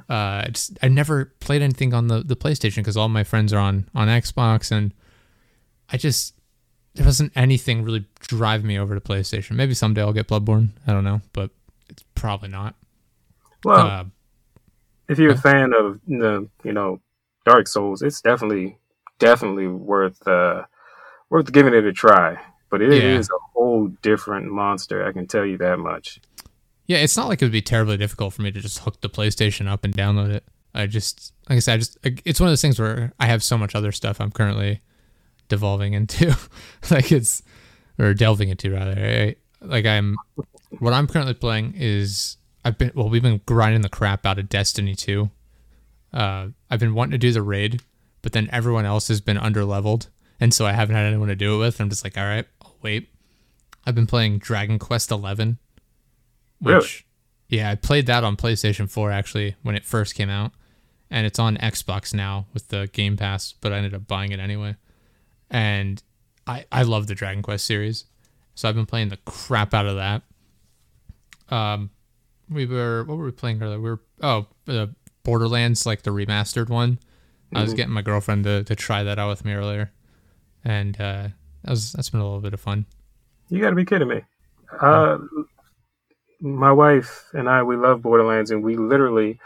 Uh, 0.09 0.47
just 0.49 0.79
I 0.83 0.89
never 0.89 1.33
played 1.41 1.63
anything 1.63 1.95
on 1.95 2.09
the 2.09 2.23
the 2.23 2.37
PlayStation 2.37 2.77
because 2.77 2.97
all 2.97 3.09
my 3.09 3.25
friends 3.25 3.53
are 3.53 3.59
on 3.59 3.89
on 3.95 4.09
Xbox, 4.09 4.73
and 4.73 4.93
I 5.91 5.97
just 5.97 6.35
there 6.95 7.07
wasn't 7.07 7.33
anything 7.37 7.85
really 7.85 8.05
drive 8.21 8.65
me 8.65 8.79
over 8.79 8.95
to 8.95 9.01
PlayStation. 9.01 9.53
Maybe 9.53 9.75
someday 9.75 10.01
I'll 10.03 10.13
get 10.13 10.27
Bloodborne. 10.27 10.71
I 10.87 10.93
don't 10.93 11.05
know, 11.05 11.21
but 11.33 11.51
it's 11.89 12.05
probably 12.15 12.49
not. 12.49 12.75
Well, 13.65 13.87
uh, 13.87 14.05
if 15.09 15.19
you're 15.19 15.33
a 15.33 15.39
fan 15.39 15.73
of 15.73 16.01
the 16.07 16.49
you 16.65 16.73
know 16.73 17.01
Dark 17.45 17.69
Souls, 17.69 18.03
it's 18.03 18.21
definitely 18.21 18.80
definitely 19.21 19.69
worth 19.69 20.27
uh, 20.27 20.65
worth 21.29 21.53
giving 21.53 21.75
it 21.75 21.85
a 21.85 21.93
try. 21.93 22.37
But 22.69 22.83
it 22.83 22.93
yeah. 22.93 23.19
is 23.19 23.29
a 23.29 23.39
whole 23.53 23.89
different 24.03 24.51
monster. 24.51 25.07
I 25.07 25.13
can 25.13 25.27
tell 25.27 25.45
you 25.45 25.59
that 25.59 25.79
much. 25.79 26.21
Yeah, 26.87 26.99
it's 26.99 27.17
not 27.17 27.29
like 27.29 27.41
it 27.41 27.45
would 27.45 27.53
be 27.53 27.63
terribly 27.63 27.97
difficult 27.97 28.35
for 28.35 28.43
me 28.43 28.51
to 28.51 28.61
just 28.61 28.81
hook 28.81 29.01
the 29.01 29.09
PlayStation 29.09 29.69
up 29.69 29.85
and 29.85 29.95
download 29.95 30.31
it. 30.31 30.45
I 30.75 30.87
just, 30.87 31.33
like 31.49 31.57
I 31.57 31.61
said, 31.61 31.75
I 31.75 31.77
just 31.79 31.99
it's 32.25 32.41
one 32.41 32.49
of 32.49 32.53
those 32.53 32.63
things 32.63 32.79
where 32.79 33.13
I 33.19 33.27
have 33.27 33.43
so 33.43 33.59
much 33.59 33.75
other 33.75 33.93
stuff 33.93 34.21
I'm 34.21 34.31
currently 34.31 34.81
devolving 35.49 35.95
into, 35.95 36.37
like 36.91 37.13
it's 37.13 37.43
or 37.99 38.15
delving 38.15 38.49
into 38.49 38.73
rather. 38.73 39.35
Like 39.61 39.87
I'm, 39.87 40.17
what 40.79 40.93
I'm 40.93 41.07
currently 41.07 41.35
playing 41.35 41.75
is 41.77 42.37
I've 42.65 42.79
been 42.79 42.93
well, 42.95 43.09
we've 43.09 43.23
been 43.23 43.41
grinding 43.47 43.83
the 43.83 43.89
crap 43.89 44.27
out 44.27 44.39
of 44.39 44.49
Destiny 44.49 44.95
2. 44.95 45.31
Uh, 46.13 46.49
I've 46.71 46.81
been 46.81 46.95
wanting 46.95 47.13
to 47.13 47.19
do 47.19 47.33
the 47.33 47.43
raid, 47.43 47.83
but 48.23 48.33
then 48.33 48.49
everyone 48.53 48.85
else 48.85 49.09
has 49.09 49.21
been 49.21 49.39
under 49.39 49.65
leveled, 49.65 50.09
and 50.39 50.53
so 50.53 50.67
I 50.67 50.73
haven't 50.73 50.97
had 50.97 51.07
anyone 51.07 51.29
to 51.29 51.37
do 51.37 51.57
it 51.57 51.59
with. 51.59 51.81
I'm 51.81 51.89
just 51.89 52.05
like, 52.05 52.17
all 52.17 52.25
right, 52.25 52.47
I'll 52.63 52.77
wait. 52.83 53.11
I've 53.87 53.95
been 53.95 54.07
playing 54.07 54.39
Dragon 54.39 54.79
Quest 54.79 55.11
11, 55.11 55.59
which 56.61 56.73
really? 56.73 56.89
yeah, 57.49 57.71
I 57.71 57.75
played 57.75 58.07
that 58.07 58.25
on 58.25 58.37
PlayStation 58.37 58.91
4 58.91 59.11
actually 59.11 59.57
when 59.63 59.75
it 59.75 59.85
first 59.85 60.15
came 60.15 60.31
out, 60.31 60.53
and 61.11 61.27
it's 61.27 61.39
on 61.39 61.57
Xbox 61.57 62.15
now 62.15 62.47
with 62.53 62.69
the 62.69 62.89
Game 62.93 63.17
Pass, 63.17 63.55
but 63.61 63.73
I 63.73 63.77
ended 63.77 63.95
up 63.95 64.07
buying 64.07 64.33
it 64.33 64.41
anyway. 64.41 64.77
And 65.51 66.03
I 66.47 66.65
I 66.71 66.83
love 66.83 67.07
the 67.07 67.15
Dragon 67.15 67.43
Quest 67.43 67.65
series, 67.65 68.05
so 68.55 68.69
I've 68.69 68.75
been 68.75 68.87
playing 68.87 69.09
the 69.09 69.19
crap 69.19 69.75
out 69.75 69.87
of 69.87 69.97
that. 69.97 70.23
Um, 71.55 71.91
we 72.49 72.67
were 72.67 73.05
what 73.05 73.19
were 73.19 73.25
we 73.25 73.33
playing 73.33 73.63
earlier? 73.63 73.81
We 73.81 73.91
were 73.91 74.01
oh 74.23 74.47
the 74.65 74.95
Borderlands 75.23 75.87
like 75.87 76.03
the 76.03 76.11
remastered 76.11 76.69
one. 76.69 76.99
Mm-hmm. 77.51 77.57
I 77.57 77.63
was 77.63 77.75
getting 77.75 77.93
my 77.93 78.03
girlfriend 78.03 78.45
to, 78.45 78.63
to 78.65 78.77
try 78.77 79.03
that 79.03 79.19
out 79.19 79.29
with 79.29 79.45
me 79.45 79.53
earlier, 79.53 79.91
and 80.65 80.95
uh, 81.01 81.29
that 81.65 81.71
was 81.71 81.93
that's 81.93 82.11
been 82.11 82.21
a 82.21 82.25
little 82.25 82.41
bit 82.41 82.55
of 82.55 82.61
fun. 82.61 82.87
You 83.49 83.61
got 83.61 83.71
to 83.71 83.77
be 83.77 83.85
kidding 83.85 84.09
me! 84.09 84.23
Uh, 84.81 85.19
my 86.41 86.71
wife 86.73 87.27
and 87.33 87.49
I 87.49 87.63
we 87.65 87.77
love 87.77 88.03
Borderlands, 88.03 88.51
and 88.51 88.63
we 88.63 88.77
literally 88.77 89.41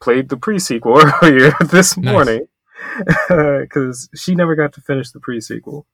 played 0.00 0.28
the 0.28 0.36
pre-sequel 0.36 1.02
earlier 1.22 1.52
this 1.66 1.96
morning 1.96 2.46
because 3.28 4.08
nice. 4.12 4.20
she 4.20 4.34
never 4.36 4.54
got 4.54 4.72
to 4.74 4.80
finish 4.80 5.10
the 5.10 5.20
pre-sequel. 5.20 5.86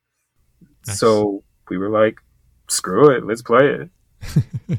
Nice. 0.87 0.99
So 0.99 1.43
we 1.71 1.79
were 1.79 1.89
like, 1.89 2.19
"Screw 2.69 3.11
it, 3.11 3.25
let's 3.25 3.43
play 3.43 3.67
it." 3.67 4.79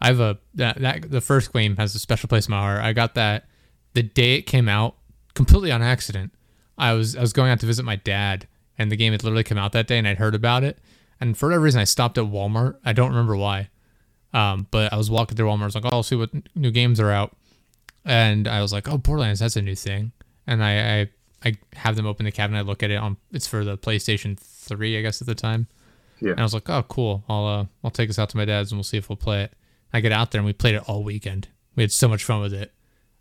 I 0.00 0.08
have 0.08 0.18
a 0.18 0.38
that, 0.54 0.80
that 0.80 1.10
the 1.10 1.20
first 1.20 1.52
game 1.52 1.76
has 1.76 1.94
a 1.94 2.00
special 2.00 2.28
place 2.28 2.48
in 2.48 2.50
my 2.50 2.60
heart. 2.60 2.82
I 2.82 2.92
got 2.92 3.14
that 3.14 3.46
the 3.94 4.02
day 4.02 4.34
it 4.34 4.42
came 4.42 4.68
out, 4.68 4.96
completely 5.34 5.70
on 5.70 5.82
accident. 5.82 6.32
I 6.78 6.92
was 6.92 7.16
I 7.16 7.20
was 7.20 7.32
going 7.32 7.50
out 7.50 7.60
to 7.60 7.66
visit 7.66 7.84
my 7.84 7.96
dad, 7.96 8.46
and 8.78 8.90
the 8.90 8.96
game 8.96 9.12
had 9.12 9.22
literally 9.22 9.44
come 9.44 9.58
out 9.58 9.72
that 9.72 9.86
day, 9.86 9.98
and 9.98 10.08
I'd 10.08 10.18
heard 10.18 10.34
about 10.34 10.64
it. 10.64 10.78
And 11.20 11.36
for 11.36 11.46
whatever 11.46 11.64
reason, 11.64 11.80
I 11.80 11.84
stopped 11.84 12.18
at 12.18 12.24
Walmart. 12.24 12.78
I 12.84 12.92
don't 12.92 13.10
remember 13.10 13.36
why, 13.36 13.68
um, 14.32 14.66
but 14.70 14.92
I 14.92 14.96
was 14.96 15.10
walking 15.10 15.36
through 15.36 15.46
Walmart. 15.48 15.62
I 15.62 15.66
was 15.66 15.74
like, 15.74 15.84
"Oh, 15.84 15.90
I'll 15.92 16.02
see 16.02 16.16
what 16.16 16.30
new 16.56 16.70
games 16.70 16.98
are 16.98 17.10
out," 17.10 17.36
and 18.04 18.48
I 18.48 18.60
was 18.62 18.72
like, 18.72 18.88
"Oh, 18.88 18.98
Borderlands, 18.98 19.40
that's 19.40 19.56
a 19.56 19.62
new 19.62 19.76
thing." 19.76 20.12
And 20.46 20.64
I 20.64 21.00
I, 21.00 21.10
I 21.44 21.54
have 21.74 21.96
them 21.96 22.06
open 22.06 22.24
the 22.24 22.32
cabinet. 22.32 22.58
I 22.58 22.62
look 22.62 22.82
at 22.82 22.90
it 22.90 22.96
on 22.96 23.16
it's 23.30 23.46
for 23.46 23.64
the 23.64 23.78
PlayStation 23.78 24.38
Three, 24.38 24.98
I 24.98 25.02
guess 25.02 25.20
at 25.20 25.26
the 25.26 25.34
time. 25.34 25.68
Yeah. 26.20 26.32
And 26.32 26.40
I 26.40 26.42
was 26.42 26.54
like, 26.54 26.68
"Oh, 26.68 26.82
cool. 26.84 27.24
I'll 27.28 27.46
uh, 27.46 27.66
I'll 27.84 27.90
take 27.90 28.08
this 28.08 28.18
out 28.18 28.30
to 28.30 28.36
my 28.36 28.44
dad's 28.44 28.72
and 28.72 28.78
we'll 28.78 28.84
see 28.84 28.98
if 28.98 29.08
we'll 29.08 29.16
play 29.16 29.42
it." 29.42 29.52
I 29.92 30.00
get 30.00 30.12
out 30.12 30.30
there 30.30 30.38
and 30.38 30.46
we 30.46 30.52
played 30.52 30.74
it 30.74 30.82
all 30.88 31.02
weekend. 31.02 31.48
We 31.76 31.82
had 31.82 31.92
so 31.92 32.08
much 32.08 32.24
fun 32.24 32.40
with 32.40 32.54
it. 32.54 32.72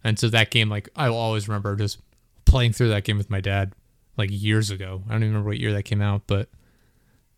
And 0.03 0.17
so 0.17 0.29
that 0.29 0.51
game, 0.51 0.69
like, 0.69 0.89
I 0.95 1.09
will 1.09 1.17
always 1.17 1.47
remember 1.47 1.75
just 1.75 1.99
playing 2.45 2.73
through 2.73 2.89
that 2.89 3.03
game 3.03 3.17
with 3.17 3.29
my 3.29 3.41
dad, 3.41 3.73
like 4.17 4.29
years 4.31 4.71
ago. 4.71 5.03
I 5.07 5.13
don't 5.13 5.23
even 5.23 5.29
remember 5.33 5.49
what 5.49 5.59
year 5.59 5.73
that 5.73 5.83
came 5.83 6.01
out, 6.01 6.23
but 6.27 6.49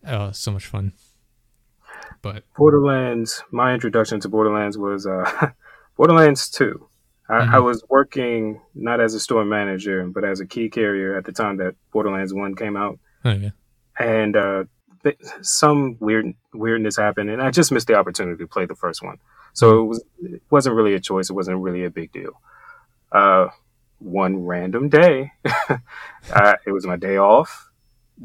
oh, 0.07 0.31
so 0.31 0.51
much 0.51 0.65
fun. 0.65 0.93
But 2.21 2.43
Borderlands, 2.55 3.43
my 3.51 3.73
introduction 3.73 4.19
to 4.21 4.29
Borderlands 4.29 4.77
was 4.77 5.05
uh, 5.05 5.51
Borderlands 5.97 6.49
2. 6.49 6.87
I, 7.29 7.33
mm-hmm. 7.33 7.55
I, 7.55 7.59
was 7.59 7.83
working 7.89 8.61
not 8.75 8.99
as 8.99 9.13
a 9.13 9.19
store 9.19 9.45
manager, 9.45 10.05
but 10.05 10.25
as 10.25 10.39
a 10.39 10.45
key 10.45 10.69
carrier 10.69 11.17
at 11.17 11.25
the 11.25 11.31
time 11.31 11.57
that 11.57 11.75
Borderlands 11.91 12.33
One 12.33 12.55
came 12.55 12.75
out. 12.75 12.99
Oh, 13.23 13.31
yeah. 13.31 13.51
And 13.97 14.35
uh, 14.35 14.63
some 15.41 15.97
weird 15.99 16.33
weirdness 16.53 16.97
happened, 16.97 17.29
and 17.29 17.41
I 17.41 17.51
just 17.51 17.71
missed 17.71 17.87
the 17.87 17.95
opportunity 17.95 18.37
to 18.43 18.47
play 18.47 18.65
the 18.65 18.75
first 18.75 19.01
one. 19.01 19.17
So 19.53 19.71
mm-hmm. 19.71 19.79
it 19.79 19.87
was 19.87 20.03
it 20.21 20.41
wasn't 20.49 20.75
really 20.75 20.93
a 20.95 20.99
choice. 20.99 21.29
It 21.29 21.33
wasn't 21.33 21.59
really 21.59 21.85
a 21.85 21.89
big 21.89 22.11
deal. 22.11 22.41
Uh, 23.13 23.47
one 23.99 24.45
random 24.45 24.89
day, 24.89 25.31
uh, 25.69 26.55
it 26.65 26.71
was 26.71 26.85
my 26.85 26.97
day 26.97 27.17
off. 27.17 27.69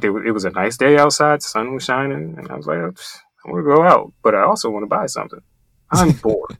It 0.02 0.32
was 0.32 0.44
a 0.44 0.50
nice 0.50 0.76
day 0.76 0.96
outside. 0.96 1.42
Sun 1.42 1.74
was 1.74 1.84
shining, 1.84 2.34
and 2.36 2.48
I 2.50 2.56
was 2.56 2.66
like, 2.66 2.78
I 2.78 3.50
want 3.50 3.64
to 3.64 3.74
go 3.76 3.82
out, 3.82 4.12
but 4.22 4.34
I 4.34 4.42
also 4.42 4.70
want 4.70 4.82
to 4.82 4.88
buy 4.88 5.06
something. 5.06 5.40
I'm 5.90 6.12
bored. 6.22 6.58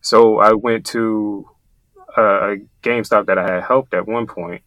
So 0.00 0.38
I 0.38 0.52
went 0.52 0.86
to 0.86 1.48
a 2.16 2.56
GameStop 2.82 3.26
that 3.26 3.38
I 3.38 3.54
had 3.54 3.64
helped 3.64 3.94
at 3.94 4.06
one 4.06 4.26
point, 4.26 4.62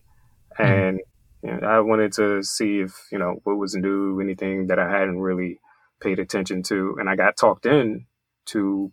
hmm. 0.56 0.64
and 0.64 1.00
you 1.44 1.52
know, 1.52 1.68
I 1.68 1.80
wanted 1.80 2.14
to 2.14 2.44
see 2.44 2.80
if 2.80 2.94
you 3.12 3.20
know 3.20 3.40
what 3.44 3.58
was 3.58 3.76
new, 3.76 4.20
anything 4.20 4.68
that 4.68 4.80
I 4.80 4.90
hadn't 4.90 5.20
really 5.20 5.60
paid 6.02 6.20
attention 6.20 6.64
to, 6.64 6.98
and 7.00 7.10
I 7.10 7.16
got 7.16 7.38
talked 7.38 7.66
in 7.66 8.06
to 8.48 8.92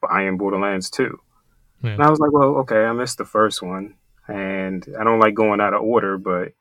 buying 0.00 0.36
Borderlands 0.36 0.90
2. 0.90 1.18
Yeah. 1.82 1.92
And 1.92 2.02
I 2.02 2.10
was 2.10 2.20
like, 2.20 2.32
well, 2.32 2.56
okay, 2.58 2.84
I 2.84 2.92
missed 2.92 3.18
the 3.18 3.24
first 3.24 3.62
one, 3.62 3.94
and 4.28 4.86
I 4.98 5.04
don't 5.04 5.20
like 5.20 5.34
going 5.34 5.60
out 5.60 5.74
of 5.74 5.82
order, 5.82 6.18
but 6.18 6.52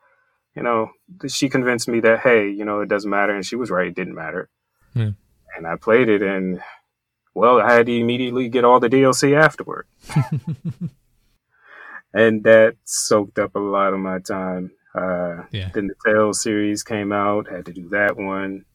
you 0.55 0.63
know, 0.63 0.91
she 1.27 1.49
convinced 1.49 1.87
me 1.87 1.99
that 2.01 2.19
hey, 2.19 2.49
you 2.49 2.65
know, 2.65 2.81
it 2.81 2.89
doesn't 2.89 3.09
matter, 3.09 3.35
and 3.35 3.45
she 3.45 3.55
was 3.55 3.69
right, 3.69 3.87
it 3.87 3.95
didn't 3.95 4.15
matter. 4.15 4.49
Yeah. 4.93 5.11
And 5.55 5.67
I 5.67 5.75
played 5.75 6.09
it, 6.09 6.21
and 6.21 6.61
well, 7.33 7.61
I 7.61 7.73
had 7.73 7.85
to 7.85 7.97
immediately 7.97 8.49
get 8.49 8.65
all 8.65 8.79
the 8.79 8.89
DLC 8.89 9.37
afterward. 9.37 9.87
and 12.13 12.43
that 12.43 12.75
soaked 12.83 13.39
up 13.39 13.55
a 13.55 13.59
lot 13.59 13.93
of 13.93 13.99
my 13.99 14.19
time. 14.19 14.71
Uh, 14.93 15.43
yeah. 15.51 15.69
Then 15.73 15.87
the 15.87 15.95
Tales 16.05 16.41
series 16.41 16.83
came 16.83 17.13
out, 17.13 17.49
had 17.49 17.65
to 17.67 17.73
do 17.73 17.89
that 17.89 18.17
one. 18.17 18.65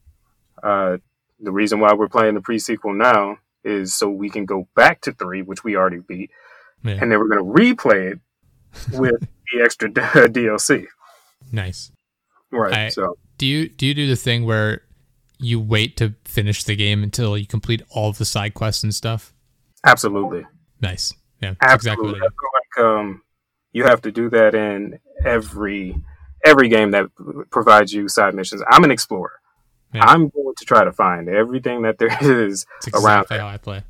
Uh, 0.63 0.97
the 1.39 1.53
reason 1.53 1.81
why 1.81 1.93
we're 1.93 2.09
playing 2.09 2.35
the 2.35 2.41
pre 2.41 2.59
sequel 2.59 2.95
now 2.95 3.37
is 3.67 3.95
so 3.95 4.09
we 4.09 4.31
can 4.31 4.45
go 4.45 4.69
back 4.75 5.01
to 5.03 5.13
three, 5.13 5.43
which 5.43 5.65
we 5.65 5.77
already 5.77 5.99
beat, 5.99 6.31
yeah. 6.83 6.93
and 7.01 7.11
then 7.11 7.19
we're 7.19 7.29
going 7.29 7.45
to 7.45 7.63
replay 7.63 8.13
it 8.13 8.21
with 8.93 9.21
the 9.53 9.63
extra 9.63 9.91
DLC. 9.91 10.87
Nice. 11.53 11.93
Right. 12.51 12.73
I, 12.73 12.89
so, 12.89 13.19
do 13.39 13.47
you 13.47 13.69
do 13.69 13.87
you 13.87 13.95
do 13.95 14.07
the 14.07 14.17
thing 14.17 14.45
where 14.45 14.83
you 15.39 15.61
wait 15.61 15.97
to 15.99 16.15
finish 16.25 16.65
the 16.65 16.77
game 16.77 17.03
until 17.03 17.37
you 17.37 17.47
complete 17.47 17.83
all 17.91 18.13
the 18.13 18.25
side 18.25 18.55
quests 18.55 18.83
and 18.83 18.95
stuff? 18.95 19.35
Absolutely. 19.85 20.47
Nice. 20.81 21.13
Yeah, 21.43 21.55
Absolutely. 21.61 22.11
exactly. 22.13 22.21
Like, 22.21 22.85
um, 22.85 23.23
you 23.73 23.85
have 23.85 24.01
to 24.03 24.13
do 24.13 24.31
that 24.31 24.55
in 24.55 24.99
every 25.25 26.03
every 26.45 26.69
game 26.69 26.93
that 26.93 27.07
provides 27.51 27.93
you 27.93 28.09
side 28.09 28.35
missions. 28.35 28.63
I'm 28.71 28.85
an 28.85 28.91
explorer. 28.91 29.33
Yeah. 29.97 30.07
I'm 30.07 30.29
going 30.29 30.55
to 30.57 30.65
try 30.65 30.85
to 30.85 30.93
find 30.93 31.29
everything 31.29 31.83
that 31.83 31.99
there 31.99 32.17
is 32.21 32.67
exactly 32.87 33.07
around. 33.07 33.27
How 33.31 33.49
I 33.49 33.57
play. 33.57 33.83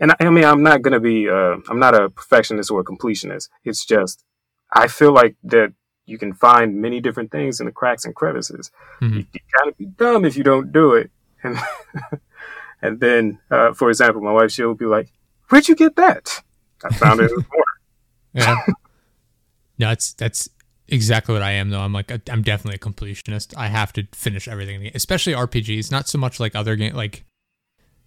And 0.00 0.12
I, 0.12 0.16
I 0.20 0.30
mean, 0.30 0.44
I'm 0.44 0.62
not 0.62 0.82
going 0.82 0.92
to 0.92 1.00
be. 1.00 1.28
Uh, 1.28 1.56
I'm 1.68 1.78
not 1.78 1.94
a 1.94 2.10
perfectionist 2.10 2.70
or 2.70 2.80
a 2.80 2.84
completionist. 2.84 3.48
It's 3.64 3.84
just 3.84 4.24
I 4.72 4.86
feel 4.86 5.12
like 5.12 5.36
that 5.44 5.72
you 6.06 6.18
can 6.18 6.32
find 6.32 6.80
many 6.80 7.00
different 7.00 7.30
things 7.30 7.60
in 7.60 7.66
the 7.66 7.72
cracks 7.72 8.04
and 8.04 8.14
crevices. 8.14 8.70
Mm-hmm. 9.00 9.18
You, 9.18 9.26
you 9.32 9.40
kind 9.56 9.68
of 9.68 9.76
be 9.76 9.86
dumb 9.86 10.24
if 10.24 10.36
you 10.36 10.44
don't 10.44 10.72
do 10.72 10.94
it. 10.94 11.10
And 11.42 11.58
and 12.82 13.00
then, 13.00 13.38
uh, 13.50 13.72
for 13.72 13.88
example, 13.90 14.22
my 14.22 14.32
wife 14.32 14.50
she'll 14.50 14.74
be 14.74 14.86
like, 14.86 15.12
"Where'd 15.48 15.68
you 15.68 15.74
get 15.74 15.96
that?" 15.96 16.42
I 16.84 16.94
found 16.94 17.20
it 17.20 17.30
in 17.30 17.36
the 17.36 17.42
corner. 17.50 17.64
Yeah. 18.34 18.56
no, 19.78 19.88
that's 19.88 20.12
that's 20.14 20.48
exactly 20.88 21.32
what 21.32 21.42
I 21.42 21.52
am 21.52 21.70
though. 21.70 21.80
I'm 21.80 21.92
like 21.92 22.10
i 22.10 22.20
am 22.28 22.42
definitely 22.42 22.76
a 22.76 22.78
completionist. 22.78 23.54
I 23.56 23.68
have 23.68 23.92
to 23.94 24.06
finish 24.12 24.48
everything, 24.48 24.90
especially 24.94 25.34
RPGs. 25.34 25.90
Not 25.90 26.08
so 26.08 26.18
much 26.18 26.40
like 26.40 26.54
other 26.54 26.76
game 26.76 26.94
like 26.94 27.24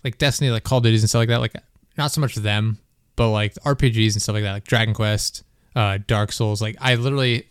like 0.04 0.18
Destiny, 0.18 0.50
like 0.50 0.64
Call 0.64 0.80
of 0.80 0.86
and 0.86 1.00
stuff 1.00 1.20
like 1.20 1.30
that. 1.30 1.42
Like 1.42 1.56
not 1.98 2.12
so 2.12 2.22
much 2.22 2.36
them, 2.36 2.80
but 3.16 3.30
like 3.30 3.54
RPGs 3.56 4.14
and 4.14 4.22
stuff 4.22 4.34
like 4.34 4.44
that, 4.44 4.54
like 4.54 4.64
Dragon 4.66 4.94
Quest, 4.94 5.44
uh, 5.76 6.00
Dark 6.08 6.32
Souls. 6.32 6.62
Like 6.62 6.76
I 6.80 6.96
literally 6.96 7.48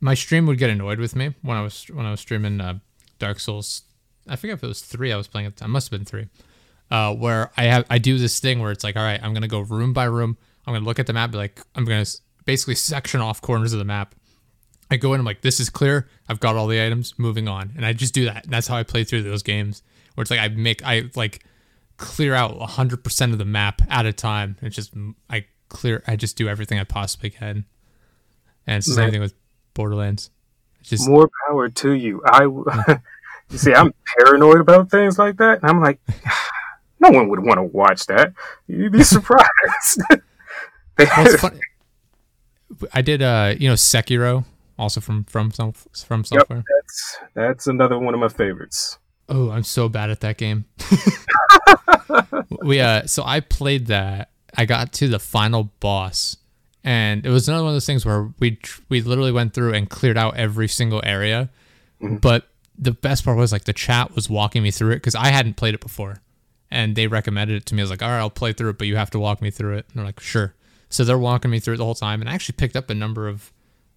my 0.00 0.14
stream 0.14 0.46
would 0.46 0.58
get 0.58 0.70
annoyed 0.70 0.98
with 0.98 1.16
me 1.16 1.34
when 1.42 1.56
I 1.56 1.62
was 1.62 1.86
when 1.92 2.06
I 2.06 2.10
was 2.10 2.20
streaming 2.20 2.60
uh, 2.60 2.78
Dark 3.18 3.40
Souls. 3.40 3.82
I 4.28 4.36
forget 4.36 4.54
if 4.54 4.64
it 4.64 4.68
was 4.68 4.82
three 4.82 5.12
I 5.12 5.16
was 5.16 5.28
playing 5.28 5.46
at 5.46 5.56
the 5.56 5.60
time. 5.60 5.70
Must 5.70 5.90
have 5.90 5.98
been 5.98 6.04
three. 6.04 6.26
Uh, 6.90 7.14
where 7.14 7.50
I 7.56 7.64
have 7.64 7.84
I 7.90 7.98
do 7.98 8.18
this 8.18 8.38
thing 8.40 8.60
where 8.60 8.70
it's 8.70 8.84
like, 8.84 8.96
all 8.96 9.02
right, 9.02 9.20
I'm 9.22 9.34
gonna 9.34 9.48
go 9.48 9.60
room 9.60 9.92
by 9.92 10.04
room. 10.04 10.36
I'm 10.66 10.74
gonna 10.74 10.84
look 10.84 10.98
at 10.98 11.06
the 11.06 11.12
map, 11.12 11.30
be 11.30 11.38
like, 11.38 11.60
I'm 11.74 11.84
gonna 11.84 12.06
basically 12.44 12.74
section 12.74 13.20
off 13.20 13.40
corners 13.40 13.72
of 13.72 13.78
the 13.78 13.84
map. 13.84 14.14
I 14.90 14.96
go 14.96 15.14
in, 15.14 15.20
I'm 15.20 15.26
like, 15.26 15.40
this 15.40 15.58
is 15.58 15.68
clear. 15.68 16.08
I've 16.28 16.40
got 16.40 16.56
all 16.56 16.66
the 16.66 16.84
items. 16.84 17.14
Moving 17.18 17.48
on, 17.48 17.72
and 17.76 17.84
I 17.84 17.92
just 17.92 18.14
do 18.14 18.24
that. 18.26 18.44
And 18.44 18.52
that's 18.52 18.68
how 18.68 18.76
I 18.76 18.82
play 18.82 19.04
through 19.04 19.22
those 19.22 19.42
games. 19.42 19.82
Where 20.14 20.22
it's 20.22 20.30
like 20.30 20.40
I 20.40 20.48
make 20.48 20.84
I 20.84 21.10
like 21.14 21.44
clear 21.96 22.34
out 22.34 22.58
100% 22.58 23.32
of 23.32 23.38
the 23.38 23.44
map 23.44 23.82
at 23.88 24.06
a 24.06 24.12
time. 24.12 24.56
It's 24.62 24.76
just 24.76 24.94
I 25.28 25.46
clear. 25.68 26.02
I 26.06 26.16
just 26.16 26.36
do 26.36 26.48
everything 26.48 26.78
I 26.78 26.84
possibly 26.84 27.30
can. 27.30 27.64
And 28.66 28.78
it's 28.78 28.86
the 28.86 28.94
same 28.94 29.10
thing 29.10 29.20
with 29.20 29.34
Borderlands. 29.74 30.30
just 30.82 31.08
more 31.08 31.28
power 31.46 31.68
to 31.68 31.92
you. 31.92 32.22
I 32.24 32.42
you 33.50 33.58
see, 33.58 33.74
I'm 33.74 33.92
paranoid 34.18 34.60
about 34.60 34.90
things 34.90 35.18
like 35.18 35.36
that, 35.36 35.62
and 35.62 35.70
I'm 35.70 35.80
like, 35.80 36.00
no 37.00 37.10
one 37.10 37.28
would 37.28 37.40
want 37.40 37.58
to 37.58 37.62
watch 37.62 38.06
that. 38.06 38.32
You'd 38.66 38.92
be 38.92 39.04
surprised. 39.04 40.02
well, 40.98 41.36
funny. 41.38 41.60
I 42.92 43.02
did, 43.02 43.22
uh, 43.22 43.54
you 43.58 43.68
know, 43.68 43.74
Sekiro, 43.74 44.44
also 44.78 45.00
from 45.00 45.24
from 45.24 45.50
some 45.50 45.72
from 45.72 46.24
software. 46.24 46.58
Yep, 46.58 46.66
that's 46.68 47.18
that's 47.34 47.66
another 47.66 47.98
one 47.98 48.14
of 48.14 48.20
my 48.20 48.28
favorites. 48.28 48.98
Oh, 49.28 49.50
I'm 49.50 49.64
so 49.64 49.88
bad 49.88 50.10
at 50.10 50.20
that 50.20 50.38
game. 50.38 50.66
we 52.62 52.80
uh, 52.80 53.06
so 53.06 53.22
I 53.24 53.40
played 53.40 53.86
that. 53.86 54.30
I 54.56 54.64
got 54.64 54.92
to 54.94 55.08
the 55.08 55.18
final 55.18 55.64
boss 55.80 56.36
and 56.86 57.26
it 57.26 57.30
was 57.30 57.48
another 57.48 57.64
one 57.64 57.70
of 57.70 57.74
those 57.74 57.84
things 57.84 58.06
where 58.06 58.32
we 58.38 58.58
we 58.88 59.02
literally 59.02 59.32
went 59.32 59.52
through 59.52 59.74
and 59.74 59.90
cleared 59.90 60.16
out 60.16 60.36
every 60.36 60.68
single 60.68 61.02
area. 61.04 61.50
Mm-hmm. 62.00 62.18
But 62.18 62.46
the 62.78 62.92
best 62.92 63.24
part 63.24 63.36
was 63.36 63.50
like 63.50 63.64
the 63.64 63.72
chat 63.72 64.14
was 64.14 64.30
walking 64.30 64.62
me 64.62 64.70
through 64.70 64.92
it 64.92 64.96
because 64.96 65.16
I 65.16 65.28
hadn't 65.28 65.56
played 65.56 65.74
it 65.74 65.80
before, 65.80 66.22
and 66.70 66.94
they 66.94 67.08
recommended 67.08 67.56
it 67.56 67.66
to 67.66 67.74
me. 67.74 67.82
I 67.82 67.84
was 67.84 67.90
like, 67.90 68.02
all 68.02 68.08
right, 68.08 68.18
I'll 68.18 68.30
play 68.30 68.52
through 68.52 68.70
it, 68.70 68.78
but 68.78 68.86
you 68.86 68.94
have 68.96 69.10
to 69.10 69.18
walk 69.18 69.42
me 69.42 69.50
through 69.50 69.78
it. 69.78 69.86
And 69.88 69.96
they're 69.96 70.04
like, 70.04 70.20
sure. 70.20 70.54
So 70.88 71.02
they're 71.02 71.18
walking 71.18 71.50
me 71.50 71.58
through 71.58 71.74
it 71.74 71.78
the 71.78 71.84
whole 71.84 71.96
time, 71.96 72.20
and 72.20 72.30
I 72.30 72.34
actually 72.34 72.54
picked 72.54 72.76
up 72.76 72.88
a 72.88 72.94
number 72.94 73.26
of 73.26 73.52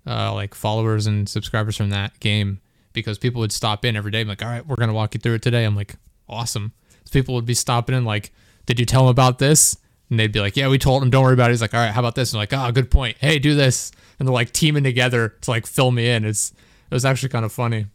uh, 0.08 0.34
like 0.34 0.54
followers 0.56 1.08
and 1.08 1.28
subscribers 1.28 1.76
from 1.76 1.90
that 1.90 2.20
game 2.20 2.60
because 2.94 3.18
people 3.18 3.40
would 3.40 3.52
stop 3.52 3.86
in 3.86 3.96
every 3.96 4.12
day. 4.12 4.22
I'm 4.22 4.28
like, 4.28 4.44
all 4.44 4.50
right, 4.50 4.66
we're 4.66 4.76
gonna 4.76 4.94
walk 4.94 5.14
you 5.14 5.20
through 5.20 5.36
it 5.36 5.42
today. 5.42 5.66
I'm 5.66 5.76
like, 5.76 5.96
awesome. 6.28 6.74
So 7.06 7.12
people 7.12 7.36
would 7.36 7.46
be 7.46 7.54
stopping 7.54 7.96
in 7.96 8.06
like, 8.06 8.32
did 8.66 8.80
you 8.80 8.86
tell 8.86 9.02
them 9.02 9.10
about 9.10 9.40
this? 9.40 9.78
And 10.10 10.20
they'd 10.20 10.32
be 10.32 10.40
like, 10.40 10.58
"Yeah, 10.58 10.70
we 10.70 10.80
told 10.80 11.04
him, 11.04 11.10
don't 11.12 11.24
worry 11.24 11.34
about 11.34 11.50
it." 11.50 11.54
He's 11.54 11.62
like, 11.62 11.74
"All 11.74 11.80
right, 11.80 11.92
how 11.92 12.02
about 12.02 12.16
this?" 12.16 12.34
And 12.34 12.40
like, 12.40 12.52
"Oh, 12.52 12.72
good 12.72 12.90
point. 12.90 13.18
Hey, 13.20 13.38
do 13.38 13.54
this." 13.54 13.92
And 14.18 14.28
they're 14.28 14.34
like 14.34 14.52
teaming 14.52 14.84
together 14.84 15.36
to 15.42 15.52
like 15.52 15.68
fill 15.68 15.92
me 15.92 16.10
in. 16.10 16.26
It's 16.26 16.52
it 16.90 16.94
was 16.94 17.06
actually 17.06 17.30
kind 17.30 17.46
of 17.46 17.52
funny. 17.52 17.86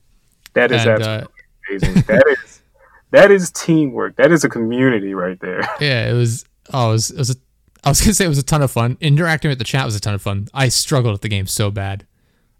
That 0.55 0.71
is 0.71 0.87
and, 0.87 1.03
uh, 1.03 1.27
amazing. 1.69 1.95
that 2.07 2.25
is 2.29 2.63
that 3.11 3.31
is 3.31 3.51
teamwork. 3.51 4.17
That 4.17 4.31
is 4.31 4.45
a 4.45 4.49
community 4.49 5.15
right 5.15 5.39
there. 5.41 5.63
Yeah, 5.81 6.09
it 6.09 6.15
was. 6.15 6.45
Oh, 6.73 6.91
it 6.91 6.93
was. 6.93 7.11
It 7.11 7.19
was 7.19 7.31
a, 7.31 7.37
I 7.85 7.91
was 7.91 8.01
gonna 8.01 8.15
say 8.15 8.25
it 8.25 8.29
was 8.29 8.39
a 8.39 8.43
ton 8.43 8.63
of 8.63 8.71
fun. 8.71 8.97
Interacting 9.01 9.51
with 9.51 9.59
the 9.59 9.65
chat 9.65 9.85
was 9.85 9.95
a 9.95 10.01
ton 10.01 10.15
of 10.15 10.23
fun. 10.23 10.49
I 10.55 10.69
struggled 10.69 11.13
with 11.13 11.23
the 11.23 11.29
game 11.29 11.47
so 11.47 11.71
bad. 11.71 12.07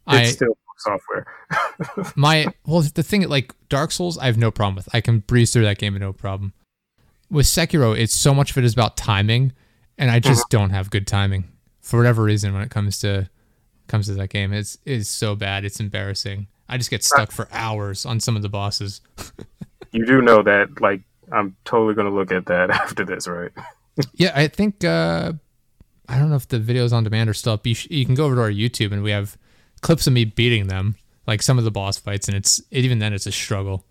It's 0.09 0.31
I, 0.31 0.33
still 0.33 0.59
software. 0.79 1.27
my 2.17 2.47
well, 2.67 2.83
the 2.83 3.03
thing 3.03 3.29
like 3.29 3.55
Dark 3.69 3.91
Souls, 3.91 4.19
I 4.19 4.27
have 4.27 4.37
no 4.37 4.51
problem 4.51 4.77
with. 4.77 4.89
I 4.93 5.01
can 5.01 5.21
breeze 5.21 5.53
through 5.53 5.65
that 5.65 5.79
game 5.79 5.95
with 5.95 6.03
no 6.03 6.13
problem 6.13 6.53
with 7.35 7.47
Sekiro, 7.47 7.99
it's 7.99 8.15
so 8.15 8.33
much 8.33 8.53
of 8.53 8.59
it 8.59 8.65
is 8.65 8.73
about 8.73 8.97
timing, 8.97 9.53
and 9.99 10.11
I 10.11 10.21
just 10.21 10.43
uh-huh. 10.43 10.49
don't 10.51 10.71
have 10.71 10.91
good 10.91 11.07
timing 11.07 11.45
for 11.81 11.99
whatever 11.99 12.23
reason 12.23 12.55
when 12.55 12.63
it 12.63 12.71
comes 12.71 12.99
to 13.01 13.29
comes 13.89 14.07
to 14.07 14.15
that 14.15 14.29
game. 14.29 14.53
It's 14.53 14.79
is 14.85 15.09
so 15.09 15.35
bad. 15.35 15.65
It's 15.65 15.81
embarrassing. 15.81 16.47
I 16.69 16.79
just 16.79 16.91
get 16.91 17.05
stuck 17.05 17.31
for 17.31 17.49
hours 17.53 18.07
on 18.07 18.21
some 18.21 18.37
of 18.37 18.43
the 18.43 18.49
bosses. 18.49 19.03
you 19.91 20.07
do 20.07 20.23
know 20.23 20.43
that, 20.43 20.81
like, 20.81 21.03
I'm 21.31 21.57
totally 21.65 21.95
gonna 21.95 22.15
look 22.15 22.33
at 22.33 22.47
that 22.47 22.71
after 22.83 23.05
this, 23.05 23.27
right? 23.27 23.51
Yeah, 24.15 24.33
I 24.35 24.49
think 24.49 24.85
uh, 24.85 25.33
I 26.09 26.19
don't 26.19 26.31
know 26.31 26.37
if 26.37 26.49
the 26.49 26.59
videos 26.59 26.93
on 26.93 27.05
demand 27.05 27.31
are 27.31 27.35
still 27.35 27.55
up. 27.55 27.67
You, 27.67 27.75
sh- 27.75 27.89
you 27.91 28.05
can 28.05 28.15
go 28.15 28.27
over 28.27 28.35
to 28.37 28.41
our 28.43 28.51
YouTube 28.51 28.93
and 28.93 29.03
we 29.03 29.11
have 29.11 29.37
clips 29.81 30.07
of 30.07 30.13
me 30.13 30.25
beating 30.25 30.67
them, 30.67 30.97
like 31.27 31.43
some 31.43 31.59
of 31.59 31.65
the 31.65 31.71
boss 31.71 31.99
fights, 31.99 32.29
and 32.29 32.37
it's 32.37 32.61
even 32.71 32.99
then 32.99 33.13
it's 33.13 33.27
a 33.27 33.33
struggle. 33.33 33.85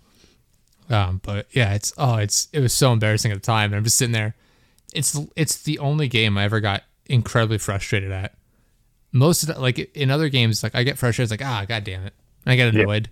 Um, 0.90 1.22
but 1.24 1.48
yeah, 1.52 1.74
it's 1.74 1.94
oh, 1.98 2.18
it's 2.18 2.50
it 2.52 2.60
was 2.60 2.74
so 2.74 2.92
embarrassing 2.92 3.32
at 3.32 3.36
the 3.36 3.46
time. 3.46 3.72
And 3.72 3.76
I'm 3.76 3.84
just 3.84 3.98
sitting 3.98 4.14
there. 4.14 4.36
It's 4.94 5.20
it's 5.36 5.62
the 5.64 5.80
only 5.80 6.08
game 6.08 6.38
I 6.38 6.44
ever 6.44 6.60
got 6.60 6.84
incredibly 7.06 7.58
frustrated 7.58 8.12
at. 8.12 8.36
Most 9.12 9.44
of 9.44 9.50
the, 9.50 9.60
like 9.60 9.80
in 9.96 10.12
other 10.12 10.30
games, 10.30 10.64
like 10.64 10.76
I 10.76 10.84
get 10.84 10.98
frustrated. 10.98 11.32
It's 11.32 11.42
like 11.42 11.50
ah, 11.50 11.66
god 11.66 11.84
damn 11.84 12.06
it, 12.06 12.14
and 12.46 12.54
I 12.54 12.56
get 12.56 12.74
annoyed. 12.76 13.10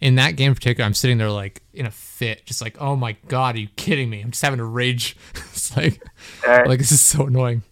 In 0.00 0.14
that 0.14 0.36
game 0.36 0.50
in 0.50 0.54
particular, 0.54 0.86
I'm 0.86 0.94
sitting 0.94 1.18
there 1.18 1.30
like 1.30 1.62
in 1.72 1.86
a 1.86 1.90
fit, 1.90 2.46
just 2.46 2.60
like 2.60 2.80
oh 2.80 2.96
my 2.96 3.16
god, 3.26 3.56
are 3.56 3.58
you 3.58 3.68
kidding 3.76 4.08
me? 4.10 4.20
I'm 4.20 4.30
just 4.30 4.42
having 4.42 4.60
a 4.60 4.64
rage. 4.64 5.16
it's 5.34 5.76
like 5.76 6.02
uh, 6.46 6.64
like 6.66 6.78
this 6.78 6.92
is 6.92 7.00
so 7.00 7.26
annoying. 7.26 7.62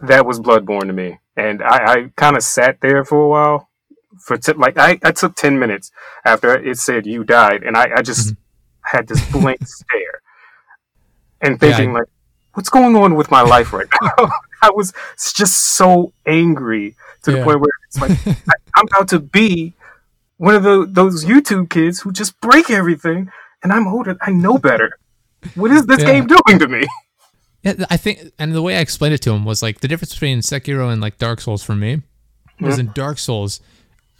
that 0.00 0.24
was 0.24 0.40
Bloodborne 0.40 0.86
to 0.86 0.92
me, 0.92 1.18
and 1.36 1.62
I, 1.62 1.92
I 1.92 2.10
kind 2.16 2.36
of 2.36 2.42
sat 2.42 2.80
there 2.80 3.04
for 3.04 3.22
a 3.22 3.28
while. 3.28 3.68
For 4.18 4.38
t- 4.38 4.54
like 4.54 4.78
I, 4.78 4.98
I 5.04 5.12
took 5.12 5.36
ten 5.36 5.58
minutes 5.58 5.92
after 6.24 6.54
it 6.56 6.78
said 6.78 7.06
you 7.06 7.24
died, 7.24 7.62
and 7.62 7.76
I, 7.76 7.90
I 7.96 8.02
just 8.02 8.28
mm-hmm. 8.28 8.96
had 8.96 9.08
this 9.08 9.24
blank 9.32 9.66
stare 9.66 10.22
and 11.40 11.60
thinking 11.60 11.90
yeah, 11.90 11.96
I, 11.96 12.00
like, 12.00 12.08
what's 12.54 12.68
going 12.68 12.96
on 12.96 13.14
with 13.14 13.30
my 13.30 13.42
life 13.42 13.72
right 13.72 13.86
now? 14.00 14.30
I 14.62 14.70
was 14.70 14.92
just 15.34 15.58
so 15.58 16.12
angry 16.24 16.96
to 17.22 17.30
yeah. 17.30 17.38
the 17.38 17.44
point 17.44 17.60
where 17.60 17.70
it's 17.86 18.00
like 18.00 18.26
I, 18.48 18.80
am 18.80 18.86
about 18.86 19.08
to 19.08 19.20
be 19.20 19.74
one 20.38 20.54
of 20.54 20.62
the 20.62 20.86
those 20.88 21.24
YouTube 21.24 21.70
kids 21.70 22.00
who 22.00 22.12
just 22.12 22.40
break 22.40 22.70
everything, 22.70 23.30
and 23.62 23.72
I'm 23.72 23.86
older. 23.86 24.16
I 24.20 24.32
know 24.32 24.58
better. 24.58 24.98
What 25.54 25.70
is 25.70 25.86
this 25.86 26.00
yeah. 26.00 26.06
game 26.06 26.26
doing 26.26 26.58
to 26.58 26.68
me? 26.68 26.86
Yeah, 27.62 27.84
I 27.90 27.96
think, 27.96 28.32
and 28.38 28.54
the 28.54 28.62
way 28.62 28.76
I 28.76 28.80
explained 28.80 29.14
it 29.14 29.22
to 29.22 29.32
him 29.32 29.44
was 29.44 29.62
like 29.62 29.80
the 29.80 29.88
difference 29.88 30.12
between 30.12 30.38
Sekiro 30.40 30.92
and 30.92 31.00
like 31.00 31.18
Dark 31.18 31.40
Souls 31.40 31.62
for 31.62 31.74
me 31.74 32.02
was 32.60 32.78
in 32.78 32.92
Dark 32.92 33.18
Souls, 33.18 33.60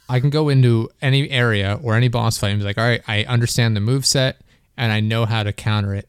I 0.09 0.21
can 0.21 0.31
go 0.31 0.49
into 0.49 0.91
any 1.01 1.31
area 1.31 1.79
or 1.83 1.95
any 1.95 2.09
boss 2.09 2.39
fight 2.39 2.51
and 2.51 2.61
be 2.61 2.65
like, 2.65 2.79
all 2.79 2.85
right, 2.85 3.03
I 3.09 3.25
understand 3.25 3.77
the 3.77 3.81
move 3.81 4.07
set 4.07 4.41
and 4.77 4.93
I 4.93 5.01
know 5.01 5.25
how 5.25 5.43
to 5.43 5.53
counter 5.53 5.95
it, 5.95 6.09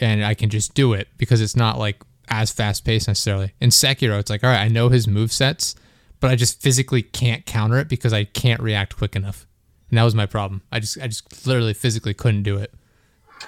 and 0.00 0.24
I 0.24 0.34
can 0.34 0.48
just 0.48 0.74
do 0.74 0.94
it 0.94 1.08
because 1.18 1.40
it's 1.40 1.56
not 1.56 1.78
like 1.78 2.02
as 2.28 2.50
fast 2.50 2.84
paced 2.84 3.08
necessarily. 3.08 3.52
In 3.60 3.70
Sekiro, 3.70 4.18
it's 4.18 4.30
like, 4.30 4.42
all 4.42 4.50
right, 4.50 4.60
I 4.60 4.68
know 4.68 4.88
his 4.88 5.06
move 5.06 5.32
sets, 5.32 5.74
but 6.20 6.30
I 6.30 6.36
just 6.36 6.60
physically 6.60 7.02
can't 7.02 7.46
counter 7.46 7.78
it 7.78 7.88
because 7.88 8.12
I 8.12 8.24
can't 8.24 8.60
react 8.60 8.96
quick 8.96 9.14
enough. 9.16 9.46
And 9.90 9.98
that 9.98 10.04
was 10.04 10.14
my 10.14 10.26
problem. 10.26 10.62
I 10.70 10.80
just 10.80 10.98
I 11.00 11.06
just 11.06 11.46
literally 11.46 11.74
physically 11.74 12.14
couldn't 12.14 12.42
do 12.42 12.58
it. 12.58 12.74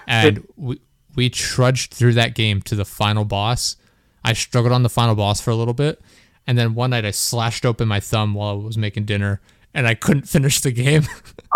And 0.06 0.46
we 0.56 0.80
we 1.14 1.28
trudged 1.28 1.92
through 1.92 2.14
that 2.14 2.34
game 2.34 2.62
to 2.62 2.74
the 2.74 2.84
final 2.84 3.24
boss. 3.24 3.76
I 4.24 4.32
struggled 4.32 4.72
on 4.72 4.82
the 4.82 4.88
final 4.88 5.14
boss 5.14 5.40
for 5.40 5.50
a 5.50 5.54
little 5.54 5.74
bit, 5.74 6.00
and 6.46 6.56
then 6.56 6.74
one 6.74 6.90
night 6.90 7.04
I 7.04 7.10
slashed 7.10 7.66
open 7.66 7.88
my 7.88 8.00
thumb 8.00 8.34
while 8.34 8.50
I 8.50 8.54
was 8.54 8.78
making 8.78 9.04
dinner, 9.06 9.40
and 9.74 9.86
I 9.86 9.94
couldn't 9.94 10.22
finish 10.28 10.60
the 10.60 10.72
game. 10.72 11.04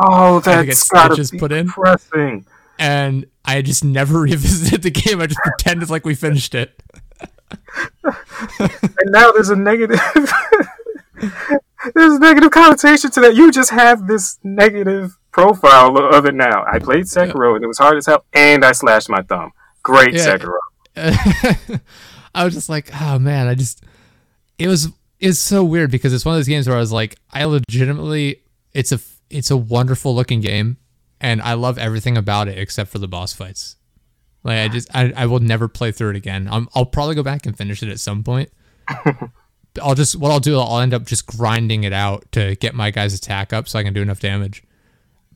Oh, 0.03 0.41
that's 0.45 0.89
gotta 0.89 1.29
be 1.31 1.39
put 1.39 1.53
in. 1.53 1.67
depressing. 1.67 2.47
And 2.79 3.27
I 3.45 3.63
just 3.63 3.85
never 3.85 4.21
revisited 4.23 4.83
the 4.83 4.91
game. 4.91 5.21
I 5.21 5.27
just 5.27 5.41
pretended 5.41 5.91
like 5.91 6.05
we 6.05 6.15
finished 6.15 6.55
it. 6.55 6.83
and 8.03 9.11
now 9.11 9.31
there's 9.31 9.51
a 9.51 9.57
negative 9.57 10.01
there's 11.95 12.15
a 12.15 12.19
negative 12.19 12.51
connotation 12.51 13.11
to 13.13 13.21
that. 13.21 13.35
You 13.35 13.51
just 13.53 13.71
have 13.71 14.07
this 14.07 14.39
negative 14.43 15.17
profile 15.31 15.97
of 15.97 16.27
it 16.27 16.35
now. 16.35 16.65
I 16.71 16.79
played 16.79 17.05
Sekiro 17.05 17.51
yeah. 17.51 17.57
and 17.57 17.65
it 17.65 17.69
was 17.69 17.79
hard 17.79 17.97
as 17.97 18.07
hell, 18.07 18.25
and 18.33 18.65
I 18.65 18.73
slashed 18.73 19.09
my 19.09 19.23
thumb. 19.23 19.53
Great 19.83 20.15
yeah. 20.15 20.37
Sekiro. 20.37 20.59
I 22.35 22.45
was 22.45 22.55
just 22.55 22.69
like, 22.69 22.91
oh 23.01 23.19
man, 23.19 23.47
I 23.47 23.55
just 23.55 23.85
it 24.59 24.69
was 24.69 24.89
it's 25.21 25.39
so 25.39 25.65
weird 25.65 25.91
because 25.91 26.13
it's 26.13 26.25
one 26.25 26.35
of 26.35 26.39
those 26.39 26.49
games 26.49 26.69
where 26.69 26.77
I 26.77 26.81
was 26.81 26.93
like, 26.93 27.17
I 27.33 27.45
legitimately 27.45 28.43
it's 28.73 28.93
a 28.93 29.01
it's 29.31 29.51
a 29.51 29.57
wonderful 29.57 30.15
looking 30.15 30.41
game, 30.41 30.79
and 31.21 31.41
I 31.43 31.55
love 31.55 31.79
everything 31.79 32.17
about 32.17 32.49
it 32.49 32.59
except 32.59 32.91
for 32.91 32.99
the 32.99 33.09
boss 33.09 33.33
fights. 33.33 33.77
Like 34.43 34.59
I 34.59 34.69
just 34.69 34.95
I, 34.95 35.13
I 35.17 35.27
will 35.27 35.41
never 35.41 35.69
play 35.69 35.91
through 35.93 36.11
it 36.11 36.17
again. 36.17 36.49
i 36.49 36.65
will 36.79 36.87
probably 36.87 37.15
go 37.15 37.23
back 37.23 37.47
and 37.47 37.57
finish 37.57 37.83
it 37.83 37.89
at 37.89 38.01
some 38.01 38.23
point. 38.23 38.51
I'll 39.83 39.95
just 39.95 40.17
what 40.17 40.31
I'll 40.31 40.41
do 40.41 40.59
I'll 40.59 40.79
end 40.79 40.95
up 40.95 41.05
just 41.05 41.27
grinding 41.27 41.85
it 41.85 41.93
out 41.93 42.31
to 42.33 42.55
get 42.57 42.75
my 42.75 42.91
guy's 42.91 43.15
attack 43.15 43.53
up 43.53 43.69
so 43.69 43.79
I 43.79 43.83
can 43.83 43.93
do 43.93 44.03
enough 44.03 44.21
damage. 44.21 44.63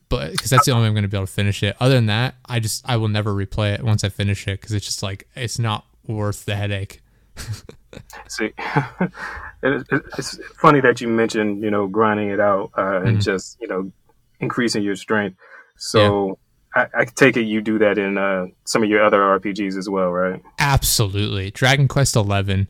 But 0.07 0.31
because 0.31 0.49
that's 0.49 0.65
the 0.65 0.71
only 0.71 0.83
way 0.83 0.87
I'm 0.87 0.93
going 0.93 1.03
to 1.03 1.07
be 1.07 1.17
able 1.17 1.27
to 1.27 1.31
finish 1.33 1.61
it. 1.61 1.75
Other 1.79 1.93
than 1.93 2.07
that, 2.07 2.35
I 2.45 2.59
just 2.59 2.87
I 2.89 2.97
will 2.97 3.09
never 3.09 3.33
replay 3.33 3.73
it 3.73 3.83
once 3.83 4.03
I 4.03 4.09
finish 4.09 4.47
it 4.47 4.59
because 4.59 4.73
it's 4.73 4.85
just 4.85 5.03
like 5.03 5.27
it's 5.35 5.59
not 5.59 5.85
worth 6.07 6.45
the 6.45 6.55
headache. 6.55 7.01
See, 8.27 8.51
it's 9.63 10.39
funny 10.57 10.81
that 10.81 11.01
you 11.01 11.07
mentioned 11.07 11.63
you 11.63 11.71
know 11.71 11.87
grinding 11.87 12.29
it 12.29 12.39
out 12.39 12.71
uh, 12.75 12.81
mm-hmm. 12.81 13.07
and 13.07 13.21
just 13.21 13.59
you 13.61 13.67
know 13.67 13.91
increasing 14.39 14.83
your 14.83 14.95
strength. 14.95 15.37
So 15.77 16.39
I, 16.75 16.87
I 16.93 17.05
take 17.05 17.37
it 17.37 17.43
you 17.43 17.61
do 17.61 17.79
that 17.79 17.97
in 17.97 18.17
uh, 18.17 18.47
some 18.65 18.83
of 18.83 18.89
your 18.89 19.03
other 19.03 19.19
RPGs 19.19 19.77
as 19.77 19.89
well, 19.89 20.11
right? 20.11 20.41
Absolutely. 20.59 21.51
Dragon 21.51 21.87
Quest 21.87 22.15
Eleven. 22.15 22.67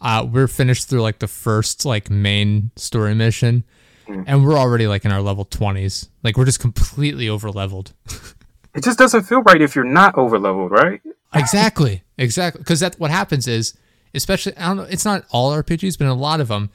Uh, 0.00 0.26
we're 0.30 0.48
finished 0.48 0.88
through 0.88 1.02
like 1.02 1.18
the 1.18 1.28
first 1.28 1.84
like 1.84 2.10
main 2.10 2.70
story 2.76 3.14
mission, 3.14 3.64
mm. 4.06 4.24
and 4.26 4.44
we're 4.44 4.56
already 4.56 4.86
like 4.86 5.04
in 5.04 5.12
our 5.12 5.22
level 5.22 5.44
twenties. 5.44 6.08
Like 6.22 6.36
we're 6.36 6.44
just 6.44 6.60
completely 6.60 7.28
over 7.28 7.50
leveled. 7.50 7.92
it 8.74 8.84
just 8.84 8.98
doesn't 8.98 9.22
feel 9.22 9.42
right 9.42 9.60
if 9.60 9.74
you're 9.74 9.84
not 9.84 10.16
over 10.16 10.38
leveled, 10.38 10.70
right? 10.70 11.00
exactly, 11.34 12.02
exactly. 12.18 12.60
Because 12.60 12.80
that 12.80 12.98
what 12.98 13.10
happens 13.10 13.48
is, 13.48 13.74
especially 14.14 14.56
I 14.56 14.68
don't 14.68 14.76
know. 14.76 14.82
It's 14.84 15.04
not 15.04 15.24
all 15.30 15.52
RPGs, 15.52 15.98
but 15.98 16.04
in 16.04 16.10
a 16.10 16.14
lot 16.14 16.40
of 16.40 16.48
them, 16.48 16.70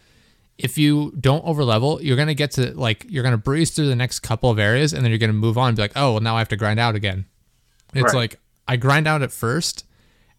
if 0.57 0.77
you 0.77 1.11
don't 1.19 1.43
over 1.45 1.63
level, 1.63 2.01
you're 2.01 2.17
gonna 2.17 2.33
get 2.33 2.51
to 2.51 2.73
like 2.73 3.05
you're 3.09 3.23
gonna 3.23 3.37
breeze 3.37 3.71
through 3.71 3.87
the 3.87 3.95
next 3.95 4.21
couple 4.21 4.49
of 4.49 4.57
areas, 4.59 4.93
and 4.93 5.03
then 5.03 5.11
you're 5.11 5.19
gonna 5.19 5.33
move 5.33 5.57
on 5.57 5.69
and 5.69 5.75
be 5.77 5.83
like, 5.83 5.93
oh, 5.95 6.13
well, 6.13 6.21
now 6.21 6.35
I 6.35 6.39
have 6.39 6.49
to 6.49 6.57
grind 6.57 6.79
out 6.79 6.95
again. 6.95 7.25
It's 7.93 8.13
right. 8.13 8.15
like 8.15 8.39
I 8.67 8.77
grind 8.77 9.07
out 9.07 9.21
at 9.21 9.31
first, 9.31 9.85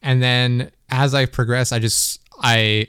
and 0.03 0.22
then 0.22 0.70
as 0.91 1.14
I 1.14 1.26
progress, 1.26 1.70
I 1.72 1.78
just 1.78 2.21
I 2.43 2.88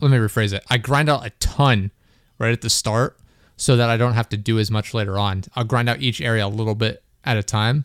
let 0.00 0.10
me 0.10 0.18
rephrase 0.18 0.52
it. 0.52 0.64
I 0.68 0.78
grind 0.78 1.08
out 1.08 1.26
a 1.26 1.30
ton 1.30 1.90
right 2.38 2.52
at 2.52 2.60
the 2.60 2.70
start, 2.70 3.18
so 3.56 3.76
that 3.76 3.88
I 3.88 3.96
don't 3.96 4.14
have 4.14 4.28
to 4.30 4.36
do 4.36 4.58
as 4.58 4.70
much 4.70 4.94
later 4.94 5.18
on. 5.18 5.44
I'll 5.54 5.64
grind 5.64 5.88
out 5.88 6.00
each 6.00 6.20
area 6.20 6.46
a 6.46 6.48
little 6.48 6.74
bit 6.74 7.02
at 7.24 7.36
a 7.36 7.42
time, 7.42 7.84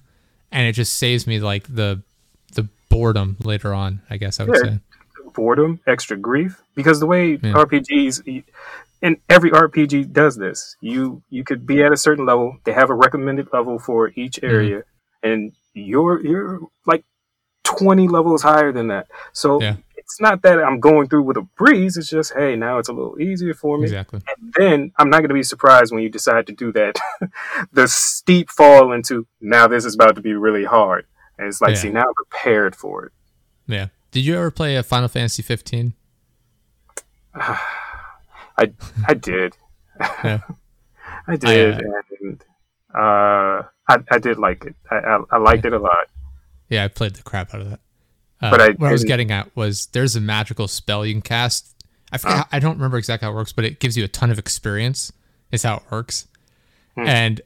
and 0.51 0.67
it 0.67 0.73
just 0.73 0.97
saves 0.97 1.25
me 1.25 1.39
like 1.39 1.73
the 1.73 2.03
the 2.53 2.67
boredom 2.89 3.37
later 3.43 3.73
on. 3.73 4.01
I 4.09 4.17
guess 4.17 4.39
I 4.39 4.43
would 4.43 4.59
yeah. 4.63 4.71
say 4.71 4.79
boredom, 5.33 5.79
extra 5.87 6.17
grief, 6.17 6.61
because 6.75 6.99
the 6.99 7.05
way 7.05 7.31
yeah. 7.31 7.53
RPGs 7.53 8.43
and 9.01 9.17
every 9.29 9.51
RPG 9.51 10.11
does 10.11 10.35
this. 10.35 10.75
You 10.81 11.23
you 11.29 11.43
could 11.43 11.65
be 11.65 11.81
at 11.83 11.91
a 11.91 11.97
certain 11.97 12.25
level. 12.25 12.57
They 12.63 12.73
have 12.73 12.89
a 12.89 12.93
recommended 12.93 13.47
level 13.51 13.79
for 13.79 14.11
each 14.15 14.35
mm-hmm. 14.35 14.55
area, 14.55 14.77
mm-hmm. 14.77 15.29
and 15.29 15.51
you're 15.73 16.23
you're 16.25 16.59
like 16.85 17.03
twenty 17.63 18.07
levels 18.07 18.43
higher 18.43 18.71
than 18.71 18.87
that. 18.87 19.07
So 19.33 19.61
yeah. 19.61 19.77
It's 20.11 20.19
not 20.19 20.41
that 20.41 20.59
I'm 20.59 20.81
going 20.81 21.07
through 21.07 21.23
with 21.23 21.37
a 21.37 21.41
breeze. 21.41 21.95
It's 21.95 22.09
just 22.09 22.33
hey, 22.33 22.57
now 22.57 22.79
it's 22.79 22.89
a 22.89 22.93
little 22.93 23.19
easier 23.19 23.53
for 23.53 23.77
me. 23.77 23.85
Exactly. 23.85 24.19
And 24.27 24.53
then 24.57 24.91
I'm 24.97 25.09
not 25.09 25.19
going 25.19 25.29
to 25.29 25.33
be 25.33 25.43
surprised 25.43 25.93
when 25.93 26.03
you 26.03 26.09
decide 26.09 26.47
to 26.47 26.53
do 26.53 26.73
that. 26.73 26.99
the 27.71 27.87
steep 27.87 28.49
fall 28.49 28.91
into 28.91 29.25
now 29.39 29.67
this 29.67 29.85
is 29.85 29.95
about 29.95 30.15
to 30.15 30.21
be 30.21 30.33
really 30.33 30.65
hard, 30.65 31.05
and 31.37 31.47
it's 31.47 31.61
like 31.61 31.75
yeah. 31.75 31.81
see 31.81 31.89
now 31.91 32.01
I'm 32.01 32.13
prepared 32.13 32.75
for 32.75 33.05
it. 33.05 33.11
Yeah. 33.67 33.87
Did 34.11 34.25
you 34.25 34.35
ever 34.35 34.51
play 34.51 34.75
a 34.75 34.83
Final 34.83 35.07
Fantasy 35.07 35.41
15? 35.41 35.93
I 37.35 38.73
I 39.07 39.13
did. 39.13 39.55
Yeah. 40.23 40.39
I 41.27 41.35
did, 41.35 41.75
I, 41.75 41.77
uh, 41.77 42.01
and 42.21 42.43
uh, 42.95 43.63
I 43.87 43.97
I 44.09 44.17
did 44.19 44.39
like 44.39 44.65
it. 44.65 44.75
I 44.89 44.95
I, 44.95 45.23
I 45.33 45.37
liked 45.37 45.63
yeah. 45.63 45.67
it 45.67 45.73
a 45.73 45.79
lot. 45.79 46.07
Yeah, 46.69 46.85
I 46.85 46.87
played 46.87 47.13
the 47.13 47.21
crap 47.21 47.53
out 47.53 47.61
of 47.61 47.69
that. 47.69 47.79
Uh, 48.41 48.51
but 48.51 48.61
I, 48.61 48.69
what 48.71 48.89
I 48.89 48.91
was 48.91 49.03
getting 49.03 49.31
at 49.31 49.55
was 49.55 49.87
there's 49.87 50.15
a 50.15 50.21
magical 50.21 50.67
spell 50.67 51.05
you 51.05 51.13
can 51.13 51.21
cast. 51.21 51.75
I 52.11 52.17
forget. 52.17 52.39
Uh, 52.39 52.43
I 52.51 52.59
don't 52.59 52.75
remember 52.75 52.97
exactly 52.97 53.25
how 53.25 53.31
it 53.31 53.35
works, 53.35 53.53
but 53.53 53.65
it 53.65 53.79
gives 53.79 53.95
you 53.95 54.03
a 54.03 54.07
ton 54.07 54.31
of 54.31 54.39
experience. 54.39 55.11
Is 55.51 55.63
how 55.63 55.77
it 55.77 55.83
works. 55.91 56.27
Hmm. 56.95 57.07
And 57.07 57.41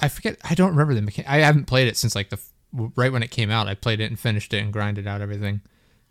I 0.00 0.08
forget. 0.08 0.38
I 0.48 0.54
don't 0.54 0.70
remember 0.70 0.94
the 0.94 1.02
mechanic. 1.02 1.30
I 1.30 1.38
haven't 1.38 1.66
played 1.66 1.88
it 1.88 1.96
since 1.96 2.14
like 2.14 2.30
the 2.30 2.38
right 2.72 3.12
when 3.12 3.22
it 3.22 3.30
came 3.30 3.50
out. 3.50 3.68
I 3.68 3.74
played 3.74 4.00
it 4.00 4.06
and 4.06 4.18
finished 4.18 4.54
it 4.54 4.58
and 4.58 4.72
grinded 4.72 5.06
out 5.06 5.20
everything. 5.20 5.60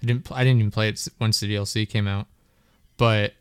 I 0.02 0.06
didn't 0.06 0.32
I 0.32 0.44
didn't 0.44 0.60
even 0.60 0.72
play 0.72 0.90
it 0.90 1.08
once 1.20 1.40
the 1.40 1.54
DLC 1.54 1.88
came 1.88 2.08
out, 2.08 2.28
but 2.98 3.34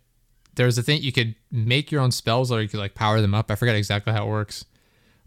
there's 0.54 0.78
a 0.78 0.82
thing 0.82 1.02
you 1.02 1.12
could 1.12 1.34
make 1.50 1.90
your 1.90 2.00
own 2.00 2.12
spells 2.12 2.50
or 2.52 2.62
you 2.62 2.68
could 2.68 2.80
like 2.80 2.94
power 2.94 3.20
them 3.20 3.34
up. 3.34 3.50
I 3.50 3.56
forget 3.56 3.76
exactly 3.76 4.12
how 4.12 4.26
it 4.26 4.30
works, 4.30 4.64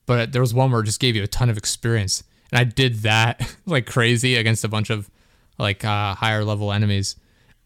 but 0.05 0.31
there 0.31 0.41
was 0.41 0.53
one 0.53 0.71
where 0.71 0.81
it 0.81 0.85
just 0.85 1.01
gave 1.01 1.15
you 1.15 1.23
a 1.23 1.27
ton 1.27 1.49
of 1.49 1.57
experience, 1.57 2.23
and 2.51 2.59
I 2.59 2.63
did 2.63 2.97
that 3.03 3.55
like 3.65 3.85
crazy 3.85 4.35
against 4.35 4.63
a 4.63 4.69
bunch 4.69 4.89
of 4.89 5.09
like 5.57 5.83
uh, 5.83 6.15
higher 6.15 6.43
level 6.43 6.71
enemies, 6.71 7.15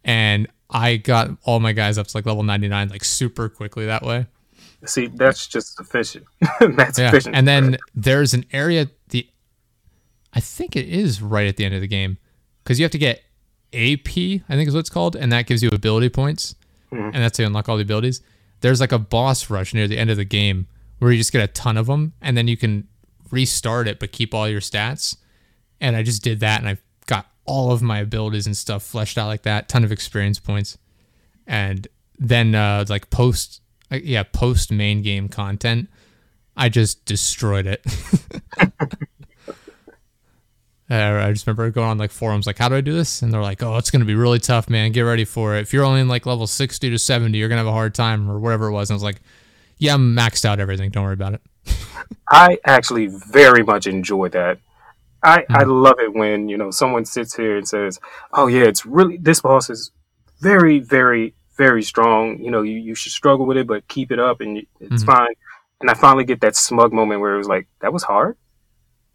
and 0.03 0.47
I 0.69 0.97
got 0.97 1.31
all 1.43 1.59
my 1.59 1.73
guys 1.73 1.97
up 1.97 2.07
to 2.07 2.17
like 2.17 2.25
level 2.25 2.43
99 2.43 2.89
like 2.89 3.03
super 3.03 3.49
quickly 3.49 3.85
that 3.85 4.03
way. 4.03 4.25
See, 4.85 5.07
that's 5.07 5.47
just 5.47 5.79
efficient. 5.79 6.25
that's 6.59 6.97
yeah. 6.97 7.09
sufficient. 7.09 7.35
And 7.35 7.47
then 7.47 7.77
there's 7.93 8.33
an 8.33 8.45
area 8.51 8.89
the 9.09 9.27
I 10.33 10.39
think 10.39 10.75
it 10.75 10.87
is 10.87 11.21
right 11.21 11.47
at 11.47 11.57
the 11.57 11.65
end 11.65 11.75
of 11.75 11.81
the 11.81 11.87
game 11.87 12.17
because 12.63 12.79
you 12.79 12.83
have 12.83 12.91
to 12.91 12.97
get 12.97 13.21
AP, 13.73 14.07
I 14.07 14.55
think 14.55 14.67
is 14.67 14.73
what 14.73 14.81
it's 14.81 14.89
called, 14.89 15.15
and 15.15 15.31
that 15.31 15.45
gives 15.45 15.61
you 15.61 15.69
ability 15.69 16.09
points, 16.09 16.55
mm-hmm. 16.91 17.03
and 17.03 17.15
that's 17.15 17.37
to 17.37 17.43
unlock 17.43 17.69
all 17.69 17.77
the 17.77 17.83
abilities. 17.83 18.21
There's 18.61 18.79
like 18.79 18.91
a 18.91 18.99
boss 18.99 19.49
rush 19.49 19.73
near 19.73 19.87
the 19.87 19.97
end 19.97 20.09
of 20.09 20.17
the 20.17 20.25
game 20.25 20.67
where 20.99 21.11
you 21.11 21.17
just 21.17 21.31
get 21.31 21.43
a 21.43 21.47
ton 21.47 21.77
of 21.77 21.87
them, 21.87 22.13
and 22.21 22.37
then 22.37 22.47
you 22.47 22.57
can 22.57 22.87
restart 23.29 23.87
it 23.87 23.99
but 23.99 24.11
keep 24.11 24.33
all 24.33 24.47
your 24.47 24.61
stats. 24.61 25.17
And 25.79 25.95
I 25.95 26.03
just 26.03 26.23
did 26.23 26.41
that, 26.41 26.59
and 26.59 26.69
I 26.69 26.77
all 27.45 27.71
of 27.71 27.81
my 27.81 27.99
abilities 27.99 28.45
and 28.45 28.55
stuff 28.55 28.83
fleshed 28.83 29.17
out 29.17 29.27
like 29.27 29.43
that, 29.43 29.67
ton 29.67 29.83
of 29.83 29.91
experience 29.91 30.39
points, 30.39 30.77
and 31.47 31.87
then 32.19 32.55
uh, 32.55 32.85
like 32.87 33.09
post, 33.09 33.61
uh, 33.91 33.99
yeah, 34.03 34.23
post 34.23 34.71
main 34.71 35.01
game 35.01 35.27
content, 35.27 35.89
I 36.55 36.69
just 36.69 37.05
destroyed 37.05 37.67
it. 37.67 37.85
Uh, 40.91 41.23
I 41.25 41.31
just 41.31 41.47
remember 41.47 41.71
going 41.71 41.87
on 41.87 41.97
like 41.97 42.11
forums, 42.11 42.45
like, 42.45 42.57
how 42.57 42.67
do 42.67 42.75
I 42.75 42.81
do 42.81 42.91
this? 42.91 43.21
And 43.21 43.33
they're 43.33 43.41
like, 43.41 43.63
oh, 43.63 43.77
it's 43.77 43.89
going 43.89 44.01
to 44.01 44.05
be 44.05 44.13
really 44.13 44.39
tough, 44.39 44.69
man. 44.69 44.91
Get 44.91 45.03
ready 45.03 45.23
for 45.23 45.55
it. 45.55 45.61
If 45.61 45.71
you're 45.71 45.85
only 45.85 46.01
in 46.01 46.09
like 46.09 46.25
level 46.25 46.45
60 46.45 46.89
to 46.89 46.99
70, 46.99 47.37
you're 47.37 47.47
going 47.47 47.55
to 47.55 47.63
have 47.63 47.67
a 47.67 47.71
hard 47.71 47.95
time 47.95 48.29
or 48.29 48.37
whatever 48.39 48.67
it 48.67 48.73
was. 48.73 48.89
And 48.89 48.95
I 48.95 48.97
was 48.97 49.03
like, 49.03 49.21
yeah, 49.77 49.93
I'm 49.93 50.13
maxed 50.13 50.43
out 50.43 50.59
everything. 50.59 50.89
Don't 50.89 51.05
worry 51.05 51.13
about 51.13 51.35
it. 51.35 51.41
I 52.29 52.59
actually 52.65 53.07
very 53.07 53.63
much 53.63 53.87
enjoy 53.87 54.27
that. 54.29 54.59
I, 55.23 55.45
I 55.49 55.63
love 55.63 55.99
it 55.99 56.13
when, 56.13 56.49
you 56.49 56.57
know, 56.57 56.71
someone 56.71 57.05
sits 57.05 57.35
here 57.35 57.57
and 57.57 57.67
says, 57.67 57.99
oh, 58.33 58.47
yeah, 58.47 58.63
it's 58.63 58.85
really, 58.85 59.17
this 59.17 59.41
boss 59.41 59.69
is 59.69 59.91
very, 60.39 60.79
very, 60.79 61.35
very 61.57 61.83
strong. 61.83 62.39
You 62.39 62.49
know, 62.51 62.63
you, 62.63 62.77
you 62.77 62.95
should 62.95 63.11
struggle 63.11 63.45
with 63.45 63.57
it, 63.57 63.67
but 63.67 63.87
keep 63.87 64.11
it 64.11 64.19
up 64.19 64.41
and 64.41 64.57
it's 64.79 65.03
Mhm. 65.03 65.05
fine. 65.05 65.33
And 65.79 65.89
I 65.89 65.93
finally 65.93 66.23
get 66.25 66.41
that 66.41 66.55
smug 66.55 66.91
moment 66.93 67.21
where 67.21 67.35
it 67.35 67.37
was 67.37 67.47
like, 67.47 67.67
that 67.81 67.93
was 67.93 68.03
hard. 68.03 68.35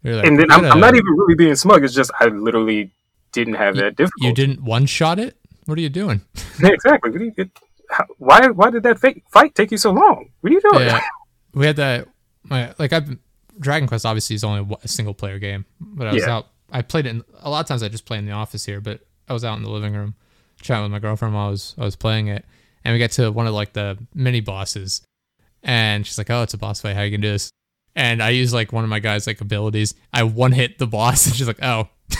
Like, 0.03 0.25
and 0.25 0.39
then 0.39 0.51
I'm, 0.51 0.63
I'm 0.63 0.79
not 0.79 0.95
even 0.95 1.05
really 1.17 1.35
being 1.35 1.55
smug. 1.55 1.83
It's 1.83 1.93
just 1.93 2.11
I 2.19 2.27
literally 2.27 2.91
didn't 3.33 3.55
have 3.55 3.75
that 3.75 3.95
difficulty. 3.97 4.27
You 4.27 4.33
didn't 4.33 4.63
one 4.63 4.85
shot 4.85 5.19
it? 5.19 5.35
What 5.65 5.77
are 5.77 5.81
you 5.81 5.89
doing? 5.89 6.21
exactly. 6.63 7.11
What 7.11 7.19
do 7.19 7.25
you, 7.25 7.33
it, 7.35 7.49
how, 7.89 8.05
why 8.17 8.47
why 8.47 8.69
did 8.69 8.83
that 8.83 8.99
fake 8.99 9.23
fight 9.31 9.53
take 9.55 9.71
you 9.71 9.77
so 9.77 9.91
long? 9.91 10.29
What 10.39 10.51
are 10.51 10.53
you 10.53 10.61
doing? 10.61 10.85
Yeah, 10.87 11.01
we 11.53 11.65
had 11.65 11.75
that. 11.77 12.07
My 12.43 12.73
like 12.79 12.93
I've 12.93 13.17
Dragon 13.59 13.87
Quest 13.87 14.05
obviously 14.05 14.35
is 14.35 14.43
only 14.43 14.75
a 14.83 14.87
single 14.87 15.13
player 15.13 15.39
game, 15.39 15.65
but 15.79 16.07
I 16.07 16.13
was 16.13 16.23
Yeah. 16.23 16.35
out. 16.37 16.47
I 16.71 16.81
played 16.81 17.05
it 17.05 17.09
in, 17.09 17.23
a 17.39 17.49
lot 17.49 17.61
of 17.61 17.67
times. 17.67 17.81
I 17.83 17.87
just 17.89 18.05
play 18.05 18.17
in 18.17 18.25
the 18.25 18.31
office 18.33 18.65
here, 18.65 18.81
but 18.81 19.01
I 19.29 19.33
was 19.33 19.43
out 19.45 19.57
in 19.57 19.63
the 19.63 19.69
living 19.69 19.93
room 19.93 20.15
chatting 20.61 20.83
with 20.83 20.91
my 20.91 20.99
girlfriend 20.99 21.33
while 21.33 21.47
I 21.47 21.49
was 21.51 21.75
I 21.77 21.83
was 21.85 21.95
playing 21.95 22.27
it, 22.27 22.45
and 22.83 22.93
we 22.93 22.97
get 22.99 23.11
to 23.13 23.31
one 23.31 23.47
of 23.47 23.53
like 23.53 23.73
the 23.73 23.97
mini 24.13 24.41
bosses, 24.41 25.01
and 25.63 26.05
she's 26.05 26.17
like, 26.17 26.29
"Oh, 26.29 26.41
it's 26.43 26.53
a 26.53 26.57
boss 26.57 26.81
fight. 26.81 26.95
How 26.95 27.03
you 27.03 27.11
can 27.11 27.21
do 27.21 27.31
this?" 27.31 27.49
And 27.95 28.21
I 28.21 28.29
use 28.29 28.53
like 28.53 28.71
one 28.73 28.83
of 28.83 28.89
my 28.89 28.99
guys' 28.99 29.25
like 29.27 29.41
abilities. 29.41 29.95
I 30.13 30.23
one 30.23 30.51
hit 30.51 30.77
the 30.77 30.87
boss, 30.87 31.25
and 31.27 31.35
she's 31.35 31.47
like, 31.47 31.63
"Oh, 31.63 31.87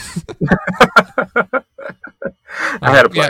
I 2.82 2.92
had 2.92 3.06
a 3.06 3.10
um, 3.10 3.14
yeah. 3.14 3.30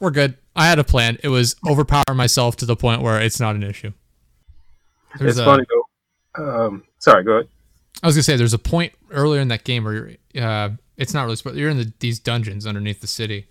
We're 0.00 0.10
good." 0.10 0.36
I 0.54 0.66
had 0.68 0.78
a 0.78 0.84
plan. 0.84 1.18
It 1.22 1.28
was 1.28 1.54
overpower 1.68 2.14
myself 2.14 2.56
to 2.56 2.66
the 2.66 2.76
point 2.76 3.02
where 3.02 3.20
it's 3.20 3.38
not 3.38 3.54
an 3.56 3.62
issue. 3.62 3.92
There's 5.18 5.32
It's 5.32 5.40
a- 5.40 5.44
funny 5.44 5.64
though. 5.68 5.85
Um, 6.38 6.84
sorry, 6.98 7.24
go 7.24 7.32
ahead. 7.32 7.48
I 8.02 8.06
was 8.06 8.14
gonna 8.14 8.24
say 8.24 8.36
there's 8.36 8.54
a 8.54 8.58
point 8.58 8.92
earlier 9.10 9.40
in 9.40 9.48
that 9.48 9.64
game 9.64 9.84
where 9.84 10.16
you're, 10.34 10.44
uh, 10.44 10.70
it's 10.96 11.14
not 11.14 11.24
really 11.26 11.58
you're 11.58 11.70
in 11.70 11.78
the, 11.78 11.92
these 12.00 12.18
dungeons 12.18 12.66
underneath 12.66 13.00
the 13.00 13.06
city, 13.06 13.46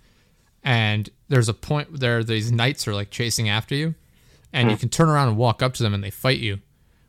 and 0.62 1.10
there's 1.28 1.48
a 1.48 1.54
point 1.54 2.00
there 2.00 2.22
these 2.22 2.52
knights 2.52 2.86
are 2.86 2.94
like 2.94 3.10
chasing 3.10 3.48
after 3.48 3.74
you, 3.74 3.94
and 4.52 4.70
you 4.70 4.76
can 4.76 4.88
turn 4.88 5.08
around 5.08 5.28
and 5.28 5.36
walk 5.36 5.62
up 5.62 5.74
to 5.74 5.82
them 5.82 5.94
and 5.94 6.02
they 6.02 6.10
fight 6.10 6.38
you, 6.38 6.60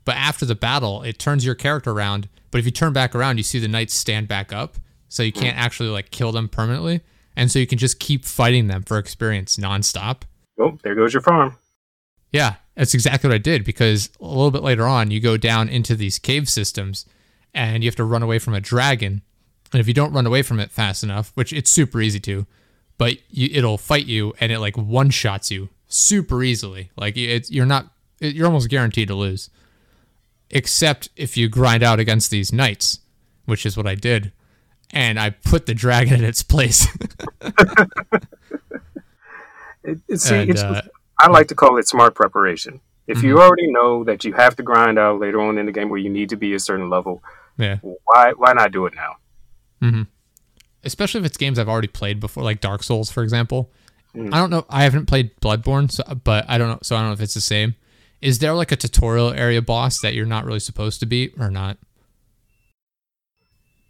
but 0.05 0.15
after 0.15 0.45
the 0.45 0.55
battle 0.55 1.03
it 1.03 1.19
turns 1.19 1.45
your 1.45 1.55
character 1.55 1.91
around. 1.91 2.29
But 2.49 2.59
if 2.59 2.65
you 2.65 2.71
turn 2.71 2.93
back 2.93 3.13
around, 3.13 3.37
you 3.37 3.43
see 3.43 3.59
the 3.59 3.67
knights 3.67 3.93
stand 3.93 4.27
back 4.27 4.53
up, 4.53 4.77
so 5.09 5.21
you 5.21 5.33
can't 5.33 5.57
actually 5.57 5.89
like 5.89 6.11
kill 6.11 6.31
them 6.31 6.49
permanently, 6.49 7.01
and 7.35 7.51
so 7.51 7.59
you 7.59 7.67
can 7.67 7.77
just 7.77 7.99
keep 7.99 8.25
fighting 8.25 8.67
them 8.67 8.83
for 8.83 8.97
experience 8.97 9.57
nonstop. 9.57 10.21
Oh, 10.59 10.77
there 10.83 10.95
goes 10.95 11.13
your 11.13 11.21
farm. 11.21 11.55
Yeah, 12.31 12.55
that's 12.75 12.93
exactly 12.93 13.29
what 13.29 13.35
I 13.35 13.39
did 13.39 13.63
because 13.63 14.09
a 14.19 14.25
little 14.25 14.51
bit 14.51 14.63
later 14.63 14.85
on, 14.85 15.11
you 15.11 15.19
go 15.19 15.37
down 15.37 15.69
into 15.69 15.95
these 15.95 16.19
cave 16.19 16.49
systems 16.49 17.05
and 17.53 17.83
you 17.83 17.87
have 17.87 17.95
to 17.95 18.03
run 18.03 18.23
away 18.23 18.39
from 18.39 18.53
a 18.53 18.61
dragon. 18.61 19.21
And 19.71 19.79
if 19.79 19.87
you 19.87 19.93
don't 19.93 20.13
run 20.13 20.25
away 20.25 20.41
from 20.41 20.59
it 20.59 20.71
fast 20.71 21.03
enough, 21.03 21.31
which 21.35 21.53
it's 21.53 21.69
super 21.69 22.01
easy 22.01 22.19
to, 22.21 22.45
but 22.97 23.17
you, 23.29 23.49
it'll 23.51 23.77
fight 23.77 24.05
you 24.05 24.33
and 24.39 24.51
it 24.51 24.59
like 24.59 24.77
one 24.77 25.09
shots 25.09 25.51
you 25.51 25.69
super 25.87 26.43
easily. 26.43 26.91
Like 26.97 27.17
it's 27.17 27.51
you're 27.51 27.65
not 27.65 27.91
it, 28.19 28.33
you're 28.33 28.47
almost 28.47 28.69
guaranteed 28.69 29.07
to 29.09 29.15
lose, 29.15 29.49
except 30.49 31.09
if 31.15 31.37
you 31.37 31.49
grind 31.49 31.83
out 31.83 31.99
against 31.99 32.31
these 32.31 32.51
knights, 32.51 32.99
which 33.45 33.65
is 33.65 33.77
what 33.77 33.87
I 33.87 33.95
did, 33.95 34.31
and 34.91 35.19
I 35.19 35.29
put 35.31 35.65
the 35.65 35.73
dragon 35.73 36.15
in 36.19 36.23
its 36.23 36.43
place. 36.43 36.87
It, 39.87 39.99
it, 40.09 40.19
see, 40.19 40.35
and 40.35 40.49
it's, 40.49 40.61
uh, 40.61 40.81
I 41.19 41.29
like 41.29 41.47
to 41.47 41.55
call 41.55 41.77
it 41.77 41.87
smart 41.87 42.15
preparation. 42.15 42.79
If 43.07 43.17
Mm-hmm. 43.19 43.27
you 43.27 43.39
already 43.41 43.71
know 43.71 44.03
that 44.03 44.23
you 44.25 44.33
have 44.33 44.55
to 44.57 44.63
grind 44.63 44.99
out 44.99 45.19
later 45.19 45.39
on 45.41 45.57
in 45.57 45.65
the 45.65 45.71
game 45.71 45.89
where 45.89 45.99
you 45.99 46.09
need 46.09 46.29
to 46.29 46.35
be 46.35 46.53
a 46.53 46.59
certain 46.59 46.89
level, 46.89 47.23
yeah. 47.57 47.77
why 47.81 48.33
why 48.33 48.53
not 48.53 48.71
do 48.71 48.85
it 48.85 48.93
now? 48.95 49.15
especially 50.83 51.19
if 51.19 51.25
it's 51.25 51.37
games 51.37 51.59
I've 51.59 51.67
already 51.69 51.87
played 51.87 52.19
before, 52.19 52.43
like 52.43 52.61
Dark 52.61 52.81
Souls, 52.83 53.11
for 53.11 53.21
example. 53.23 53.71
Mm. 54.15 54.33
I 54.33 54.37
don't 54.39 54.49
know. 54.49 54.65
I 54.69 54.83
haven't 54.83 55.05
played 55.05 55.35
Bloodborne, 55.41 55.91
so, 55.91 56.03
but 56.23 56.45
I 56.47 56.57
don't 56.57 56.69
know. 56.69 56.79
So 56.81 56.95
I 56.95 56.99
don't 56.99 57.09
know 57.09 57.13
if 57.13 57.21
it's 57.21 57.33
the 57.33 57.41
same. 57.41 57.75
Is 58.21 58.39
there 58.39 58.53
like 58.53 58.71
a 58.71 58.75
tutorial 58.75 59.31
area 59.33 59.61
boss 59.61 59.99
that 60.01 60.13
you're 60.13 60.25
not 60.25 60.45
really 60.45 60.59
supposed 60.59 60.99
to 61.01 61.05
beat 61.05 61.33
or 61.39 61.49
not? 61.51 61.77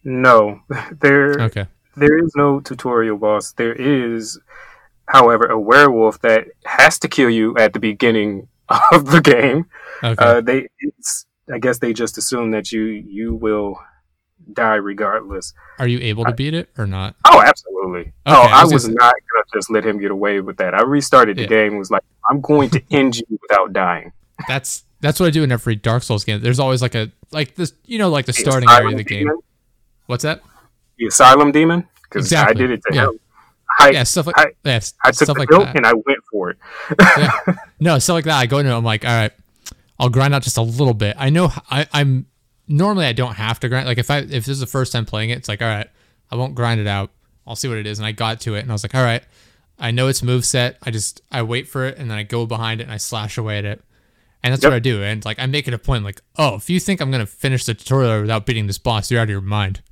No, 0.04 0.62
there 1.02 1.34
Okay. 1.42 1.66
there 1.96 2.18
is 2.18 2.34
no 2.36 2.60
tutorial 2.60 3.18
boss. 3.18 3.52
There 3.54 3.74
is, 3.74 4.40
however, 5.08 5.46
a 5.48 5.60
werewolf 5.60 6.20
that 6.22 6.48
has 6.66 7.00
to 7.00 7.08
kill 7.08 7.30
you 7.30 7.58
at 7.58 7.74
the 7.74 7.80
beginning 7.80 8.48
of 8.92 9.06
the 9.12 9.22
game. 9.22 9.66
Okay. 10.04 10.16
Uh, 10.24 10.42
they, 10.42 10.68
it's, 10.80 11.26
I 11.52 11.58
guess, 11.60 11.80
they 11.80 11.94
just 11.94 12.18
assume 12.18 12.52
that 12.52 12.72
you 12.72 12.84
you 12.84 13.34
will 13.36 13.80
die 14.54 14.76
regardless. 14.76 15.54
Are 15.80 15.88
you 15.88 16.00
able 16.00 16.24
to 16.26 16.32
beat 16.34 16.54
it 16.54 16.70
or 16.78 16.86
not? 16.88 17.16
Oh, 17.26 17.42
absolutely. 17.42 18.14
oh, 18.26 18.34
I 18.44 18.62
I 18.62 18.64
was 18.64 18.74
was, 18.74 18.88
not 18.90 19.14
gonna 19.14 19.44
just 19.54 19.70
let 19.70 19.86
him 19.86 20.00
get 20.00 20.12
away 20.12 20.40
with 20.42 20.58
that. 20.58 20.74
I 20.74 20.82
restarted 20.84 21.38
the 21.38 21.42
Yeah. 21.44 21.48
game. 21.48 21.78
Was 21.78 21.92
like, 21.92 22.04
I'm 22.30 22.42
going 22.42 22.70
to 22.72 22.82
end 22.92 23.18
you 23.18 23.40
without 23.42 23.74
dying. 23.74 24.12
That's 24.48 24.84
that's 25.00 25.20
what 25.20 25.28
I 25.28 25.30
do 25.30 25.44
in 25.44 25.52
every 25.52 25.76
Dark 25.76 26.04
Souls 26.04 26.24
game. 26.24 26.42
There's 26.42 26.60
always 26.60 26.82
like 26.82 26.96
a 26.96 27.12
like 27.32 27.56
this, 27.56 27.74
you 27.86 27.98
know, 28.00 28.10
like 28.10 28.26
the 28.26 28.32
The 28.34 28.40
starting 28.40 28.70
area 28.70 28.90
of 28.92 28.98
the 28.98 29.04
game. 29.04 29.30
What's 30.08 30.24
that? 30.24 30.42
The 30.98 31.06
asylum 31.08 31.52
demon, 31.52 31.88
because 32.04 32.26
Exactly. 32.26 32.56
I 32.64 32.68
did 32.68 32.72
it 32.72 32.82
to 32.90 32.96
Yeah. 32.96 33.04
him. 33.06 33.20
I, 33.80 33.90
Yeah, 33.92 34.04
stuff 34.04 34.28
like 34.28 34.38
I- 34.38 34.52
yeah, 34.64 34.80
I 35.04 35.12
took 35.12 35.16
stuff 35.26 35.36
the 35.36 35.40
like 35.42 35.50
that. 35.50 35.76
and 35.76 35.86
I 35.86 35.94
went 35.94 36.20
for 36.32 36.50
it. 36.52 36.58
yeah. 37.00 37.32
No, 37.80 38.00
stuff 38.00 38.16
like 38.16 38.26
that. 38.26 38.38
I 38.38 38.46
go 38.48 38.58
into. 38.58 38.72
it, 38.72 38.76
I'm 38.78 38.84
like, 38.84 39.06
all 39.06 39.12
right, 39.12 39.32
I'll 40.00 40.10
grind 40.10 40.34
out 40.34 40.42
just 40.42 40.58
a 40.58 40.62
little 40.64 40.94
bit. 40.96 41.16
I 41.20 41.30
know 41.30 41.52
I, 41.70 41.88
I'm 41.94 42.26
normally 42.68 43.06
I 43.06 43.14
don't 43.14 43.36
have 43.36 43.60
to 43.62 43.70
grind. 43.70 43.86
Like 43.88 43.98
if 44.00 44.10
I 44.10 44.20
if 44.20 44.30
this 44.30 44.50
is 44.50 44.60
the 44.60 44.66
first 44.66 44.92
time 44.92 45.06
playing 45.06 45.30
it, 45.30 45.38
it's 45.38 45.48
like 45.48 45.62
all 45.62 45.68
right, 45.68 45.88
I 46.32 46.36
won't 46.36 46.56
grind 46.56 46.80
it 46.82 46.88
out. 46.88 47.12
I'll 47.46 47.56
see 47.56 47.68
what 47.68 47.78
it 47.78 47.86
is, 47.88 48.00
and 48.00 48.06
I 48.06 48.12
got 48.14 48.42
to 48.42 48.56
it, 48.56 48.60
and 48.62 48.72
I 48.72 48.74
was 48.74 48.84
like, 48.84 48.96
all 48.96 49.04
right, 49.04 49.24
I 49.80 49.92
know 49.92 50.08
its 50.08 50.24
move 50.24 50.44
set. 50.44 50.78
I 50.84 50.92
just 50.92 51.22
I 51.32 51.44
wait 51.44 51.68
for 51.68 51.86
it, 51.86 51.98
and 51.98 52.10
then 52.10 52.18
I 52.18 52.24
go 52.24 52.46
behind 52.48 52.82
it 52.82 52.86
and 52.86 52.92
I 52.92 52.98
slash 52.98 53.38
away 53.38 53.60
at 53.60 53.66
it, 53.66 53.82
and 54.44 54.54
that's 54.54 54.64
Yep. 54.64 54.72
what 54.72 54.76
I 54.76 54.80
do. 54.80 55.04
And 55.04 55.24
like 55.26 55.40
I 55.40 55.46
make 55.46 55.68
it 55.68 55.74
a 55.74 55.78
point, 55.80 56.04
like, 56.04 56.22
oh, 56.38 56.56
if 56.56 56.70
you 56.70 56.80
think 56.80 57.02
I'm 57.02 57.12
gonna 57.12 57.26
finish 57.26 57.66
the 57.66 57.74
tutorial 57.74 58.22
without 58.22 58.46
beating 58.46 58.68
this 58.68 58.78
boss, 58.78 59.10
you're 59.12 59.20
out 59.20 59.24
of 59.26 59.30
your 59.30 59.42
mind. 59.42 59.82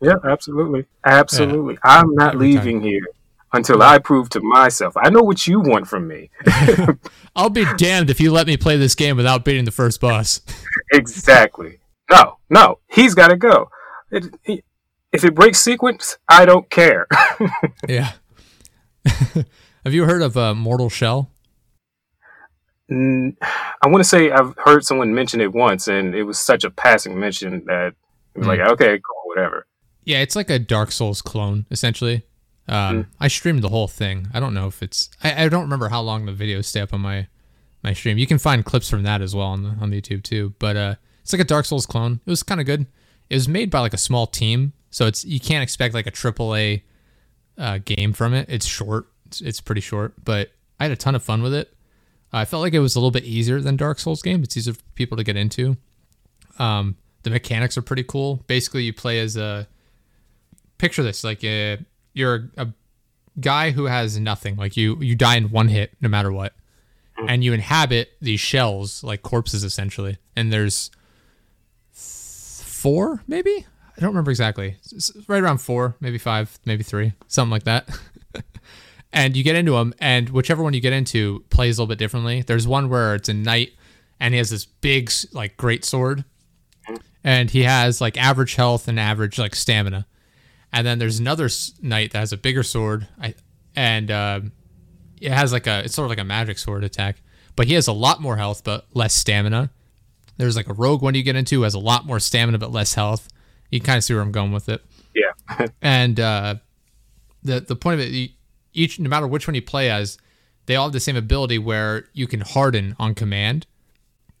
Yeah, 0.00 0.14
absolutely, 0.28 0.86
absolutely. 1.06 1.78
I'm 1.84 2.12
not 2.16 2.34
Every 2.34 2.54
time. 2.54 2.64
leaving 2.64 2.80
here 2.82 3.06
until 3.52 3.80
I 3.80 3.98
prove 3.98 4.28
to 4.30 4.40
myself 4.40 4.96
I 4.96 5.08
know 5.10 5.20
what 5.22 5.46
you 5.46 5.60
want 5.60 5.86
from 5.86 6.08
me. 6.08 6.30
I'll 7.36 7.48
be 7.50 7.64
damned 7.76 8.10
if 8.10 8.18
you 8.20 8.32
let 8.32 8.48
me 8.48 8.56
play 8.56 8.76
this 8.76 8.96
game 8.96 9.16
without 9.16 9.44
beating 9.44 9.64
the 9.64 9.70
first 9.70 10.00
boss. 10.00 10.40
exactly. 10.92 11.78
No, 12.10 12.38
no, 12.50 12.78
he's 12.88 13.14
got 13.14 13.28
to 13.28 13.36
go. 13.36 13.70
It, 14.10 14.34
he, 14.42 14.64
if 15.12 15.24
it 15.24 15.34
breaks 15.34 15.60
sequence, 15.60 16.18
I 16.28 16.44
don't 16.44 16.68
care. 16.68 17.06
yeah. 17.88 18.12
Have 19.84 19.94
you 19.94 20.04
heard 20.04 20.22
of 20.22 20.36
uh, 20.36 20.54
Mortal 20.54 20.88
Shell? 20.90 21.30
Mm, 22.92 23.36
I 23.40 23.88
want 23.88 24.02
to 24.02 24.08
say 24.08 24.30
I've 24.30 24.54
heard 24.58 24.84
someone 24.84 25.14
mention 25.14 25.40
it 25.40 25.52
once, 25.52 25.88
and 25.88 26.14
it 26.14 26.24
was 26.24 26.38
such 26.38 26.62
a 26.64 26.70
passing 26.70 27.18
mention 27.18 27.64
that 27.64 27.94
it 28.34 28.38
was 28.38 28.46
like, 28.46 28.60
okay, 28.60 28.98
cool, 28.98 29.22
whatever. 29.24 29.66
Yeah, 30.04 30.18
it's 30.18 30.36
like 30.36 30.50
a 30.50 30.58
Dark 30.58 30.92
Souls 30.92 31.22
clone, 31.22 31.64
essentially. 31.70 32.26
Um, 32.68 33.06
I 33.18 33.28
streamed 33.28 33.62
the 33.62 33.70
whole 33.70 33.88
thing. 33.88 34.28
I 34.34 34.40
don't 34.40 34.54
know 34.54 34.66
if 34.66 34.82
it's. 34.82 35.10
I, 35.22 35.44
I 35.44 35.48
don't 35.48 35.62
remember 35.62 35.88
how 35.88 36.00
long 36.00 36.26
the 36.26 36.32
videos 36.32 36.66
stay 36.66 36.80
up 36.80 36.92
on 36.92 37.00
my 37.00 37.28
my 37.82 37.92
stream. 37.92 38.18
You 38.18 38.26
can 38.26 38.38
find 38.38 38.64
clips 38.64 38.88
from 38.88 39.02
that 39.04 39.22
as 39.22 39.34
well 39.34 39.46
on 39.46 39.62
the 39.62 39.70
on 39.80 39.90
the 39.90 40.00
YouTube 40.00 40.22
too. 40.22 40.54
But 40.58 40.76
uh, 40.76 40.94
it's 41.22 41.32
like 41.32 41.40
a 41.40 41.44
Dark 41.44 41.64
Souls 41.64 41.86
clone. 41.86 42.20
It 42.26 42.30
was 42.30 42.42
kind 42.42 42.60
of 42.60 42.66
good. 42.66 42.86
It 43.30 43.34
was 43.34 43.48
made 43.48 43.70
by 43.70 43.80
like 43.80 43.94
a 43.94 43.98
small 43.98 44.26
team, 44.26 44.74
so 44.90 45.06
it's 45.06 45.24
you 45.24 45.40
can't 45.40 45.62
expect 45.62 45.94
like 45.94 46.06
a 46.06 46.10
triple 46.10 46.54
A 46.54 46.82
uh, 47.58 47.78
game 47.84 48.12
from 48.12 48.34
it. 48.34 48.48
It's 48.48 48.66
short. 48.66 49.06
It's, 49.26 49.40
it's 49.40 49.60
pretty 49.60 49.80
short, 49.80 50.14
but 50.22 50.50
I 50.78 50.84
had 50.84 50.92
a 50.92 50.96
ton 50.96 51.14
of 51.14 51.22
fun 51.22 51.42
with 51.42 51.54
it. 51.54 51.74
I 52.32 52.44
felt 52.44 52.62
like 52.62 52.72
it 52.74 52.78
was 52.80 52.96
a 52.96 52.98
little 52.98 53.10
bit 53.10 53.24
easier 53.24 53.60
than 53.60 53.76
Dark 53.76 53.98
Souls 53.98 54.22
game. 54.22 54.42
It's 54.42 54.56
easier 54.56 54.74
for 54.74 54.82
people 54.94 55.16
to 55.16 55.24
get 55.24 55.36
into. 55.36 55.76
Um, 56.58 56.96
the 57.22 57.30
mechanics 57.30 57.76
are 57.76 57.82
pretty 57.82 58.04
cool. 58.04 58.42
Basically, 58.46 58.84
you 58.84 58.92
play 58.92 59.20
as 59.20 59.36
a 59.36 59.68
picture 60.78 61.02
this 61.04 61.22
like 61.22 61.44
uh 61.44 61.76
you're 62.12 62.50
a 62.56 62.68
guy 63.40 63.70
who 63.70 63.84
has 63.84 64.18
nothing. 64.18 64.56
Like 64.56 64.76
you 64.76 64.96
you 65.00 65.14
die 65.14 65.36
in 65.36 65.50
one 65.50 65.68
hit 65.68 65.94
no 66.00 66.08
matter 66.08 66.32
what, 66.32 66.54
and 67.28 67.44
you 67.44 67.52
inhabit 67.52 68.12
these 68.20 68.40
shells 68.40 69.04
like 69.04 69.22
corpses 69.22 69.64
essentially. 69.64 70.18
And 70.36 70.52
there's 70.52 70.90
four 71.92 73.22
maybe 73.28 73.64
I 73.96 74.00
don't 74.00 74.10
remember 74.10 74.30
exactly. 74.30 74.76
It's 74.90 75.12
right 75.28 75.42
around 75.42 75.58
four, 75.58 75.96
maybe 76.00 76.18
five, 76.18 76.58
maybe 76.64 76.82
three, 76.82 77.12
something 77.28 77.50
like 77.50 77.64
that. 77.64 77.88
and 79.12 79.36
you 79.36 79.44
get 79.44 79.56
into 79.56 79.72
them, 79.72 79.94
and 79.98 80.30
whichever 80.30 80.62
one 80.62 80.72
you 80.72 80.80
get 80.80 80.92
into 80.92 81.44
plays 81.50 81.78
a 81.78 81.82
little 81.82 81.88
bit 81.88 81.98
differently. 81.98 82.42
There's 82.42 82.66
one 82.66 82.88
where 82.88 83.14
it's 83.14 83.28
a 83.28 83.34
knight, 83.34 83.72
and 84.18 84.32
he 84.32 84.38
has 84.38 84.50
this 84.50 84.64
big 84.64 85.10
like 85.32 85.56
great 85.56 85.84
sword, 85.84 86.24
and 87.22 87.50
he 87.50 87.64
has 87.64 88.00
like 88.00 88.16
average 88.16 88.54
health 88.54 88.88
and 88.88 88.98
average 88.98 89.38
like 89.38 89.54
stamina 89.54 90.06
And 90.72 90.86
then 90.86 90.98
there's 90.98 91.18
another 91.18 91.48
knight 91.80 92.12
that 92.12 92.18
has 92.18 92.32
a 92.32 92.38
bigger 92.38 92.62
sword, 92.62 93.06
I, 93.20 93.34
and 93.76 94.10
uh, 94.10 94.40
it 95.20 95.30
has 95.30 95.52
like 95.52 95.66
a 95.66 95.84
it's 95.84 95.94
sort 95.94 96.06
of 96.06 96.10
like 96.10 96.18
a 96.18 96.24
magic 96.24 96.58
sword 96.58 96.82
attack, 96.82 97.22
but 97.54 97.66
he 97.66 97.74
has 97.74 97.88
a 97.88 97.92
lot 97.92 98.20
more 98.20 98.36
health 98.36 98.64
but 98.64 98.86
less 98.94 99.14
stamina. 99.14 99.70
There's 100.38 100.56
like 100.56 100.68
a 100.68 100.72
rogue 100.72 101.02
one 101.02 101.14
you 101.14 101.22
get 101.22 101.36
into 101.36 101.56
who 101.56 101.62
has 101.62 101.74
a 101.74 101.78
lot 101.78 102.06
more 102.06 102.18
stamina 102.18 102.58
but 102.58 102.72
less 102.72 102.94
health. 102.94 103.28
You 103.70 103.80
can 103.80 103.86
kind 103.86 103.98
of 103.98 104.04
see 104.04 104.14
where 104.14 104.22
I'm 104.22 104.32
going 104.32 104.52
with 104.52 104.68
it. 104.68 104.82
Yeah. 105.14 105.66
and 105.82 106.18
uh, 106.18 106.54
the 107.42 107.60
the 107.60 107.76
point 107.76 108.00
of 108.00 108.06
it, 108.06 108.30
each 108.72 108.98
no 108.98 109.08
matter 109.08 109.26
which 109.26 109.46
one 109.46 109.54
you 109.54 109.62
play 109.62 109.90
as, 109.90 110.18
they 110.66 110.76
all 110.76 110.86
have 110.86 110.92
the 110.92 111.00
same 111.00 111.16
ability 111.16 111.58
where 111.58 112.06
you 112.12 112.26
can 112.26 112.40
harden 112.40 112.94
on 112.98 113.14
command, 113.14 113.66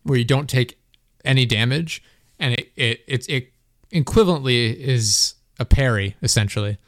where 0.02 0.18
you 0.18 0.24
don't 0.24 0.48
take 0.48 0.78
any 1.24 1.46
damage, 1.46 2.02
and 2.38 2.54
it 2.54 2.72
it 2.76 3.04
it, 3.06 3.28
it 3.28 3.52
equivalently 3.92 4.74
is 4.74 5.34
a 5.58 5.64
parry 5.64 6.16
essentially, 6.22 6.78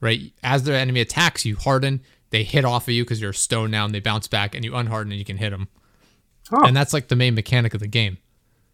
right? 0.00 0.32
As 0.42 0.64
their 0.64 0.76
enemy 0.76 1.00
attacks 1.00 1.44
you, 1.44 1.56
harden. 1.56 2.00
They 2.30 2.42
hit 2.42 2.64
off 2.64 2.88
of 2.88 2.94
you 2.94 3.04
because 3.04 3.20
you're 3.20 3.32
stone 3.32 3.70
now, 3.70 3.84
and 3.84 3.94
they 3.94 4.00
bounce 4.00 4.26
back, 4.26 4.56
and 4.56 4.64
you 4.64 4.72
unharden, 4.72 5.02
and 5.02 5.14
you 5.14 5.24
can 5.24 5.36
hit 5.36 5.50
them. 5.50 5.68
Oh. 6.50 6.64
And 6.66 6.76
that's 6.76 6.92
like 6.92 7.06
the 7.06 7.14
main 7.14 7.34
mechanic 7.36 7.74
of 7.74 7.80
the 7.80 7.86
game, 7.86 8.18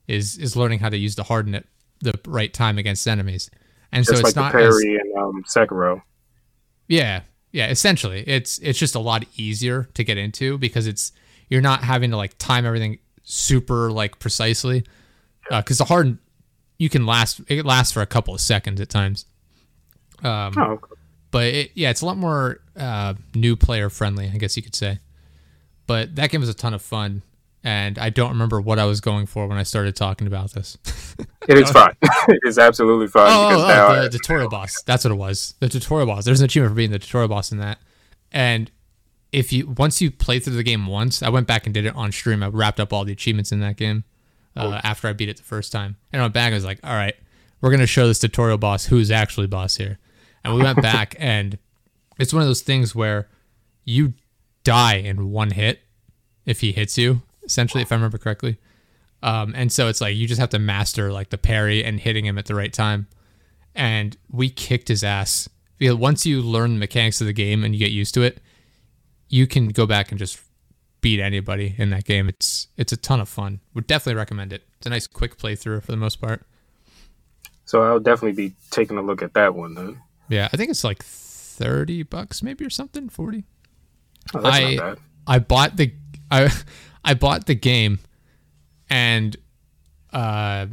is 0.09 0.39
is 0.39 0.57
learning 0.57 0.79
how 0.79 0.89
to 0.89 0.97
use 0.97 1.15
the 1.15 1.25
harden 1.25 1.55
at 1.55 1.67
the 2.01 2.19
right 2.27 2.53
time 2.55 2.79
against 2.79 3.07
enemies. 3.07 3.51
And 3.93 4.05
Just 4.05 4.21
so 4.21 4.27
it's 4.27 4.37
like 4.37 4.37
not 4.37 4.53
the 4.53 4.67
as, 4.67 4.75
parry 4.75 4.97
and 4.97 5.19
um, 5.19 5.45
Sekiro. 5.45 6.01
yeah, 6.89 7.21
yeah. 7.53 7.69
Essentially, 7.69 8.23
it's 8.27 8.59
it's 8.59 8.79
just 8.79 8.95
a 8.95 9.01
lot 9.01 9.25
easier 9.37 9.89
to 9.95 10.05
get 10.05 10.19
into 10.19 10.59
because 10.59 10.87
it's 10.87 11.13
you're 11.49 11.61
not 11.61 11.83
having 11.83 12.11
to 12.11 12.17
like 12.17 12.37
time 12.39 12.65
everything 12.67 12.99
super 13.25 13.91
like 13.91 14.19
precisely. 14.19 14.85
Because 15.51 15.79
the 15.79 15.85
hard 15.85 16.19
you 16.79 16.89
can 16.89 17.07
last 17.07 17.41
it 17.49 17.65
lasts 17.67 17.93
for 17.93 18.03
a 18.03 18.07
couple 18.07 18.35
of 18.35 18.41
seconds 18.41 18.81
at 18.81 18.89
times. 18.89 19.27
Um, 20.23 20.55
Oh, 20.57 20.63
okay. 20.73 20.95
but 21.31 21.45
it, 21.47 21.71
yeah, 21.75 21.91
it's 21.91 22.03
a 22.03 22.07
lot 22.07 22.17
more 22.17 22.61
uh, 22.77 23.15
new 23.35 23.57
player 23.57 23.91
friendly, 23.91 24.27
I 24.33 24.37
guess 24.39 24.57
you 24.57 24.63
could 24.63 24.75
say. 24.77 24.99
But 25.87 26.15
that 26.17 26.31
game 26.31 26.41
was 26.41 26.49
a 26.51 26.55
ton 26.55 26.73
of 26.75 26.83
fun, 26.83 27.23
and 27.63 27.99
I 27.99 28.11
don't 28.11 28.31
remember 28.31 28.61
what 28.61 28.79
I 28.79 28.85
was 28.87 29.01
going 29.01 29.27
for 29.27 29.47
when 29.47 29.59
I 29.59 29.65
started 29.65 29.95
talking 29.95 30.27
about 30.27 30.53
this. 30.53 30.79
it 31.49 31.59
is 31.59 31.71
fine. 31.71 31.95
it 32.03 32.41
is 32.45 32.59
absolutely 32.59 33.07
fine 33.07 33.27
Oh, 33.29 33.51
because 33.51 33.71
oh, 33.71 33.99
oh, 33.99 34.03
the 34.03 34.11
tutorial 34.11 34.49
boss. 34.49 34.83
That's 34.83 35.05
what 35.05 35.11
it 35.11 35.17
was. 35.17 35.55
The 35.61 35.69
tutorial 35.69 36.07
boss. 36.07 36.25
There's 36.25 36.41
an 36.41 36.47
achievement 36.47 36.73
for 36.73 36.77
being 36.77 36.91
the 36.91 36.99
tutorial 36.99 37.29
boss 37.29 37.53
in 37.53 37.59
that. 37.59 37.79
And 38.33 38.71
if 39.33 39.53
you 39.53 39.69
once 39.69 40.01
you 40.01 40.11
play 40.11 40.39
through 40.41 40.57
the 40.57 40.63
game 40.63 40.87
once, 40.87 41.23
I 41.23 41.29
went 41.29 41.47
back 41.47 41.67
and 41.67 41.75
did 41.75 41.85
it 41.85 41.95
on 41.95 42.13
stream. 42.13 42.43
I 42.43 42.49
wrapped 42.49 42.81
up 42.81 42.93
all 42.93 43.05
the 43.05 43.13
achievements 43.13 43.53
in 43.53 43.61
that 43.61 43.77
game 43.77 44.05
uh, 44.57 44.81
after 44.83 45.09
I 45.09 45.13
beat 45.13 45.29
it 45.29 45.37
the 45.37 45.43
first 45.43 45.71
time. 45.71 45.97
And 46.13 46.23
I 46.23 46.25
went 46.25 46.35
back 46.35 46.47
and 46.47 46.55
was 46.55 46.65
like, 46.65 46.81
all 46.83 46.95
right, 46.95 47.15
we're 47.61 47.71
gonna 47.71 47.87
show 47.87 48.07
this 48.07 48.19
tutorial 48.19 48.59
boss 48.59 48.87
who's 48.87 49.11
actually 49.11 49.47
boss 49.47 49.77
here. 49.77 49.99
And 50.45 50.55
we 50.55 50.63
went 50.63 50.81
back 50.83 51.15
and 51.19 51.59
it's 52.19 52.33
one 52.33 52.43
of 52.43 52.49
those 52.49 52.63
things 52.63 52.95
where 52.95 53.29
you 53.85 54.15
die 54.65 54.97
in 54.97 55.31
one 55.31 55.51
hit 55.51 55.81
if 56.47 56.61
he 56.61 56.73
hits 56.73 56.99
you, 56.99 57.23
essentially, 57.51 57.83
if 57.83 57.93
I 57.93 57.97
remember 57.97 58.17
correctly. 58.19 58.59
Um, 59.23 59.53
and 59.55 59.71
so 59.71 59.89
it's 59.89 60.01
like 60.01 60.17
you 60.17 60.27
just 60.27 60.41
have 60.41 60.49
to 60.51 60.59
master 60.59 61.13
like 61.13 61.29
the 61.29 61.39
parry 61.39 61.85
and 61.85 62.01
hitting 62.01 62.25
him 62.25 62.39
at 62.39 62.47
the 62.47 62.55
right 62.55 62.73
time. 62.73 63.07
And 63.75 64.17
we 64.31 64.49
kicked 64.49 64.89
his 64.89 65.05
ass. 65.05 65.49
Because 65.79 65.97
once 65.97 66.25
you 66.25 66.43
learn 66.43 66.75
the 66.75 66.79
mechanics 66.79 67.21
of 67.21 67.27
the 67.27 67.33
game 67.33 67.65
and 67.65 67.75
you 67.75 67.79
get 67.79 67.91
used 67.91 68.15
to 68.15 68.23
it, 68.23 68.41
you 69.29 69.47
can 69.47 69.69
go 69.69 69.87
back 69.87 70.11
and 70.11 70.19
just 70.19 70.41
beat 71.01 71.21
anybody 71.21 71.75
in 71.79 71.91
that 71.91 72.05
game. 72.05 72.29
It's 72.29 72.69
it's 72.77 72.93
a 72.93 72.97
ton 72.97 73.21
of 73.21 73.29
fun. 73.29 73.61
Would 73.75 73.87
definitely 73.87 74.17
recommend 74.19 74.53
it. 74.53 74.63
It's 74.79 74.87
a 74.87 74.91
nice 74.91 75.07
quick 75.07 75.37
playthrough 75.39 75.83
for 75.83 75.91
the 75.93 75.97
most 75.99 76.21
part. 76.21 76.45
so 77.65 77.83
I'll 77.83 78.01
definitely 78.01 78.49
be 78.49 78.55
taking 78.71 78.99
a 78.99 79.03
look 79.03 79.23
at 79.23 79.35
that 79.35 79.55
one 79.55 79.75
then. 79.75 80.01
Yeah, 80.29 80.49
I 80.53 80.57
think 80.57 80.71
it's 80.71 80.85
like 80.85 81.03
thirty 81.03 82.03
bucks 82.03 82.43
maybe 82.43 82.65
or 82.65 82.71
something, 82.71 83.09
forty. 83.09 83.45
Oh, 84.35 84.41
that's 84.41 84.57
I-. 84.57 84.97
I 85.27 85.39
bought 85.39 85.77
the 85.77 85.93
I 86.31 86.53
I 87.05 87.15
bought 87.15 87.47
the 87.47 87.55
game 87.55 87.99
and 88.89 89.37
uh 90.13 90.67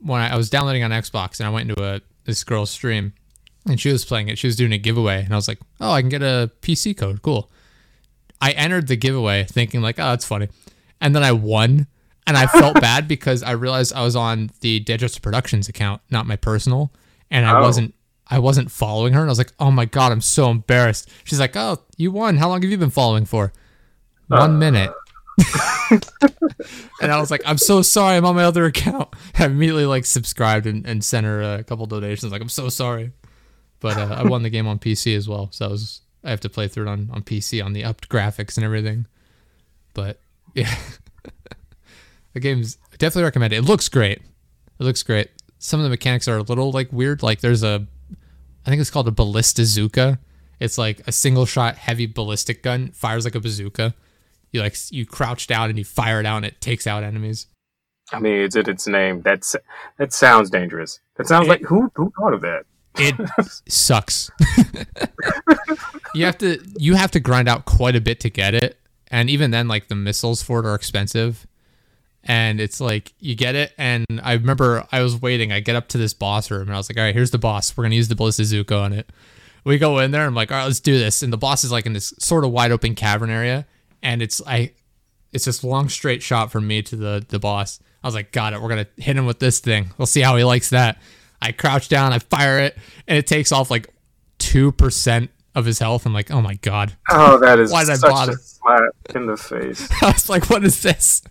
when 0.00 0.20
I, 0.20 0.30
I 0.34 0.36
was 0.36 0.50
downloading 0.50 0.82
on 0.82 0.90
Xbox 0.90 1.40
and 1.40 1.46
I 1.46 1.50
went 1.50 1.70
into 1.70 1.82
a 1.82 2.00
this 2.24 2.44
girl's 2.44 2.70
stream 2.70 3.12
and 3.66 3.80
she 3.80 3.90
was 3.90 4.04
playing 4.04 4.28
it. 4.28 4.38
She 4.38 4.46
was 4.46 4.56
doing 4.56 4.72
a 4.72 4.78
giveaway 4.78 5.22
and 5.24 5.32
I 5.32 5.36
was 5.36 5.48
like, 5.48 5.58
"Oh, 5.80 5.90
I 5.90 6.00
can 6.02 6.10
get 6.10 6.22
a 6.22 6.50
PC 6.62 6.96
code. 6.96 7.22
Cool." 7.22 7.50
I 8.40 8.50
entered 8.52 8.88
the 8.88 8.96
giveaway 8.96 9.44
thinking 9.44 9.80
like, 9.82 9.98
"Oh, 9.98 10.04
that's 10.10 10.26
funny." 10.26 10.48
And 11.00 11.14
then 11.16 11.22
I 11.22 11.32
won 11.32 11.86
and 12.26 12.36
I 12.36 12.46
felt 12.46 12.74
bad 12.80 13.08
because 13.08 13.42
I 13.42 13.52
realized 13.52 13.92
I 13.94 14.02
was 14.02 14.16
on 14.16 14.50
the 14.60 14.80
Digits 14.80 15.18
Productions 15.18 15.68
account, 15.68 16.00
not 16.10 16.26
my 16.26 16.36
personal, 16.36 16.92
and 17.30 17.46
I 17.46 17.58
Oh. 17.58 17.62
wasn't 17.62 17.94
I 18.26 18.38
wasn't 18.38 18.70
following 18.70 19.12
her 19.12 19.20
and 19.20 19.28
I 19.28 19.32
was 19.32 19.38
like, 19.38 19.52
"Oh 19.58 19.70
my 19.70 19.84
god, 19.86 20.12
I'm 20.12 20.20
so 20.20 20.50
embarrassed." 20.50 21.08
She's 21.24 21.40
like, 21.40 21.56
"Oh, 21.56 21.78
you 21.96 22.10
won. 22.12 22.36
How 22.36 22.48
long 22.48 22.62
have 22.62 22.70
you 22.70 22.78
been 22.78 22.90
following 22.90 23.24
for?" 23.24 23.52
One 24.28 24.58
minute. 24.58 24.90
And 27.00 27.12
I 27.12 27.18
was 27.18 27.30
like, 27.30 27.42
I'm 27.44 27.58
so 27.58 27.82
sorry. 27.82 28.16
I'm 28.16 28.24
on 28.24 28.36
my 28.36 28.44
other 28.44 28.64
account. 28.66 29.08
I 29.38 29.46
immediately 29.46 29.86
like 29.86 30.04
subscribed 30.04 30.66
and, 30.66 30.86
and 30.86 31.04
sent 31.04 31.26
her 31.26 31.42
a 31.42 31.64
couple 31.64 31.86
donations. 31.86 32.32
Like, 32.32 32.42
I'm 32.42 32.48
so 32.48 32.68
sorry. 32.68 33.12
But 33.80 33.98
uh, 33.98 34.14
I 34.18 34.22
won 34.24 34.42
the 34.42 34.50
game 34.50 34.66
on 34.66 34.78
PC 34.78 35.16
as 35.16 35.28
well. 35.28 35.48
So 35.50 35.66
I 35.66 35.68
was 35.68 36.00
I 36.24 36.30
have 36.30 36.40
to 36.40 36.48
play 36.48 36.68
through 36.68 36.86
it 36.86 36.90
on, 36.90 37.10
on 37.12 37.22
PC 37.22 37.62
on 37.64 37.74
the 37.74 37.84
upped 37.84 38.08
graphics 38.08 38.56
and 38.56 38.64
everything. 38.64 39.06
But 39.92 40.20
yeah, 40.54 40.74
the 42.32 42.40
game's 42.40 42.76
definitely 42.98 43.24
recommend 43.24 43.52
it. 43.52 43.62
Looks 43.62 43.88
great. 43.88 44.18
It 44.18 44.84
looks 44.84 45.02
great. 45.02 45.30
Some 45.58 45.80
of 45.80 45.84
the 45.84 45.90
mechanics 45.90 46.28
are 46.28 46.38
a 46.38 46.42
little 46.42 46.72
like 46.72 46.92
weird. 46.92 47.22
Like 47.22 47.40
there's 47.40 47.62
a, 47.62 47.86
I 48.66 48.70
think 48.70 48.80
it's 48.80 48.90
called 48.90 49.08
a 49.08 49.12
ballista 49.12 49.62
ballistazooka. 49.62 50.18
It's 50.60 50.78
like 50.78 51.02
a 51.06 51.12
single 51.12 51.46
shot 51.46 51.76
heavy 51.76 52.06
ballistic 52.06 52.62
gun 52.62 52.90
fires 52.92 53.24
like 53.24 53.34
a 53.34 53.40
bazooka. 53.40 53.94
You 54.54 54.60
like 54.62 54.76
you 54.90 55.04
crouch 55.04 55.46
down 55.48 55.68
and 55.68 55.76
you 55.78 55.84
fire 55.84 56.20
it 56.20 56.26
out 56.26 56.36
and 56.38 56.46
it 56.46 56.60
takes 56.60 56.86
out 56.86 57.02
enemies. 57.02 57.48
I 58.12 58.20
mean, 58.20 58.36
it's 58.40 58.54
in 58.54 58.68
its 58.70 58.86
name. 58.86 59.20
That's 59.22 59.56
that 59.98 60.12
sounds 60.12 60.48
dangerous. 60.48 61.00
That 61.16 61.26
sounds 61.26 61.46
It- 61.46 61.50
like 61.50 61.62
who 61.62 61.90
who 61.96 62.12
thought 62.18 62.32
of 62.34 62.40
that? 62.42 62.64
It 62.96 63.14
sucks. 63.68 64.30
you 66.14 66.24
have 66.24 66.38
to 66.38 66.58
you 66.78 66.94
have 66.94 67.10
to 67.12 67.20
grind 67.20 67.48
out 67.48 67.64
quite 67.64 67.96
a 67.96 68.00
bit 68.00 68.20
to 68.20 68.30
get 68.30 68.54
it, 68.54 68.78
and 69.08 69.28
even 69.28 69.50
then, 69.50 69.68
like 69.68 69.88
the 69.88 69.94
missiles 69.94 70.42
for 70.42 70.60
it 70.60 70.66
are 70.66 70.74
expensive. 70.74 71.46
And 72.26 72.58
it's 72.60 72.80
like 72.80 73.12
you 73.18 73.34
get 73.34 73.54
it, 73.54 73.72
and 73.76 74.06
I 74.22 74.32
remember 74.34 74.86
I 74.92 75.02
was 75.02 75.20
waiting. 75.20 75.52
I 75.52 75.60
get 75.60 75.76
up 75.76 75.88
to 75.88 75.98
this 75.98 76.14
boss 76.14 76.50
room, 76.50 76.62
and 76.62 76.72
I 76.72 76.76
was 76.76 76.88
like, 76.88 76.96
"All 76.96 77.04
right, 77.04 77.14
here's 77.14 77.32
the 77.32 77.38
boss. 77.38 77.76
We're 77.76 77.84
gonna 77.84 77.96
use 77.96 78.08
the 78.08 78.14
Ballistazooka 78.14 78.80
on 78.80 78.92
it." 78.92 79.10
We 79.64 79.76
go 79.78 79.98
in 79.98 80.10
there. 80.10 80.24
I'm 80.24 80.34
like, 80.34 80.50
"All 80.50 80.58
right, 80.58 80.64
let's 80.64 80.80
do 80.80 80.96
this." 80.98 81.22
And 81.22 81.32
the 81.32 81.36
boss 81.36 81.64
is 81.64 81.72
like 81.72 81.84
in 81.86 81.92
this 81.92 82.14
sort 82.18 82.44
of 82.44 82.50
wide 82.50 82.70
open 82.70 82.94
cavern 82.94 83.28
area, 83.28 83.66
and 84.04 84.22
it's 84.22 84.40
I, 84.46 84.72
it's 85.32 85.46
this 85.46 85.64
long 85.64 85.88
straight 85.88 86.22
shot 86.22 86.52
from 86.52 86.68
me 86.68 86.82
to 86.82 86.94
the 86.94 87.26
the 87.28 87.40
boss. 87.40 87.80
I 88.04 88.06
was 88.06 88.14
like, 88.14 88.30
"Got 88.30 88.52
it. 88.52 88.62
We're 88.62 88.68
gonna 88.68 88.86
hit 88.96 89.16
him 89.16 89.26
with 89.26 89.40
this 89.40 89.58
thing. 89.58 89.90
We'll 89.98 90.06
see 90.06 90.20
how 90.20 90.36
he 90.36 90.44
likes 90.44 90.70
that." 90.70 90.98
I 91.42 91.50
crouch 91.52 91.88
down, 91.88 92.12
I 92.12 92.20
fire 92.20 92.60
it, 92.60 92.78
and 93.08 93.18
it 93.18 93.26
takes 93.26 93.50
off 93.50 93.70
like 93.70 93.92
two 94.38 94.70
percent 94.70 95.30
of 95.54 95.64
his 95.64 95.78
health. 95.80 96.06
I'm 96.06 96.14
like, 96.14 96.30
"Oh 96.30 96.40
my 96.40 96.54
god." 96.54 96.96
Oh, 97.10 97.38
that 97.38 97.58
is 97.58 97.72
Why 97.72 97.82
did 97.84 97.90
I 97.90 97.94
such 97.96 98.10
bother? 98.10 98.32
a 98.32 98.36
slap 98.36 98.82
in 99.14 99.26
the 99.26 99.36
face. 99.36 99.88
I 100.02 100.12
was 100.12 100.28
like, 100.28 100.48
what 100.48 100.64
is 100.64 100.82
this? 100.82 101.22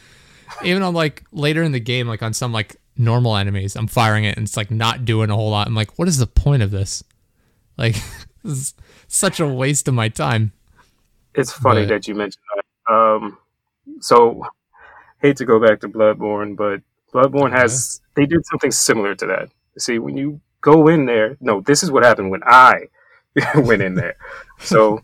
Even 0.64 0.82
on 0.82 0.94
like 0.94 1.22
later 1.32 1.62
in 1.62 1.72
the 1.72 1.80
game, 1.80 2.08
like 2.08 2.22
on 2.22 2.32
some 2.32 2.52
like 2.52 2.76
normal 2.96 3.36
enemies, 3.36 3.76
I'm 3.76 3.86
firing 3.86 4.24
it 4.24 4.36
and 4.36 4.46
it's 4.46 4.56
like 4.56 4.70
not 4.70 5.04
doing 5.04 5.30
a 5.30 5.34
whole 5.34 5.50
lot. 5.50 5.66
I'm 5.66 5.74
like, 5.74 5.98
what 5.98 6.08
is 6.08 6.18
the 6.18 6.26
point 6.26 6.62
of 6.62 6.70
this? 6.70 7.02
Like, 7.76 7.94
this 8.42 8.52
is 8.58 8.74
such 9.06 9.40
a 9.40 9.46
waste 9.46 9.86
of 9.88 9.94
my 9.94 10.08
time. 10.08 10.52
It's 11.36 11.52
funny 11.52 11.82
But- 11.82 11.88
that 11.90 12.08
you 12.08 12.14
mentioned 12.14 12.44
that. 12.56 12.92
Um, 12.94 13.38
so 14.00 14.42
hate 15.20 15.36
to 15.38 15.44
go 15.44 15.58
back 15.60 15.80
to 15.80 15.88
Bloodborne, 15.88 16.56
but 16.56 16.80
Bloodborne 17.12 17.52
has 17.52 18.00
they 18.14 18.26
did 18.26 18.44
something 18.46 18.70
similar 18.70 19.14
to 19.14 19.26
that. 19.26 19.50
See, 19.78 19.98
when 19.98 20.16
you 20.16 20.40
go 20.60 20.88
in 20.88 21.06
there, 21.06 21.36
no, 21.40 21.60
this 21.60 21.82
is 21.82 21.90
what 21.90 22.02
happened 22.04 22.30
when 22.30 22.42
I 22.44 22.88
went 23.56 23.82
in 23.82 23.94
there. 23.94 24.16
So 24.58 25.02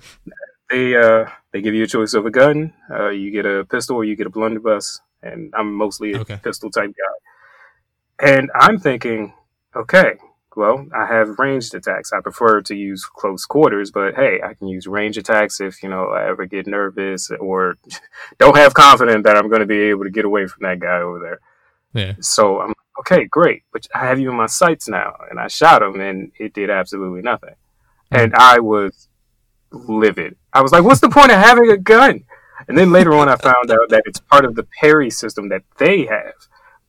they 0.70 0.96
uh, 0.96 1.26
they 1.52 1.60
give 1.60 1.74
you 1.74 1.84
a 1.84 1.86
choice 1.86 2.14
of 2.14 2.24
a 2.26 2.30
gun. 2.30 2.72
Uh, 2.90 3.08
you 3.10 3.30
get 3.30 3.46
a 3.46 3.64
pistol 3.64 3.96
or 3.96 4.04
you 4.04 4.16
get 4.16 4.26
a 4.26 4.30
blunderbuss, 4.30 5.00
and 5.22 5.52
I'm 5.56 5.74
mostly 5.74 6.12
a 6.14 6.20
Okay. 6.20 6.38
pistol 6.42 6.70
type 6.70 6.90
guy. 7.02 7.16
And 8.34 8.50
I'm 8.54 8.78
thinking, 8.78 9.32
okay, 9.76 10.14
well, 10.56 10.86
I 10.94 11.06
have 11.06 11.38
ranged 11.38 11.74
attacks. 11.74 12.12
I 12.12 12.20
prefer 12.20 12.60
to 12.62 12.74
use 12.74 13.04
close 13.04 13.44
quarters, 13.44 13.90
but 13.90 14.14
hey, 14.14 14.40
I 14.42 14.54
can 14.54 14.68
use 14.68 14.86
range 14.86 15.16
attacks 15.16 15.60
if, 15.60 15.82
you 15.82 15.88
know, 15.88 16.08
I 16.08 16.28
ever 16.28 16.46
get 16.46 16.66
nervous 16.66 17.30
or 17.30 17.76
don't 18.38 18.56
have 18.56 18.74
confidence 18.74 19.24
that 19.24 19.36
I'm 19.36 19.48
going 19.48 19.60
to 19.60 19.66
be 19.66 19.80
able 19.80 20.04
to 20.04 20.10
get 20.10 20.24
away 20.24 20.46
from 20.46 20.62
that 20.62 20.80
guy 20.80 20.98
over 21.00 21.18
there. 21.18 21.40
Yeah. 21.94 22.14
So 22.20 22.60
I'm 22.60 22.74
okay, 23.00 23.24
great. 23.24 23.62
But 23.72 23.86
I 23.94 24.06
have 24.06 24.18
you 24.18 24.30
in 24.30 24.36
my 24.36 24.46
sights 24.46 24.88
now. 24.88 25.14
And 25.30 25.38
I 25.38 25.48
shot 25.48 25.82
him 25.82 26.00
and 26.00 26.32
it 26.38 26.54
did 26.54 26.70
absolutely 26.70 27.22
nothing. 27.22 27.54
Hmm. 28.10 28.18
And 28.18 28.34
I 28.34 28.60
was 28.60 29.08
livid. 29.70 30.36
I 30.52 30.62
was 30.62 30.72
like, 30.72 30.84
what's 30.84 31.00
the 31.00 31.08
point 31.08 31.32
of 31.32 31.38
having 31.38 31.70
a 31.70 31.76
gun? 31.76 32.24
And 32.68 32.78
then 32.78 32.92
later 32.92 33.14
on, 33.14 33.28
I 33.28 33.36
found 33.36 33.70
out 33.70 33.88
that 33.88 34.04
it's 34.06 34.20
part 34.20 34.44
of 34.44 34.54
the 34.54 34.66
parry 34.80 35.10
system 35.10 35.48
that 35.48 35.62
they 35.78 36.04
have. 36.06 36.34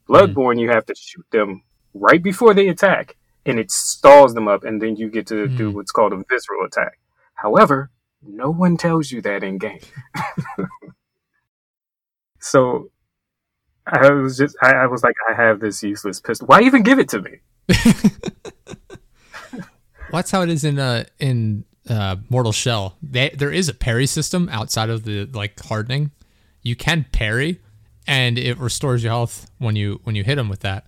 Hmm. 0.07 0.13
Bloodborne, 0.13 0.59
you 0.59 0.69
have 0.69 0.85
to 0.87 0.95
shoot 0.95 1.25
them 1.31 1.63
right 1.93 2.21
before 2.21 2.53
they 2.53 2.67
attack. 2.67 3.15
And 3.45 3.59
it 3.59 3.71
stalls 3.71 4.33
them 4.33 4.47
up, 4.47 4.63
and 4.63 4.81
then 4.81 4.95
you 4.95 5.09
get 5.09 5.27
to 5.27 5.47
Hmm. 5.47 5.55
do 5.55 5.71
what's 5.71 5.91
called 5.91 6.13
a 6.13 6.23
visceral 6.29 6.65
attack. 6.65 6.99
However, 7.35 7.89
no 8.25 8.49
one 8.51 8.77
tells 8.77 9.11
you 9.11 9.21
that 9.21 9.43
in 9.43 9.57
game. 9.57 9.79
so 12.39 12.89
I 13.85 14.11
was 14.11 14.37
just, 14.37 14.55
I, 14.61 14.73
I 14.75 14.87
was 14.87 15.03
like, 15.03 15.15
I 15.29 15.33
have 15.33 15.59
this 15.59 15.83
useless 15.83 16.21
pistol. 16.21 16.47
Why 16.47 16.61
even 16.61 16.83
give 16.83 16.99
it 16.99 17.09
to 17.09 17.21
me? 17.21 17.39
Well, 20.11 20.19
that's 20.19 20.29
how 20.29 20.43
it 20.43 20.49
is 20.49 20.63
in 20.63 20.77
uh 20.77 21.05
in 21.17 21.65
uh 21.89 22.17
Mortal 22.29 22.51
Shell. 22.51 22.97
They, 23.01 23.29
there 23.29 23.51
is 23.51 23.67
a 23.67 23.73
parry 23.73 24.05
system 24.05 24.47
outside 24.51 24.91
of 24.91 25.05
the 25.05 25.25
like 25.33 25.59
hardening. 25.59 26.11
You 26.61 26.75
can 26.75 27.07
parry, 27.11 27.61
and 28.05 28.37
it 28.37 28.59
restores 28.59 29.01
your 29.01 29.11
health 29.11 29.49
when 29.57 29.75
you 29.75 30.01
when 30.03 30.13
you 30.15 30.23
hit 30.23 30.35
them 30.35 30.49
with 30.49 30.59
that. 30.59 30.85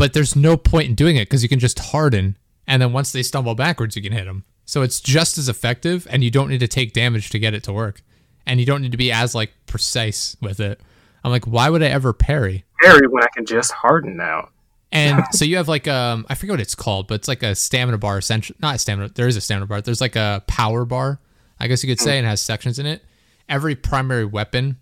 But 0.00 0.14
there's 0.14 0.34
no 0.34 0.56
point 0.56 0.88
in 0.88 0.94
doing 0.94 1.16
it 1.16 1.28
because 1.28 1.42
you 1.42 1.48
can 1.50 1.58
just 1.58 1.78
harden, 1.78 2.38
and 2.66 2.80
then 2.80 2.94
once 2.94 3.12
they 3.12 3.22
stumble 3.22 3.54
backwards, 3.54 3.96
you 3.96 4.02
can 4.02 4.12
hit 4.12 4.24
them. 4.24 4.44
So 4.64 4.80
it's 4.80 4.98
just 4.98 5.36
as 5.36 5.46
effective, 5.46 6.06
and 6.08 6.24
you 6.24 6.30
don't 6.30 6.48
need 6.48 6.60
to 6.60 6.68
take 6.68 6.94
damage 6.94 7.28
to 7.28 7.38
get 7.38 7.52
it 7.52 7.62
to 7.64 7.72
work, 7.74 8.00
and 8.46 8.58
you 8.58 8.64
don't 8.64 8.80
need 8.80 8.92
to 8.92 8.96
be 8.96 9.12
as 9.12 9.34
like 9.34 9.52
precise 9.66 10.38
with 10.40 10.58
it. 10.58 10.80
I'm 11.22 11.30
like, 11.30 11.46
why 11.46 11.68
would 11.68 11.82
I 11.82 11.88
ever 11.88 12.14
parry? 12.14 12.64
Parry 12.80 13.08
when 13.08 13.22
I 13.22 13.26
can 13.34 13.44
just 13.44 13.72
harden 13.72 14.16
now. 14.16 14.48
And 14.90 15.22
so 15.32 15.44
you 15.44 15.58
have 15.58 15.68
like 15.68 15.86
um 15.86 16.24
I 16.30 16.34
forget 16.34 16.54
what 16.54 16.60
it's 16.60 16.74
called, 16.74 17.06
but 17.06 17.16
it's 17.16 17.28
like 17.28 17.42
a 17.42 17.54
stamina 17.54 17.98
bar 17.98 18.16
essentially 18.16 18.56
not 18.62 18.76
a 18.76 18.78
stamina 18.78 19.10
there 19.10 19.28
is 19.28 19.36
a 19.36 19.42
stamina 19.42 19.66
bar. 19.66 19.82
There's 19.82 20.00
like 20.00 20.16
a 20.16 20.42
power 20.46 20.86
bar, 20.86 21.20
I 21.58 21.66
guess 21.66 21.84
you 21.84 21.90
could 21.90 22.00
say, 22.00 22.16
and 22.16 22.26
it 22.26 22.30
has 22.30 22.40
sections 22.40 22.78
in 22.78 22.86
it. 22.86 23.04
Every 23.50 23.74
primary 23.74 24.24
weapon, 24.24 24.78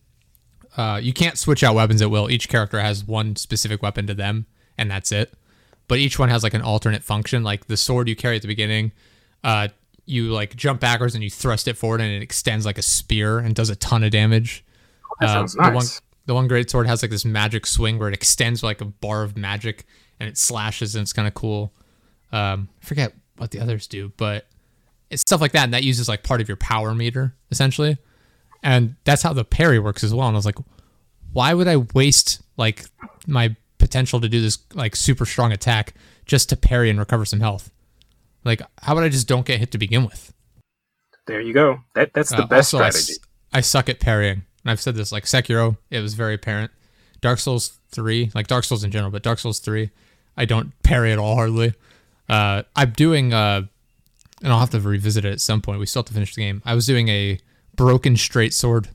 uh, 0.77 1.01
you 1.03 1.13
can't 1.13 1.37
switch 1.37 1.65
out 1.65 1.75
weapons 1.75 2.03
at 2.03 2.09
will. 2.09 2.31
Each 2.31 2.49
character 2.49 2.79
has 2.79 3.05
one 3.05 3.35
specific 3.35 3.83
weapon 3.83 4.07
to 4.07 4.15
them, 4.15 4.47
and 4.79 4.91
that's 4.91 5.13
it. 5.13 5.35
But 5.89 5.99
each 5.99 6.19
one 6.19 6.29
has 6.29 6.43
like 6.43 6.55
an 6.55 6.63
alternate 6.63 7.03
function. 7.03 7.43
Like 7.43 7.67
the 7.67 7.77
sword 7.77 8.09
you 8.09 8.17
carry 8.17 8.37
at 8.37 8.43
the 8.43 8.49
beginning, 8.49 8.93
uh, 9.45 9.69
you 10.07 10.29
like 10.33 10.55
jump 10.57 10.81
backwards 10.81 11.15
and 11.15 11.23
you 11.25 11.31
thrust 11.31 11.69
it 11.69 11.77
forward, 11.77 12.01
and 12.01 12.11
it 12.13 12.23
extends 12.23 12.65
like 12.67 12.79
a 12.79 12.83
spear 12.83 13.39
and 13.39 13.55
does 13.55 13.71
a 13.71 13.77
ton 13.77 14.05
of 14.05 14.11
damage. 14.11 14.65
That 15.21 15.29
Uh, 15.31 15.33
sounds 15.33 15.53
The 15.55 15.63
one, 15.63 15.73
nice. 15.75 16.01
the 16.27 16.35
one 16.35 16.49
great 16.49 16.71
sword 16.71 16.87
has 16.87 17.03
like 17.03 17.11
this 17.11 17.25
magic 17.25 17.67
swing 17.67 17.99
where 17.99 18.09
it 18.09 18.15
extends 18.15 18.63
like 18.63 18.81
a 18.81 18.85
bar 18.87 19.23
of 19.23 19.37
magic 19.37 19.85
and 20.21 20.29
it 20.29 20.37
slashes 20.39 20.95
and 20.95 21.03
it's 21.03 21.13
kind 21.13 21.27
of 21.29 21.35
cool. 21.35 21.73
Um, 22.33 22.69
I 22.83 22.87
forget 22.87 23.15
what 23.39 23.51
the 23.51 23.61
others 23.61 23.87
do, 23.87 24.13
but 24.17 24.47
it's 25.11 25.23
stuff 25.23 25.41
like 25.41 25.53
that. 25.53 25.65
And 25.65 25.73
that 25.75 25.85
uses 25.85 26.09
like 26.09 26.23
part 26.23 26.41
of 26.43 26.49
your 26.49 26.57
power 26.59 26.95
meter 26.95 27.35
essentially. 27.51 27.97
And 28.63 28.97
that's 29.05 29.23
how 29.23 29.33
the 29.33 29.45
parry 29.45 29.79
works 29.79 30.05
as 30.05 30.13
well. 30.13 30.27
And 30.29 30.37
I 30.37 30.39
was 30.39 30.45
like, 30.45 30.59
why 31.33 31.55
would 31.55 31.69
I 31.69 31.77
waste 31.77 32.43
like 32.57 32.85
my 33.27 33.55
potential 33.89 34.21
to 34.21 34.29
do 34.29 34.41
this 34.41 34.59
like 34.75 34.95
super 34.95 35.25
strong 35.27 35.51
attack 35.53 35.95
just 36.27 36.49
to 36.51 36.57
parry 36.57 36.91
and 36.91 36.99
recover 36.99 37.25
some 37.25 37.41
health? 37.41 37.71
Like, 38.45 38.61
how 38.83 38.93
about 38.93 39.05
I 39.05 39.09
just 39.09 39.27
don't 39.29 39.47
get 39.47 39.59
hit 39.59 39.71
to 39.73 39.79
begin 39.79 40.05
with? 40.05 40.33
There 41.27 41.41
you 41.41 41.53
go. 41.53 41.81
That 41.95 42.13
that's 42.15 42.31
the 42.31 42.43
Uh, 42.43 42.47
best 42.47 42.73
also, 42.75 42.85
I 42.85 42.91
strategy. 42.91 43.13
s- 43.15 43.19
I, 43.53 43.61
suck 43.63 43.89
at 43.89 44.01
parrying. 44.01 44.43
And 44.65 44.71
I've 44.71 44.81
said 44.81 44.95
this 44.95 45.13
like 45.13 45.25
Sekiro, 45.25 45.77
it 45.91 46.01
was 46.01 46.15
very 46.15 46.35
apparent. 46.35 46.71
Dark 47.21 47.39
Souls 47.39 47.79
3, 47.91 48.31
like 48.35 48.47
Dark 48.47 48.65
Souls 48.65 48.85
in 48.85 48.91
general, 48.91 49.11
but 49.11 49.23
Dark 49.23 49.39
Souls 49.39 49.59
3, 49.59 49.91
I 50.37 50.45
don't 50.45 50.73
parry 50.83 51.13
at 51.13 51.19
all 51.19 51.35
hardly. 51.35 51.75
Uh, 52.29 52.63
I'm 52.77 52.91
doing, 52.93 53.33
uh, 53.33 53.63
and 54.43 54.53
I'll 54.53 54.61
have 54.61 54.71
to 54.71 54.81
revisit 54.81 55.25
it 55.25 55.33
at 55.33 55.41
some 55.41 55.61
point. 55.63 55.81
We 55.81 55.87
still 55.87 56.01
have 56.01 56.07
to 56.09 56.13
finish 56.15 56.35
the 56.35 56.43
game. 56.43 56.63
I 56.65 56.75
was 56.75 56.87
doing 56.87 57.09
a 57.09 57.39
broken 57.75 58.17
straight 58.17 58.55
sword 58.55 58.89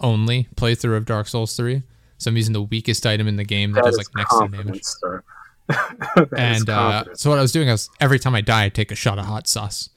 only 0.00 0.48
playthrough 0.56 0.96
of 0.96 1.04
Dark 1.06 1.28
Souls 1.28 1.54
3. 1.56 1.82
So 2.22 2.30
I'm 2.30 2.36
using 2.36 2.52
the 2.52 2.62
weakest 2.62 3.04
item 3.06 3.26
in 3.28 3.36
the 3.36 3.44
game 3.44 3.72
that 3.72 3.84
That 3.84 3.90
does 3.90 3.98
like 3.98 4.06
next 4.14 4.32
to 4.34 4.48
damage. 4.48 4.56
confidence, 4.56 4.96
sir. 5.00 5.22
That 6.14 6.28
is 6.32 6.60
And 6.60 6.70
uh, 6.70 7.04
so 7.14 7.30
what 7.30 7.38
I 7.38 7.42
was 7.42 7.52
doing 7.52 7.68
was 7.68 7.90
every 8.00 8.18
time 8.18 8.34
I 8.34 8.40
die, 8.42 8.64
I 8.64 8.68
take 8.68 8.92
a 8.92 8.94
shot 8.94 9.18
of 9.18 9.26
hot 9.26 9.46
sauce. 9.48 9.90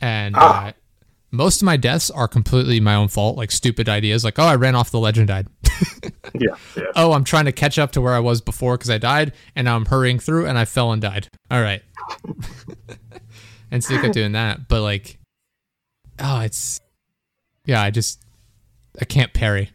And 0.00 0.34
Ah. 0.36 0.68
uh, 0.68 0.72
most 1.30 1.60
of 1.62 1.66
my 1.66 1.76
deaths 1.76 2.10
are 2.10 2.28
completely 2.28 2.80
my 2.80 2.94
own 2.94 3.08
fault, 3.08 3.36
like 3.36 3.50
stupid 3.50 3.88
ideas, 3.88 4.24
like 4.24 4.38
oh 4.38 4.44
I 4.44 4.54
ran 4.56 4.74
off 4.74 4.90
the 4.90 4.98
ledge 4.98 5.18
and 5.18 5.26
died. 5.28 5.48
yeah, 6.34 6.54
yeah. 6.76 6.84
oh 6.94 7.12
I'm 7.12 7.24
trying 7.24 7.44
to 7.46 7.52
catch 7.52 7.78
up 7.78 7.92
to 7.92 8.00
where 8.00 8.14
I 8.14 8.20
was 8.20 8.40
before 8.40 8.76
because 8.76 8.90
I 8.90 8.98
died, 8.98 9.32
and 9.54 9.64
now 9.66 9.76
I'm 9.76 9.86
hurrying 9.86 10.18
through 10.18 10.46
and 10.46 10.56
I 10.56 10.64
fell 10.64 10.92
and 10.92 11.02
died. 11.02 11.28
All 11.50 11.60
right. 11.60 11.82
and 13.70 13.82
so 13.84 13.94
you 13.94 14.00
kept 14.00 14.14
doing 14.14 14.32
that, 14.32 14.68
but 14.68 14.82
like, 14.82 15.18
oh 16.20 16.40
it's 16.40 16.80
yeah 17.66 17.82
I 17.82 17.90
just 17.90 18.22
I 19.00 19.04
can't 19.04 19.32
parry. 19.34 19.70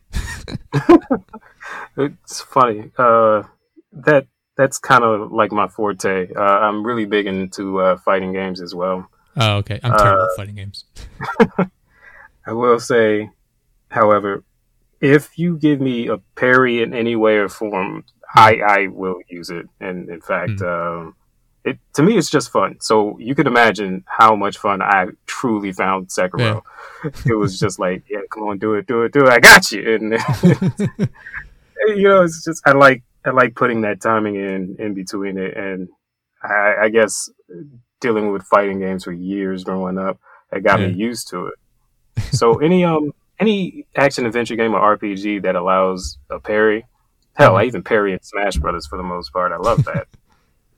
It's 1.98 2.42
funny. 2.42 2.92
Uh, 2.98 3.44
that 3.92 4.28
that's 4.58 4.78
kind 4.78 5.04
of 5.04 5.32
like 5.32 5.52
my 5.52 5.68
forte. 5.68 6.34
Uh, 6.34 6.42
I'm 6.42 6.86
really 6.86 7.06
big 7.06 7.28
into 7.28 7.80
uh, 7.82 7.98
fighting 7.98 8.34
games 8.34 8.62
as 8.62 8.74
well. 8.76 9.10
Oh 9.38 9.58
okay, 9.58 9.80
I'm 9.84 9.98
terrible 9.98 10.24
at 10.24 10.36
fighting 10.36 10.56
games. 10.56 10.86
I 12.46 12.54
will 12.54 12.80
say, 12.80 13.30
however, 13.90 14.44
if 15.00 15.38
you 15.38 15.58
give 15.58 15.82
me 15.82 16.08
a 16.08 16.18
parry 16.36 16.82
in 16.82 16.94
any 16.94 17.16
way 17.16 17.38
or 17.38 17.50
form, 17.50 18.06
I 18.36 18.62
I 18.66 18.88
will 18.88 19.20
use 19.30 19.50
it. 19.50 19.68
And 19.80 20.10
in 20.10 20.22
fact, 20.22 20.62
um, 20.62 21.16
it 21.64 21.80
to 21.94 22.04
me 22.04 22.18
it's 22.18 22.30
just 22.30 22.52
fun. 22.52 22.78
So 22.80 23.18
you 23.20 23.36
can 23.36 23.48
imagine 23.48 24.04
how 24.08 24.36
much 24.36 24.58
fun 24.58 24.82
I 24.82 25.08
truly 25.26 25.72
found 25.72 26.08
Sekiro. 26.08 26.62
it 27.26 27.36
was 27.38 27.60
just 27.60 27.80
like, 27.80 28.04
yeah, 28.10 28.22
come 28.32 28.44
on, 28.44 28.58
do 28.60 28.76
it, 28.76 28.88
do 28.88 29.04
it, 29.04 29.14
do 29.14 29.26
it. 29.26 29.30
I 29.30 29.40
got 29.40 29.72
you. 29.72 29.96
And 29.96 31.10
you 31.96 32.08
know, 32.08 32.24
it's 32.24 32.44
just 32.44 32.62
I 32.68 32.72
like 32.74 33.04
I 33.26 33.32
like 33.32 33.56
putting 33.56 33.82
that 33.82 34.02
timing 34.02 34.36
in 34.36 34.76
in 34.80 34.94
between 34.94 35.38
it, 35.38 35.56
and 35.58 35.90
I, 36.44 36.76
I 36.84 36.90
guess 36.90 37.30
dealing 38.02 38.32
with 38.32 38.44
fighting 38.44 38.80
games 38.80 39.04
for 39.04 39.12
years 39.12 39.64
growing 39.64 39.98
up, 39.98 40.20
it 40.52 40.64
got 40.64 40.80
Yeah. 40.80 40.88
me 40.88 40.92
used 40.92 41.30
to 41.30 41.48
it. 41.48 41.56
So 42.32 42.58
any 42.60 42.84
um 42.86 43.12
any 43.40 43.88
action 43.96 44.26
adventure 44.26 44.56
game 44.56 44.74
or 44.76 44.98
RPG 44.98 45.40
that 45.40 45.56
allows 45.56 46.18
a 46.32 46.40
parry, 46.40 46.86
hell, 47.36 47.58
I 47.58 47.66
even 47.66 47.84
parry 47.84 48.14
in 48.14 48.22
Smash 48.24 48.58
Brothers 48.58 48.88
for 48.88 48.98
the 48.98 49.04
most 49.04 49.32
part. 49.34 49.52
I 49.52 49.58
love 49.58 49.84
that. 49.86 50.08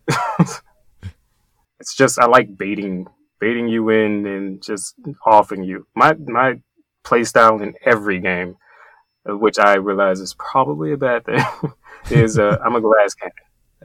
it's 1.80 1.95
just 1.95 2.20
I 2.20 2.26
like 2.26 2.58
baiting 2.58 3.08
baiting 3.39 3.68
you 3.68 3.89
in 3.89 4.26
and 4.26 4.64
just 4.64 4.95
offing 5.26 5.64
you. 5.64 5.88
My 5.95 6.14
my 6.14 6.56
play 7.04 7.24
style 7.24 7.62
in 7.62 7.74
every 7.86 8.20
game, 8.20 8.56
which 9.26 9.59
I 9.59 9.76
realize 9.76 10.19
is 10.19 10.34
probably 10.36 10.91
a 10.93 10.97
bad 10.97 11.26
thing, 11.26 11.41
is 12.11 12.38
uh, 12.39 12.57
I'm 12.63 12.76
a 12.76 12.82
glass 12.82 13.13
cannon. 13.13 13.34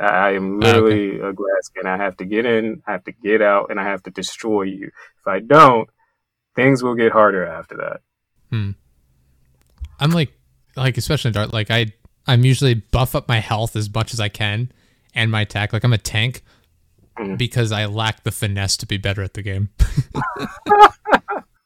I 0.00 0.30
am 0.34 0.62
Ah, 0.62 0.66
okay. 0.66 0.82
literally 0.84 1.20
a 1.20 1.32
glass 1.32 1.68
cannon. 1.74 1.92
I 2.00 2.04
have 2.04 2.16
to 2.18 2.24
get 2.24 2.46
in, 2.46 2.82
I 2.86 2.92
have 2.92 3.04
to 3.04 3.12
get 3.12 3.42
out, 3.42 3.70
and 3.70 3.80
I 3.80 3.84
have 3.84 4.02
to 4.04 4.10
destroy 4.10 4.62
you. 4.62 4.86
If 5.20 5.26
I 5.26 5.40
don't, 5.40 5.88
things 6.56 6.82
will 6.82 6.94
get 6.94 7.12
harder 7.12 7.44
after 7.46 7.76
that. 7.78 8.00
I'm 10.00 10.10
like 10.12 10.32
like 10.76 10.96
especially 10.96 11.30
in 11.30 11.32
dark 11.34 11.52
like 11.52 11.70
I 11.72 11.86
I'm 12.26 12.44
usually 12.44 12.74
buff 12.74 13.14
up 13.16 13.26
my 13.28 13.40
health 13.40 13.74
as 13.74 13.92
much 13.92 14.14
as 14.14 14.20
I 14.20 14.28
can 14.28 14.70
and 15.14 15.30
my 15.30 15.40
attack 15.40 15.72
like 15.72 15.84
I'm 15.84 15.92
a 15.92 15.98
tank 15.98 16.42
Mm. 17.18 17.36
because 17.36 17.72
I 17.72 17.86
lack 17.86 18.22
the 18.22 18.30
finesse 18.30 18.76
to 18.76 18.86
be 18.86 18.96
better 18.96 19.24
at 19.24 19.34
the 19.34 19.42
game. 19.42 19.70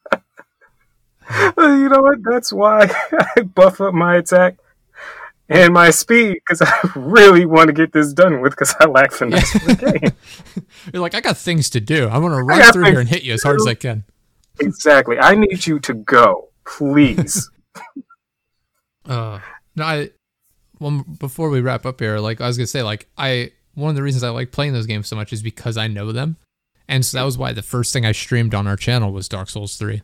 you 1.58 1.88
know 1.88 2.02
what? 2.02 2.18
That's 2.22 2.52
why 2.52 2.90
I 3.36 3.42
buff 3.42 3.80
up 3.80 3.94
my 3.94 4.16
attack 4.16 4.56
and 5.48 5.74
my 5.74 5.90
speed 5.90 6.34
because 6.34 6.62
I 6.62 6.90
really 6.96 7.46
want 7.46 7.68
to 7.68 7.72
get 7.72 7.92
this 7.92 8.12
done 8.12 8.40
with 8.40 8.52
because 8.52 8.74
I 8.80 8.86
lack 8.86 9.12
finesse 9.12 9.50
for 9.50 9.74
the 9.74 10.00
game. 10.54 10.62
You're 10.92 11.02
like 11.02 11.14
I 11.14 11.20
got 11.20 11.36
things 11.36 11.70
to 11.70 11.80
do. 11.80 12.08
I 12.08 12.18
want 12.18 12.34
to 12.34 12.42
run 12.42 12.72
through 12.72 12.84
here 12.84 13.00
and 13.00 13.08
hit 13.08 13.22
you 13.22 13.34
as 13.34 13.42
hard 13.42 13.60
as 13.60 13.66
I 13.66 13.74
can. 13.74 14.04
Exactly. 14.60 15.18
I 15.18 15.34
need 15.34 15.66
you 15.66 15.78
to 15.80 15.94
go, 15.94 16.48
please. 16.64 17.50
Uh 19.06 19.40
no 19.74 19.84
I 19.84 20.10
well 20.78 21.04
before 21.18 21.50
we 21.50 21.60
wrap 21.60 21.86
up 21.86 22.00
here 22.00 22.18
like 22.18 22.40
I 22.40 22.46
was 22.46 22.56
going 22.56 22.66
to 22.66 22.70
say 22.70 22.82
like 22.82 23.08
I 23.16 23.52
one 23.74 23.90
of 23.90 23.96
the 23.96 24.02
reasons 24.02 24.22
I 24.22 24.28
like 24.30 24.52
playing 24.52 24.74
those 24.74 24.86
games 24.86 25.08
so 25.08 25.16
much 25.16 25.32
is 25.32 25.42
because 25.42 25.76
I 25.76 25.86
know 25.86 26.12
them. 26.12 26.36
And 26.88 27.04
so 27.04 27.18
that 27.18 27.24
was 27.24 27.38
why 27.38 27.52
the 27.52 27.62
first 27.62 27.92
thing 27.92 28.04
I 28.04 28.12
streamed 28.12 28.54
on 28.54 28.66
our 28.66 28.76
channel 28.76 29.12
was 29.12 29.28
Dark 29.28 29.48
Souls 29.48 29.76
3. 29.76 30.02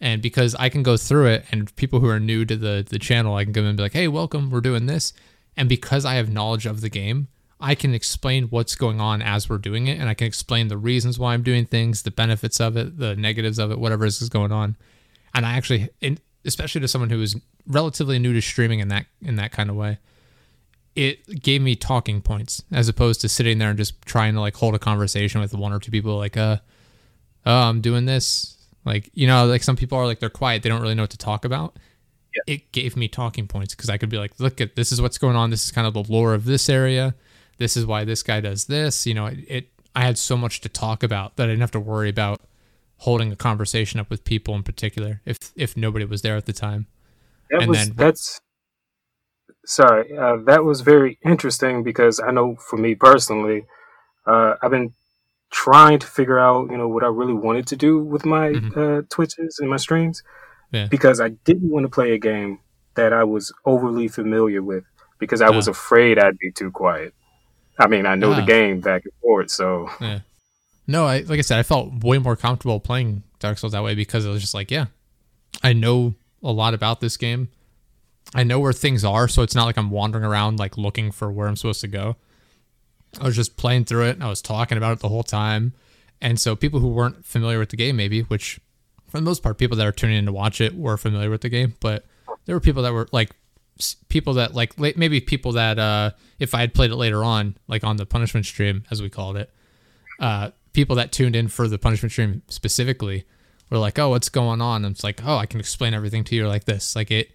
And 0.00 0.20
because 0.20 0.54
I 0.56 0.68
can 0.68 0.82
go 0.82 0.96
through 0.96 1.26
it 1.26 1.44
and 1.50 1.74
people 1.76 2.00
who 2.00 2.08
are 2.08 2.20
new 2.20 2.44
to 2.44 2.56
the 2.56 2.86
the 2.88 2.98
channel, 2.98 3.34
I 3.34 3.44
can 3.44 3.52
go 3.52 3.62
in 3.62 3.68
and 3.68 3.76
be 3.76 3.82
like, 3.82 3.92
"Hey, 3.92 4.08
welcome, 4.08 4.50
we're 4.50 4.60
doing 4.60 4.86
this." 4.86 5.12
And 5.56 5.68
because 5.68 6.04
I 6.04 6.14
have 6.14 6.30
knowledge 6.30 6.66
of 6.66 6.82
the 6.82 6.90
game, 6.90 7.28
I 7.58 7.74
can 7.74 7.94
explain 7.94 8.44
what's 8.48 8.74
going 8.74 9.00
on 9.00 9.22
as 9.22 9.48
we're 9.48 9.56
doing 9.58 9.86
it 9.86 9.98
and 9.98 10.08
I 10.08 10.14
can 10.14 10.26
explain 10.26 10.68
the 10.68 10.76
reasons 10.76 11.18
why 11.18 11.32
I'm 11.32 11.42
doing 11.42 11.64
things, 11.64 12.02
the 12.02 12.10
benefits 12.10 12.60
of 12.60 12.76
it, 12.76 12.98
the 12.98 13.16
negatives 13.16 13.58
of 13.58 13.70
it, 13.70 13.78
whatever 13.78 14.04
is 14.04 14.28
going 14.28 14.52
on. 14.52 14.76
And 15.34 15.46
I 15.46 15.54
actually 15.54 15.88
especially 16.44 16.80
to 16.80 16.88
someone 16.88 17.10
who 17.10 17.20
is 17.20 17.36
relatively 17.66 18.18
new 18.18 18.32
to 18.32 18.40
streaming 18.40 18.80
in 18.80 18.88
that 18.88 19.06
in 19.22 19.36
that 19.36 19.52
kind 19.52 19.70
of 19.70 19.76
way, 19.76 19.98
it 20.94 21.42
gave 21.42 21.60
me 21.60 21.76
talking 21.76 22.22
points 22.22 22.62
as 22.72 22.88
opposed 22.88 23.20
to 23.20 23.28
sitting 23.28 23.58
there 23.58 23.68
and 23.68 23.78
just 23.78 24.00
trying 24.02 24.34
to 24.34 24.40
like 24.40 24.56
hold 24.56 24.74
a 24.74 24.78
conversation 24.78 25.40
with 25.40 25.52
one 25.54 25.72
or 25.72 25.78
two 25.78 25.90
people 25.90 26.16
like 26.16 26.36
uh 26.36 26.56
oh 27.44 27.68
i'm 27.68 27.80
doing 27.82 28.06
this 28.06 28.55
like 28.86 29.10
you 29.12 29.26
know 29.26 29.44
like 29.44 29.62
some 29.62 29.76
people 29.76 29.98
are 29.98 30.06
like 30.06 30.20
they're 30.20 30.30
quiet 30.30 30.62
they 30.62 30.70
don't 30.70 30.80
really 30.80 30.94
know 30.94 31.02
what 31.02 31.10
to 31.10 31.18
talk 31.18 31.44
about 31.44 31.76
it 32.46 32.70
gave 32.72 32.96
me 32.96 33.08
talking 33.08 33.46
points 33.46 33.74
because 33.74 33.90
i 33.90 33.96
could 33.98 34.08
be 34.08 34.16
like 34.18 34.32
look 34.38 34.60
at 34.60 34.76
this 34.76 34.92
is 34.92 35.00
what's 35.02 35.18
going 35.18 35.36
on 35.36 35.50
this 35.50 35.64
is 35.66 35.70
kind 35.72 35.86
of 35.86 35.92
the 35.94 36.04
lore 36.10 36.32
of 36.32 36.44
this 36.46 36.68
area 36.68 37.14
this 37.58 37.76
is 37.76 37.86
why 37.86 38.04
this 38.04 38.22
guy 38.22 38.40
does 38.40 38.66
this. 38.66 39.06
You 39.06 39.14
know, 39.14 39.26
it, 39.26 39.38
it 39.48 39.68
I 39.94 40.02
had 40.02 40.18
so 40.18 40.36
much 40.36 40.60
to 40.60 40.68
talk 40.68 41.02
about 41.02 41.36
that 41.36 41.44
I 41.44 41.46
didn't 41.46 41.62
have 41.62 41.70
to 41.70 41.80
worry 41.80 42.10
about 42.10 42.42
holding 42.98 43.32
a 43.32 43.36
conversation 43.36 43.98
up 43.98 44.10
with 44.10 44.24
people 44.24 44.54
in 44.54 44.62
particular 44.62 45.22
if 45.24 45.38
if 45.56 45.74
nobody 45.74 46.04
was 46.04 46.20
there 46.22 46.36
at 46.36 46.44
the 46.46 46.52
time. 46.52 46.86
That 47.50 47.62
And 47.62 47.70
was 47.70 47.78
then- 47.78 47.96
that's 47.96 48.40
sorry. 49.64 50.16
Uh, 50.16 50.36
that 50.44 50.64
was 50.64 50.82
very 50.82 51.18
interesting 51.24 51.82
because 51.82 52.20
I 52.20 52.30
know 52.30 52.56
for 52.56 52.76
me 52.76 52.94
personally, 52.94 53.64
uh, 54.26 54.56
I've 54.62 54.70
been 54.70 54.92
trying 55.64 55.98
to 55.98 56.06
figure 56.06 56.38
out 56.38 56.70
you 56.70 56.76
know 56.76 56.86
what 56.94 57.02
I 57.02 57.08
really 57.20 57.32
wanted 57.46 57.66
to 57.68 57.76
do 57.76 57.92
with 58.12 58.24
my 58.26 58.46
Mhm. 58.50 58.76
uh, 58.76 59.02
twitches 59.08 59.58
and 59.60 59.68
my 59.70 59.78
streams 59.78 60.22
Yeah. 60.72 60.86
because 60.90 61.18
I 61.20 61.28
didn't 61.48 61.70
want 61.70 61.84
to 61.84 61.88
play 61.98 62.12
a 62.12 62.18
game 62.18 62.58
that 62.94 63.12
I 63.20 63.24
was 63.24 63.52
overly 63.64 64.08
familiar 64.08 64.62
with 64.62 64.84
because 65.18 65.40
I 65.40 65.50
was 65.50 65.66
Ah. 65.68 65.70
afraid 65.76 66.18
I'd 66.18 66.38
be 66.38 66.50
too 66.52 66.70
quiet. 66.70 67.14
I 67.78 67.86
mean, 67.86 68.04
I 68.06 68.14
know 68.16 68.34
the 68.34 68.42
Ah. 68.42 68.52
game 68.56 68.80
back 68.80 69.02
and 69.06 69.14
forth, 69.22 69.50
so 69.50 69.88
Yeah. 70.00 70.20
No, 70.86 71.06
I 71.06 71.16
like 71.30 71.38
I 71.38 71.42
said, 71.42 71.58
I 71.58 71.62
felt 71.62 72.04
way 72.04 72.18
more 72.18 72.36
comfortable 72.36 72.78
playing 72.78 73.22
Dark 73.40 73.56
Souls 73.58 73.72
that 73.72 73.82
way 73.82 73.94
because 73.94 74.24
it 74.26 74.30
was 74.30 74.40
just 74.42 74.54
like, 74.54 74.70
yeah, 74.70 74.86
I 75.62 75.72
know 75.72 76.14
a 76.42 76.52
lot 76.52 76.74
about 76.74 77.00
this 77.00 77.16
game. 77.16 77.48
I 78.34 78.42
know 78.44 78.58
where 78.60 78.72
things 78.74 79.04
are, 79.04 79.26
so 79.28 79.42
it's 79.42 79.54
not 79.54 79.64
like 79.64 79.78
I'm 79.78 79.90
wandering 79.90 80.24
around 80.24 80.58
like 80.58 80.76
looking 80.76 81.10
for 81.12 81.30
where 81.32 81.48
I'm 81.48 81.56
supposed 81.56 81.80
to 81.80 81.88
go. 81.88 82.16
I 83.20 83.24
was 83.24 83.36
just 83.36 83.56
playing 83.56 83.84
through 83.84 84.06
it 84.06 84.16
and 84.16 84.24
I 84.24 84.28
was 84.28 84.42
talking 84.42 84.78
about 84.78 84.92
it 84.92 85.00
the 85.00 85.08
whole 85.08 85.22
time. 85.22 85.72
And 86.20 86.40
so 86.40 86.56
people 86.56 86.80
who 86.80 86.88
weren't 86.88 87.24
familiar 87.24 87.58
with 87.58 87.70
the 87.70 87.76
game 87.76 87.96
maybe, 87.96 88.22
which 88.22 88.60
for 89.08 89.18
the 89.18 89.24
most 89.24 89.42
part 89.42 89.58
people 89.58 89.76
that 89.76 89.86
are 89.86 89.92
tuning 89.92 90.16
in 90.16 90.26
to 90.26 90.32
watch 90.32 90.60
it 90.60 90.74
were 90.76 90.96
familiar 90.96 91.30
with 91.30 91.42
the 91.42 91.48
game, 91.48 91.74
but 91.80 92.04
there 92.44 92.54
were 92.54 92.60
people 92.60 92.82
that 92.82 92.92
were 92.92 93.08
like 93.12 93.30
people 94.08 94.34
that 94.34 94.54
like 94.54 94.78
maybe 94.78 95.20
people 95.20 95.52
that 95.52 95.78
uh 95.78 96.10
if 96.38 96.54
I 96.54 96.60
had 96.60 96.74
played 96.74 96.90
it 96.90 96.96
later 96.96 97.22
on, 97.22 97.56
like 97.68 97.84
on 97.84 97.96
the 97.96 98.06
punishment 98.06 98.46
stream 98.46 98.84
as 98.90 99.02
we 99.02 99.10
called 99.10 99.36
it, 99.36 99.50
uh, 100.20 100.50
people 100.72 100.96
that 100.96 101.12
tuned 101.12 101.36
in 101.36 101.48
for 101.48 101.68
the 101.68 101.78
punishment 101.78 102.12
stream 102.12 102.42
specifically 102.48 103.24
were 103.70 103.78
like, 103.78 103.98
"Oh, 103.98 104.10
what's 104.10 104.28
going 104.28 104.60
on?" 104.60 104.84
And 104.84 104.94
it's 104.94 105.04
like, 105.04 105.22
"Oh, 105.24 105.36
I 105.36 105.46
can 105.46 105.60
explain 105.60 105.94
everything 105.94 106.24
to 106.24 106.36
you 106.36 106.46
like 106.48 106.64
this." 106.64 106.94
Like 106.96 107.10
it 107.10 107.32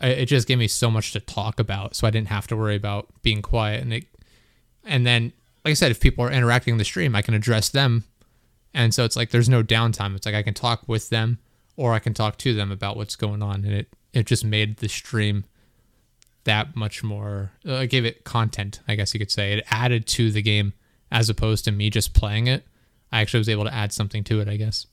it 0.00 0.26
just 0.26 0.46
gave 0.46 0.58
me 0.58 0.68
so 0.68 0.90
much 0.90 1.12
to 1.12 1.20
talk 1.20 1.58
about, 1.58 1.96
so 1.96 2.06
I 2.06 2.10
didn't 2.10 2.28
have 2.28 2.46
to 2.48 2.56
worry 2.56 2.76
about 2.76 3.08
being 3.22 3.42
quiet. 3.42 3.82
And 3.82 3.92
it, 3.92 4.04
and 4.88 5.06
then, 5.06 5.32
like 5.64 5.72
I 5.72 5.74
said, 5.74 5.90
if 5.90 6.00
people 6.00 6.24
are 6.24 6.30
interacting 6.32 6.72
in 6.72 6.78
the 6.78 6.84
stream, 6.84 7.14
I 7.14 7.22
can 7.22 7.34
address 7.34 7.68
them, 7.68 8.04
and 8.74 8.92
so 8.94 9.04
it's 9.04 9.16
like 9.16 9.30
there's 9.30 9.48
no 9.48 9.62
downtime. 9.62 10.16
It's 10.16 10.26
like 10.26 10.34
I 10.34 10.42
can 10.42 10.54
talk 10.54 10.82
with 10.88 11.10
them, 11.10 11.38
or 11.76 11.92
I 11.92 11.98
can 11.98 12.14
talk 12.14 12.38
to 12.38 12.54
them 12.54 12.72
about 12.72 12.96
what's 12.96 13.14
going 13.16 13.42
on, 13.42 13.64
and 13.64 13.72
it 13.74 13.88
it 14.12 14.26
just 14.26 14.44
made 14.44 14.78
the 14.78 14.88
stream 14.88 15.44
that 16.44 16.74
much 16.74 17.02
more. 17.04 17.52
Uh, 17.66 17.74
it 17.74 17.88
gave 17.90 18.04
it 18.04 18.24
content, 18.24 18.80
I 18.88 18.94
guess 18.94 19.12
you 19.14 19.20
could 19.20 19.30
say. 19.30 19.52
It 19.52 19.64
added 19.70 20.06
to 20.08 20.30
the 20.30 20.42
game 20.42 20.72
as 21.12 21.28
opposed 21.28 21.64
to 21.66 21.72
me 21.72 21.90
just 21.90 22.14
playing 22.14 22.46
it. 22.46 22.66
I 23.12 23.20
actually 23.20 23.38
was 23.40 23.48
able 23.48 23.64
to 23.64 23.74
add 23.74 23.92
something 23.92 24.24
to 24.24 24.40
it, 24.40 24.48
I 24.48 24.56
guess. 24.56 24.86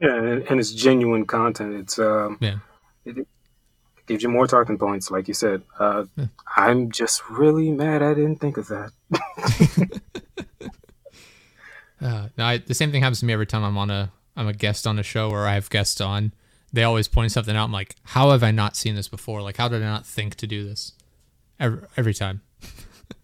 yeah, 0.00 0.14
and, 0.16 0.42
and 0.48 0.60
it's 0.60 0.72
genuine 0.72 1.24
content. 1.26 1.74
It's 1.74 1.98
um, 1.98 2.38
Yeah. 2.40 2.58
it 3.04 3.26
gives 4.08 4.22
you 4.22 4.28
more 4.28 4.46
talking 4.46 4.78
points, 4.78 5.10
like 5.10 5.28
you 5.28 5.34
said. 5.34 5.62
Uh, 5.78 6.04
Yeah. 6.16 6.26
I'm 6.56 6.90
just 6.90 7.28
really 7.30 7.70
mad 7.70 8.02
I 8.02 8.14
didn't 8.14 8.36
think 8.36 8.56
of 8.56 8.68
that. 8.68 8.90
Uh, 12.00 12.28
no, 12.38 12.44
I, 12.44 12.58
the 12.58 12.74
same 12.74 12.92
thing 12.92 13.02
happens 13.02 13.18
to 13.20 13.26
me 13.26 13.32
every 13.32 13.46
time 13.46 13.64
I'm 13.64 13.76
on 13.76 13.90
a 13.90 14.12
I'm 14.36 14.46
a 14.46 14.52
guest 14.52 14.86
on 14.86 15.00
a 15.00 15.02
show 15.02 15.30
or 15.30 15.46
I 15.46 15.54
have 15.54 15.68
guests 15.68 16.00
on. 16.00 16.32
They 16.72 16.84
always 16.84 17.08
point 17.08 17.32
something 17.32 17.56
out. 17.56 17.64
I'm 17.64 17.72
like, 17.72 17.96
how 18.04 18.30
have 18.30 18.44
I 18.44 18.52
not 18.52 18.76
seen 18.76 18.94
this 18.94 19.08
before? 19.08 19.42
Like, 19.42 19.56
how 19.56 19.66
did 19.66 19.82
I 19.82 19.86
not 19.86 20.06
think 20.06 20.36
to 20.36 20.46
do 20.46 20.64
this? 20.64 20.92
Every, 21.58 21.80
every 21.96 22.14
time. 22.14 22.42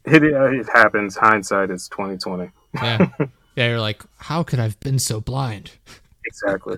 It, 0.07 0.23
uh, 0.23 0.51
it 0.51 0.69
happens. 0.69 1.17
Hindsight 1.17 1.71
is 1.71 1.89
twenty 1.89 2.19
twenty. 2.19 2.51
Yeah. 2.75 3.07
yeah. 3.57 3.69
You're 3.69 3.81
like, 3.81 4.03
how 4.19 4.43
could 4.43 4.59
I 4.59 4.65
have 4.65 4.79
been 4.81 4.99
so 4.99 5.19
blind? 5.21 5.71
Exactly. 6.27 6.77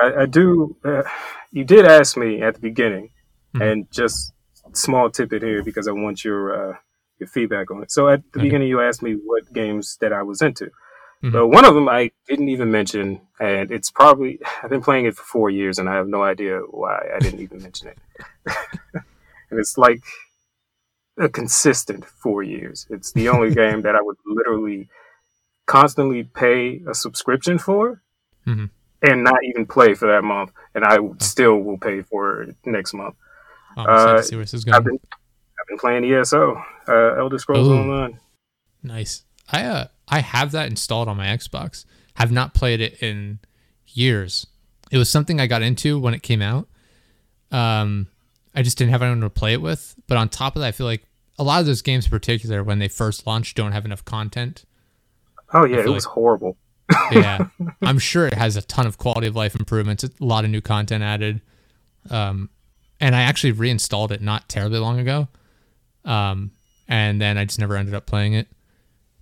I, 0.00 0.12
I 0.20 0.26
do. 0.26 0.74
Uh, 0.82 1.02
you 1.50 1.64
did 1.64 1.84
ask 1.84 2.16
me 2.16 2.40
at 2.40 2.54
the 2.54 2.60
beginning, 2.60 3.10
Mhm. 3.54 3.60
and 3.70 3.90
just 3.90 4.32
small 4.72 5.10
tidbit 5.10 5.42
here 5.42 5.62
because 5.62 5.86
I 5.88 5.92
want 5.92 6.24
your 6.24 6.70
uh, 6.72 6.76
your 7.18 7.28
feedback 7.28 7.70
on 7.70 7.82
it. 7.82 7.90
So 7.90 8.08
at 8.08 8.22
the 8.32 8.38
Okay. 8.38 8.46
beginning, 8.46 8.68
you 8.68 8.80
asked 8.80 9.02
me 9.02 9.12
what 9.14 9.52
games 9.52 9.96
that 10.00 10.12
I 10.12 10.22
was 10.22 10.40
into. 10.42 10.70
Mhm. 11.22 11.32
But 11.32 11.48
one 11.48 11.64
of 11.64 11.74
them 11.74 11.88
I 11.88 12.10
didn't 12.28 12.48
even 12.48 12.70
mention, 12.70 13.20
and 13.38 13.70
it's 13.70 13.90
probably 13.90 14.40
I've 14.62 14.70
been 14.70 14.80
playing 14.82 15.06
it 15.06 15.14
for 15.16 15.22
four 15.24 15.50
years, 15.50 15.78
and 15.78 15.88
I 15.88 15.94
have 15.94 16.08
no 16.08 16.22
idea 16.22 16.60
why 16.60 16.98
I 17.14 17.18
didn't 17.18 17.40
even 17.40 17.62
mention 17.62 17.88
it. 17.88 17.98
and 19.50 19.60
it's 19.60 19.76
like 19.78 20.02
a 21.18 21.28
consistent 21.28 22.04
four 22.06 22.42
years. 22.42 22.86
It's 22.90 23.12
the 23.12 23.28
only 23.28 23.54
game 23.62 23.82
that 23.82 23.94
I 23.94 24.00
would 24.02 24.16
literally 24.24 24.88
constantly 25.66 26.24
pay 26.24 26.82
a 26.88 26.94
subscription 26.94 27.58
for 27.58 28.02
Mhm. 28.46 28.70
and 29.02 29.22
not 29.22 29.44
even 29.44 29.66
play 29.66 29.94
for 29.94 30.06
that 30.08 30.24
month, 30.24 30.50
and 30.74 30.84
I 30.84 30.98
still 31.18 31.58
will 31.60 31.78
pay 31.78 32.02
for 32.02 32.42
it 32.42 32.56
next 32.64 32.94
month. 32.94 33.14
I'm 33.76 33.84
excited 33.84 34.14
Uh, 34.14 34.16
to 34.16 34.22
see 34.22 34.36
where 34.36 34.44
this 34.44 34.54
is 34.54 34.64
I've 34.68 34.84
been 34.84 34.98
I've 35.60 35.68
been 35.68 35.78
playing 35.78 36.04
ESO, 36.04 36.62
uh, 36.88 37.14
Elder 37.18 37.38
Scrolls 37.38 37.68
Ooh. 37.68 37.74
Online. 37.74 38.18
Nice. 38.82 39.24
I 39.50 39.62
uh 39.64 39.86
I 40.08 40.20
have 40.20 40.52
that 40.52 40.68
installed 40.68 41.08
on 41.08 41.16
my 41.16 41.26
Xbox. 41.26 41.84
Have 42.14 42.32
not 42.32 42.52
played 42.54 42.80
it 42.80 43.02
in 43.02 43.38
years. 43.86 44.46
It 44.90 44.98
was 44.98 45.08
something 45.08 45.40
I 45.40 45.46
got 45.46 45.62
into 45.62 45.98
when 45.98 46.14
it 46.14 46.22
came 46.22 46.42
out. 46.42 46.68
Um 47.50 48.08
I 48.54 48.62
just 48.62 48.76
didn't 48.76 48.90
have 48.90 49.02
anyone 49.02 49.20
to 49.22 49.30
play 49.30 49.52
it 49.54 49.62
with. 49.62 49.94
But 50.06 50.18
on 50.18 50.28
top 50.28 50.56
of 50.56 50.60
that, 50.60 50.66
I 50.68 50.72
feel 50.72 50.86
like 50.86 51.04
a 51.38 51.44
lot 51.44 51.60
of 51.60 51.66
those 51.66 51.80
games 51.82 52.04
in 52.06 52.10
particular 52.10 52.62
when 52.62 52.78
they 52.78 52.88
first 52.88 53.26
launch 53.26 53.54
don't 53.54 53.72
have 53.72 53.84
enough 53.84 54.04
content. 54.04 54.64
Oh 55.54 55.64
yeah, 55.64 55.78
it 55.80 55.88
was 55.88 56.04
horrible. 56.04 56.56
Yeah. 57.10 57.46
I'm 57.82 57.98
sure 57.98 58.26
it 58.26 58.34
has 58.34 58.56
a 58.56 58.62
ton 58.62 58.86
of 58.86 58.98
quality 58.98 59.26
of 59.28 59.36
life 59.36 59.54
improvements, 59.54 60.04
a 60.04 60.10
lot 60.20 60.44
of 60.44 60.50
new 60.50 60.60
content 60.60 61.02
added. 61.02 61.40
Um 62.10 62.50
and 63.02 63.14
I 63.14 63.22
actually 63.22 63.52
reinstalled 63.52 64.12
it 64.12 64.22
not 64.22 64.48
terribly 64.48 64.78
long 64.78 64.98
ago. 64.98 65.28
Um 66.06 66.52
and 66.88 67.20
then 67.20 67.36
I 67.36 67.44
just 67.44 67.58
never 67.58 67.76
ended 67.76 67.94
up 67.94 68.06
playing 68.06 68.32
it. 68.32 68.48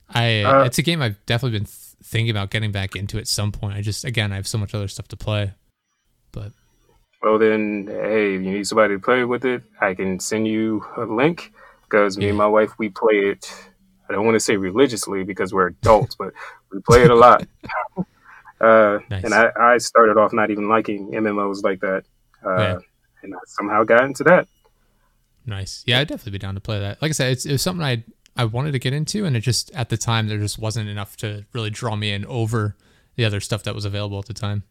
I 0.08 0.42
Uh, 0.42 0.64
it's 0.64 0.78
a 0.78 0.82
game 0.82 1.02
I've 1.02 1.24
definitely 1.26 1.58
been 1.58 1.66
th- 1.66 1.76
thinking 2.04 2.30
about 2.30 2.50
getting 2.50 2.72
back 2.72 2.94
into 2.94 3.18
at 3.18 3.26
some 3.26 3.50
point. 3.50 3.76
I 3.76 3.80
just 3.80 4.04
again 4.04 4.32
I 4.32 4.36
have 4.36 4.46
so 4.46 4.58
much 4.58 4.74
other 4.74 4.88
stuff 4.88 5.08
to 5.08 5.16
play. 5.16 5.54
But 6.32 6.52
Well 7.22 7.38
then, 7.38 7.86
hey, 7.88 8.34
if 8.36 8.42
you 8.42 8.52
need 8.52 8.66
somebody 8.66 8.94
to 8.94 9.00
play 9.00 9.24
with 9.24 9.44
it, 9.44 9.62
I 9.80 9.94
can 9.94 10.20
send 10.20 10.46
you 10.46 10.84
a 10.96 11.04
link 11.04 11.52
because 11.84 12.16
me 12.16 12.28
and 12.28 12.38
my 12.38 12.46
wife 12.46 12.70
we 12.78 12.88
play 12.88 13.30
it. 13.32 13.52
I 14.08 14.12
don't 14.12 14.24
want 14.24 14.34
to 14.34 14.40
say 14.40 14.56
religiously 14.56 15.22
because 15.22 15.52
we're 15.54 15.68
adults, 15.68 16.16
but 16.16 16.32
we 16.72 16.80
play 16.80 17.04
it 17.04 17.10
a 17.10 17.14
lot. 17.14 17.46
uh, 18.60 18.98
Nice. 19.08 19.24
And 19.24 19.32
I, 19.32 19.50
I 19.58 19.78
started 19.78 20.16
off 20.16 20.32
not 20.32 20.50
even 20.50 20.68
liking 20.68 21.12
MMOs 21.12 21.62
like 21.62 21.80
that, 21.80 22.04
uh, 22.44 22.58
Yeah. 22.58 22.78
And 23.22 23.34
I 23.34 23.38
somehow 23.46 23.84
got 23.84 24.04
into 24.04 24.24
that. 24.24 24.48
nice. 25.46 25.82
Yeah, 25.86 26.00
I'd 26.00 26.08
definitely 26.08 26.32
be 26.32 26.38
down 26.38 26.54
to 26.54 26.60
play 26.60 26.78
that. 26.80 27.00
Like 27.02 27.10
I 27.10 27.12
said, 27.12 27.32
it's 27.32 27.46
it 27.46 27.52
was 27.52 27.62
something 27.62 27.84
I 27.84 28.04
I 28.36 28.44
wanted 28.44 28.72
to 28.72 28.78
get 28.78 28.92
into 28.92 29.24
and 29.24 29.36
it 29.36 29.40
just 29.40 29.70
at 29.72 29.88
the 29.88 29.96
time 29.96 30.28
there 30.28 30.38
just 30.38 30.58
wasn't 30.58 30.88
enough 30.88 31.16
to 31.18 31.44
really 31.52 31.70
draw 31.70 31.96
me 31.96 32.12
in 32.12 32.24
over 32.26 32.76
the 33.16 33.24
other 33.24 33.40
stuff 33.40 33.62
that 33.64 33.74
was 33.74 33.84
available 33.84 34.18
at 34.18 34.26
the 34.26 34.34
time. 34.34 34.64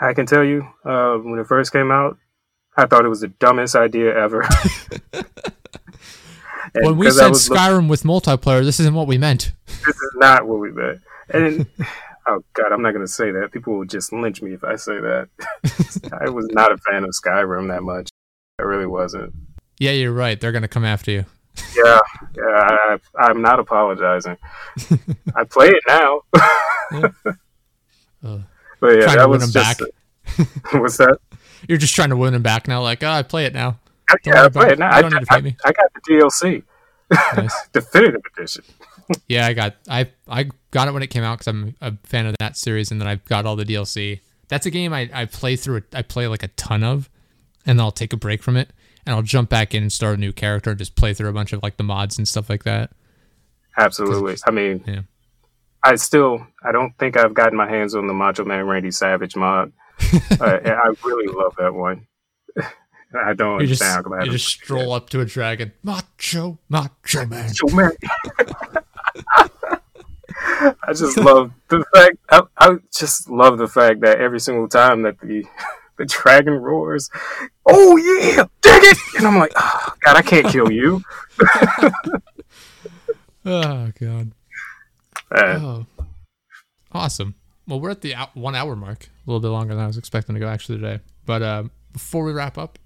I 0.00 0.14
can 0.14 0.26
tell 0.26 0.42
you, 0.42 0.66
uh, 0.84 1.14
when 1.18 1.38
it 1.38 1.46
first 1.46 1.72
came 1.72 1.92
out, 1.92 2.18
I 2.76 2.86
thought 2.86 3.04
it 3.04 3.08
was 3.08 3.20
the 3.20 3.28
dumbest 3.28 3.76
idea 3.76 4.16
ever. 4.16 4.44
When 6.74 6.96
we 6.96 7.10
said 7.10 7.32
Skyrim 7.32 7.88
with 7.88 8.02
multiplayer, 8.02 8.64
this 8.64 8.80
isn't 8.80 8.94
what 8.94 9.06
we 9.06 9.18
meant. 9.18 9.52
this 9.66 9.96
is 9.96 10.12
not 10.16 10.46
what 10.46 10.58
we 10.58 10.70
meant. 10.70 11.00
And 11.28 11.66
oh 12.26 12.42
god, 12.54 12.72
I'm 12.72 12.82
not 12.82 12.92
gonna 12.92 13.06
say 13.06 13.30
that. 13.32 13.52
People 13.52 13.76
will 13.78 13.84
just 13.84 14.12
lynch 14.12 14.42
me 14.42 14.52
if 14.54 14.64
I 14.64 14.76
say 14.76 14.98
that. 15.00 15.28
I 16.20 16.28
was 16.30 16.46
not 16.50 16.72
a 16.72 16.76
fan 16.78 17.04
of 17.04 17.10
Skyrim 17.10 17.68
that 17.68 17.82
much. 17.82 18.08
I 18.58 18.62
really 18.62 18.86
wasn't. 18.86 19.34
Yeah, 19.78 19.92
you're 19.92 20.12
right. 20.12 20.40
They're 20.40 20.52
gonna 20.52 20.68
come 20.68 20.84
after 20.84 21.10
you. 21.10 21.24
Yeah, 21.76 21.98
yeah. 22.36 22.42
I, 22.44 22.98
I'm 23.18 23.42
not 23.42 23.58
apologizing. 23.60 24.36
I 25.36 25.44
play 25.44 25.68
it 25.68 25.82
now, 25.86 26.20
Ugh. 26.92 27.14
Uh, 28.24 28.38
but 28.80 28.88
yeah, 28.96 29.00
Trying 29.02 29.16
that 29.16 29.22
to 29.22 29.28
win 29.28 29.40
was 29.40 29.52
just. 29.52 29.78
back. 29.80 29.88
what's 30.72 30.96
that? 30.98 31.18
You're 31.68 31.78
just 31.78 31.94
trying 31.94 32.10
to 32.10 32.16
win 32.16 32.32
them 32.32 32.42
back 32.42 32.68
now. 32.68 32.82
Like, 32.82 33.02
oh, 33.02 33.10
I 33.10 33.22
play 33.22 33.44
it 33.46 33.52
now. 33.52 33.78
Don't 34.08 34.26
yeah, 34.26 34.44
I 34.44 34.48
play 34.48 34.70
it 34.70 34.78
now. 34.78 34.94
I, 34.94 35.02
don't 35.02 35.12
need 35.12 35.26
to 35.26 35.32
I, 35.34 35.40
me. 35.40 35.56
I 35.64 35.72
got 35.72 35.86
the 35.94 36.00
DLC, 36.12 36.62
Nice. 37.36 37.68
definitive 37.72 38.20
edition. 38.36 38.64
Yeah, 39.28 39.46
I 39.46 39.52
got 39.52 39.76
I 39.88 40.10
I 40.28 40.50
got 40.70 40.88
it 40.88 40.92
when 40.94 41.02
it 41.02 41.08
came 41.08 41.22
out 41.22 41.38
because 41.38 41.48
I'm 41.48 41.74
a 41.80 41.92
fan 42.04 42.26
of 42.26 42.34
that 42.38 42.56
series, 42.56 42.90
and 42.90 43.00
then 43.00 43.08
I've 43.08 43.24
got 43.24 43.46
all 43.46 43.56
the 43.56 43.64
DLC. 43.64 44.20
That's 44.48 44.66
a 44.66 44.70
game 44.70 44.92
I, 44.92 45.08
I 45.12 45.24
play 45.26 45.56
through. 45.56 45.82
I 45.92 46.02
play 46.02 46.26
like 46.28 46.42
a 46.42 46.48
ton 46.48 46.82
of, 46.84 47.08
and 47.66 47.78
then 47.78 47.84
I'll 47.84 47.92
take 47.92 48.12
a 48.12 48.16
break 48.16 48.42
from 48.42 48.56
it, 48.56 48.70
and 49.06 49.14
I'll 49.14 49.22
jump 49.22 49.48
back 49.48 49.74
in 49.74 49.82
and 49.82 49.92
start 49.92 50.16
a 50.16 50.20
new 50.20 50.32
character 50.32 50.70
and 50.70 50.78
just 50.78 50.94
play 50.96 51.14
through 51.14 51.28
a 51.30 51.32
bunch 51.32 51.52
of 51.52 51.62
like 51.62 51.76
the 51.78 51.84
mods 51.84 52.18
and 52.18 52.26
stuff 52.28 52.50
like 52.50 52.64
that. 52.64 52.90
Absolutely. 53.78 54.36
I 54.46 54.50
mean, 54.50 54.84
Yeah. 54.86 55.02
I 55.84 55.96
still, 55.96 56.46
I 56.62 56.70
don't 56.70 56.96
think 56.98 57.16
I've 57.16 57.34
gotten 57.34 57.56
my 57.56 57.68
hands 57.68 57.94
on 57.96 58.06
the 58.06 58.12
Macho 58.14 58.44
Man 58.44 58.64
Randy 58.66 58.90
Savage 58.92 59.34
mod. 59.34 59.72
uh, 60.12 60.36
I 60.40 60.92
really 61.04 61.26
love 61.34 61.54
that 61.58 61.74
one. 61.74 62.06
I 63.24 63.34
don't 63.34 63.60
You 63.60 63.66
just, 63.66 63.82
how 63.82 64.00
glad 64.00 64.24
you 64.26 64.32
just 64.32 64.46
stroll 64.46 64.92
up 64.92 65.10
to 65.10 65.20
a 65.20 65.24
dragon. 65.24 65.72
Macho, 65.82 66.58
macho 66.68 67.26
man. 67.26 67.48
So 67.48 67.66
man, 67.74 67.90
I 70.86 70.92
just 70.94 71.16
love 71.16 71.52
the 71.68 71.84
fact. 71.94 72.16
I, 72.30 72.42
I 72.58 72.76
just 72.94 73.28
love 73.28 73.58
the 73.58 73.68
fact 73.68 74.00
that 74.00 74.18
every 74.20 74.40
single 74.40 74.68
time 74.68 75.02
that 75.02 75.20
the 75.20 75.44
the 75.98 76.06
dragon 76.06 76.54
roars, 76.54 77.10
"Oh 77.66 77.96
yeah, 77.96 78.44
dig 78.62 78.82
it!" 78.84 78.98
and 79.18 79.26
I'm 79.26 79.38
like, 79.38 79.52
oh, 79.56 79.88
God, 80.00 80.16
I 80.16 80.22
can't 80.22 80.46
kill 80.46 80.70
you. 80.72 81.02
Oh 83.44 83.90
god. 83.98 84.32
Uh, 85.30 85.58
Oh, 85.60 85.86
awesome. 86.92 87.34
Well, 87.66 87.80
we're 87.80 87.90
at 87.90 88.00
the 88.00 88.14
one 88.34 88.54
hour 88.54 88.76
mark, 88.76 89.06
a 89.06 89.30
little 89.30 89.40
bit 89.40 89.48
longer 89.48 89.74
than 89.74 89.82
I 89.82 89.86
was 89.86 89.96
expecting 89.98 90.34
to 90.34 90.40
go 90.40 90.46
actually 90.48 90.78
today. 90.78 91.00
But 91.26 91.42
um, 91.42 91.70
before 91.92 92.24
we 92.24 92.32
wrap 92.32 92.56
up, 92.58 92.78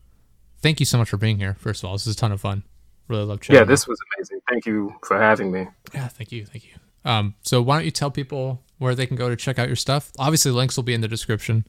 thank 0.61 0.81
you 0.81 0.87
so 0.87 0.97
much 0.99 1.11
for 1.11 1.17
being 1.19 1.39
here. 1.39 1.57
First 1.59 1.83
of 1.83 1.89
all, 1.89 1.95
this 1.95 2.07
is 2.07 2.15
a 2.15 2.19
ton 2.19 2.33
of 2.33 2.41
fun. 2.41 2.63
Really 3.09 3.25
love 3.25 3.41
chatting. 3.41 3.61
yeah, 3.61 3.65
this 3.65 3.87
was 3.87 3.99
amazing. 4.17 4.41
Thank 4.49 4.67
you 4.67 4.95
for 5.05 5.19
having 5.19 5.53
me. 5.53 5.69
Yeah, 5.95 6.09
thank 6.09 6.33
you, 6.33 6.45
thank 6.45 6.65
you. 6.65 6.75
Um, 7.05 7.35
so 7.43 7.63
why 7.63 7.77
don't 7.77 7.85
you 7.85 7.93
tell 7.93 8.11
people 8.11 8.63
where 8.79 8.95
they 8.95 9.07
can 9.07 9.17
go 9.17 9.29
to 9.29 9.37
check 9.37 9.59
out 9.59 9.69
your 9.69 9.77
stuff? 9.77 10.11
Obviously, 10.19 10.51
links 10.51 10.77
will 10.77 10.83
be 10.83 10.95
in 10.95 11.01
the 11.01 11.09
description, 11.09 11.67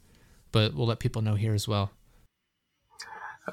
but 0.52 0.74
we'll 0.74 0.88
let 0.88 1.00
people 1.00 1.22
know 1.22 1.36
here 1.36 1.54
as 1.54 1.68
well. 1.68 1.92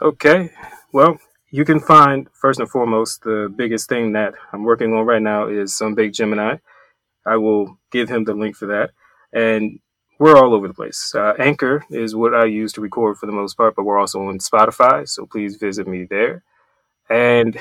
Okay. 0.01 0.51
Well, 0.93 1.19
you 1.51 1.65
can 1.65 1.79
find 1.79 2.27
first 2.33 2.59
and 2.59 2.69
foremost 2.69 3.23
the 3.23 3.53
biggest 3.55 3.89
thing 3.89 4.13
that 4.13 4.35
I'm 4.53 4.65
working 4.65 4.93
on 4.95 5.07
right 5.07 5.23
now 5.23 5.47
is 5.47 5.77
some 5.77 5.95
big 5.95 6.13
Gemini. 6.13 6.57
I 7.27 7.37
will 7.37 7.79
give 7.93 8.09
him 8.09 8.25
the 8.25 8.35
link 8.35 8.57
for 8.57 8.67
that, 8.67 8.91
and 9.33 9.79
we're 10.19 10.37
all 10.37 10.55
over 10.55 10.69
the 10.69 10.75
place. 10.75 11.15
Uh, 11.15 11.35
Anchor 11.39 11.85
is 11.91 12.15
what 12.15 12.35
I 12.35 12.47
use 12.47 12.73
to 12.73 12.81
record 12.81 13.19
for 13.19 13.27
the 13.27 13.33
most 13.33 13.57
part, 13.57 13.77
but 13.77 13.85
we're 13.85 13.99
also 13.99 14.23
on 14.23 14.39
Spotify, 14.39 15.09
so 15.09 15.27
please 15.27 15.57
visit 15.57 15.87
me 15.87 16.05
there. 16.09 16.43
And 17.11 17.59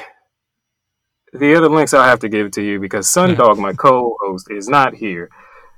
the 1.33 1.55
other 1.55 1.69
links 1.69 1.93
I'll 1.93 2.03
have 2.03 2.19
to 2.19 2.29
give 2.29 2.51
to 2.51 2.61
you 2.61 2.79
because 2.79 3.07
Sundog, 3.07 3.57
my 3.57 3.73
co-host, 3.73 4.47
is 4.51 4.69
not 4.69 4.93
here, 4.93 5.29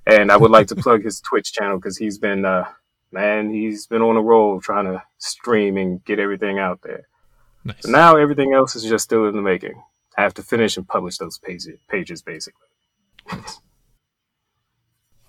and 0.05 0.31
I 0.31 0.37
would 0.37 0.51
like 0.51 0.67
to 0.67 0.75
plug 0.75 1.03
his 1.03 1.21
Twitch 1.21 1.53
channel 1.53 1.77
because 1.77 1.97
he's 1.97 2.17
been, 2.17 2.45
uh, 2.45 2.65
man, 3.11 3.49
he's 3.49 3.87
been 3.87 4.01
on 4.01 4.17
a 4.17 4.21
roll 4.21 4.59
trying 4.59 4.85
to 4.85 5.01
stream 5.17 5.77
and 5.77 6.03
get 6.05 6.19
everything 6.19 6.59
out 6.59 6.81
there. 6.83 7.07
Nice. 7.63 7.81
So 7.81 7.89
now 7.89 8.15
everything 8.15 8.53
else 8.53 8.75
is 8.75 8.83
just 8.83 9.05
still 9.05 9.27
in 9.27 9.35
the 9.35 9.41
making. 9.41 9.81
I 10.17 10.21
have 10.21 10.33
to 10.35 10.43
finish 10.43 10.77
and 10.77 10.87
publish 10.87 11.17
those 11.17 11.37
pages, 11.39 11.79
pages 11.89 12.21
basically. 12.21 12.67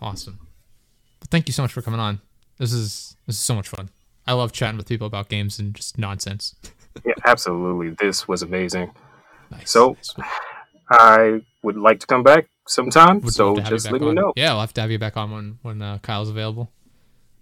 Awesome. 0.01 0.39
Well, 0.41 1.29
thank 1.31 1.49
you 1.49 1.53
so 1.53 1.63
much 1.63 1.73
for 1.73 1.83
coming 1.83 2.01
on. 2.01 2.21
This 2.59 2.73
is 2.73 3.17
this 3.27 3.37
is 3.37 3.43
so 3.43 3.55
much 3.55 3.69
fun. 3.69 3.89
I 4.27 4.35
love 4.35 4.53
chatting 4.53 4.77
with 4.77 4.89
people 4.89 5.07
about 5.07 5.29
games 5.29 5.59
and 5.59 5.75
just 5.75 5.99
nonsense. 5.99 6.55
Yeah, 7.05 7.15
absolutely. 7.25 7.91
This 7.91 8.27
was 8.29 8.43
amazing. 8.43 8.91
Nice. 9.51 9.71
So- 9.71 9.97
nice. 10.19 10.29
I 10.89 11.43
would 11.63 11.77
like 11.77 11.99
to 12.01 12.07
come 12.07 12.23
back 12.23 12.47
sometime, 12.69 13.21
Would 13.23 13.33
so 13.35 13.49
love 13.49 13.57
to 13.57 13.63
have 13.63 13.71
you 13.73 13.77
just 13.77 13.91
let 13.91 14.01
me 14.01 14.13
know. 14.13 14.33
Yeah, 14.37 14.53
I'll 14.53 14.61
have 14.61 14.73
to 14.75 14.81
have 14.81 14.91
you 14.91 14.99
back 15.01 15.17
on 15.17 15.31
when 15.33 15.59
when 15.63 15.83
uh, 15.83 15.99
Kyle's 15.99 16.29
available. 16.31 16.71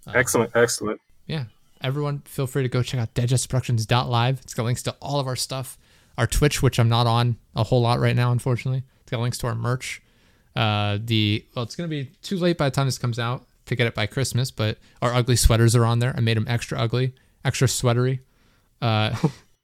Uh, 0.06 0.12
Excellent, 0.14 0.50
excellent. 0.54 1.00
yeah, 1.26 1.44
everyone 1.82 2.20
feel 2.24 2.46
free 2.46 2.62
to 2.62 2.68
go 2.70 2.82
check 2.82 3.00
out 3.00 3.12
deadjustproductions.live. 3.14 4.40
It's 4.40 4.54
got 4.54 4.64
links 4.64 4.82
to 4.84 4.92
all 5.00 5.20
of 5.20 5.26
our 5.26 5.36
stuff. 5.36 5.78
Our 6.16 6.26
Twitch, 6.26 6.62
which 6.62 6.78
I'm 6.78 6.88
not 6.88 7.06
on 7.06 7.36
a 7.56 7.64
whole 7.64 7.80
lot 7.82 7.98
right 8.00 8.14
now, 8.16 8.30
unfortunately. 8.32 8.82
It's 9.02 9.10
got 9.10 9.20
links 9.20 9.36
to 9.38 9.46
our 9.48 9.54
merch. 9.54 10.00
Uh, 10.56 10.98
the 11.04 11.44
well, 11.54 11.64
it's 11.64 11.76
gonna 11.76 11.88
be 11.88 12.10
too 12.22 12.36
late 12.38 12.56
by 12.56 12.66
the 12.68 12.74
time 12.74 12.86
this 12.86 12.98
comes 12.98 13.18
out 13.18 13.44
to 13.66 13.76
get 13.76 13.86
it 13.86 13.94
by 13.94 14.06
Christmas, 14.06 14.50
but 14.50 14.78
our 15.02 15.12
ugly 15.12 15.36
sweaters 15.36 15.74
are 15.76 15.84
on 15.84 15.98
there. 15.98 16.14
I 16.16 16.20
made 16.20 16.36
them 16.36 16.46
extra 16.48 16.78
ugly, 16.78 17.14
extra 17.44 17.66
sweatery. 17.68 18.20
Uh, 18.84 19.16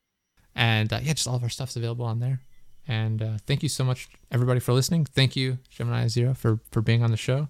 and 0.54 0.92
uh, 0.92 0.98
yeah, 1.02 1.12
just 1.12 1.28
all 1.28 1.36
of 1.36 1.42
our 1.42 1.50
stuff's 1.50 1.76
available 1.76 2.06
on 2.06 2.20
there. 2.20 2.40
And 2.88 3.22
uh, 3.22 3.38
thank 3.46 3.62
you 3.62 3.68
so 3.68 3.84
much, 3.84 4.08
everybody, 4.32 4.58
for 4.58 4.72
listening. 4.72 5.04
Thank 5.04 5.36
you, 5.36 5.58
Gemini 5.68 6.08
Zero, 6.08 6.34
for 6.34 6.58
for 6.72 6.80
being 6.80 7.04
on 7.04 7.10
the 7.10 7.16
show. 7.16 7.48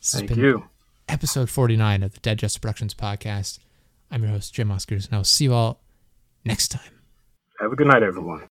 This 0.00 0.14
Thank 0.14 0.34
you. 0.34 0.64
episode 1.10 1.50
49 1.50 2.02
of 2.02 2.14
the 2.14 2.20
Dead 2.20 2.38
Just 2.38 2.60
Productions 2.60 2.94
podcast. 2.94 3.58
I'm 4.10 4.22
your 4.22 4.32
host, 4.32 4.54
Jim 4.54 4.70
Oscars, 4.70 5.06
and 5.06 5.14
I'll 5.14 5.24
see 5.24 5.44
you 5.44 5.52
all 5.52 5.82
next 6.44 6.68
time. 6.68 6.90
Have 7.60 7.72
a 7.72 7.76
good 7.76 7.86
night, 7.86 8.02
everyone. 8.02 8.48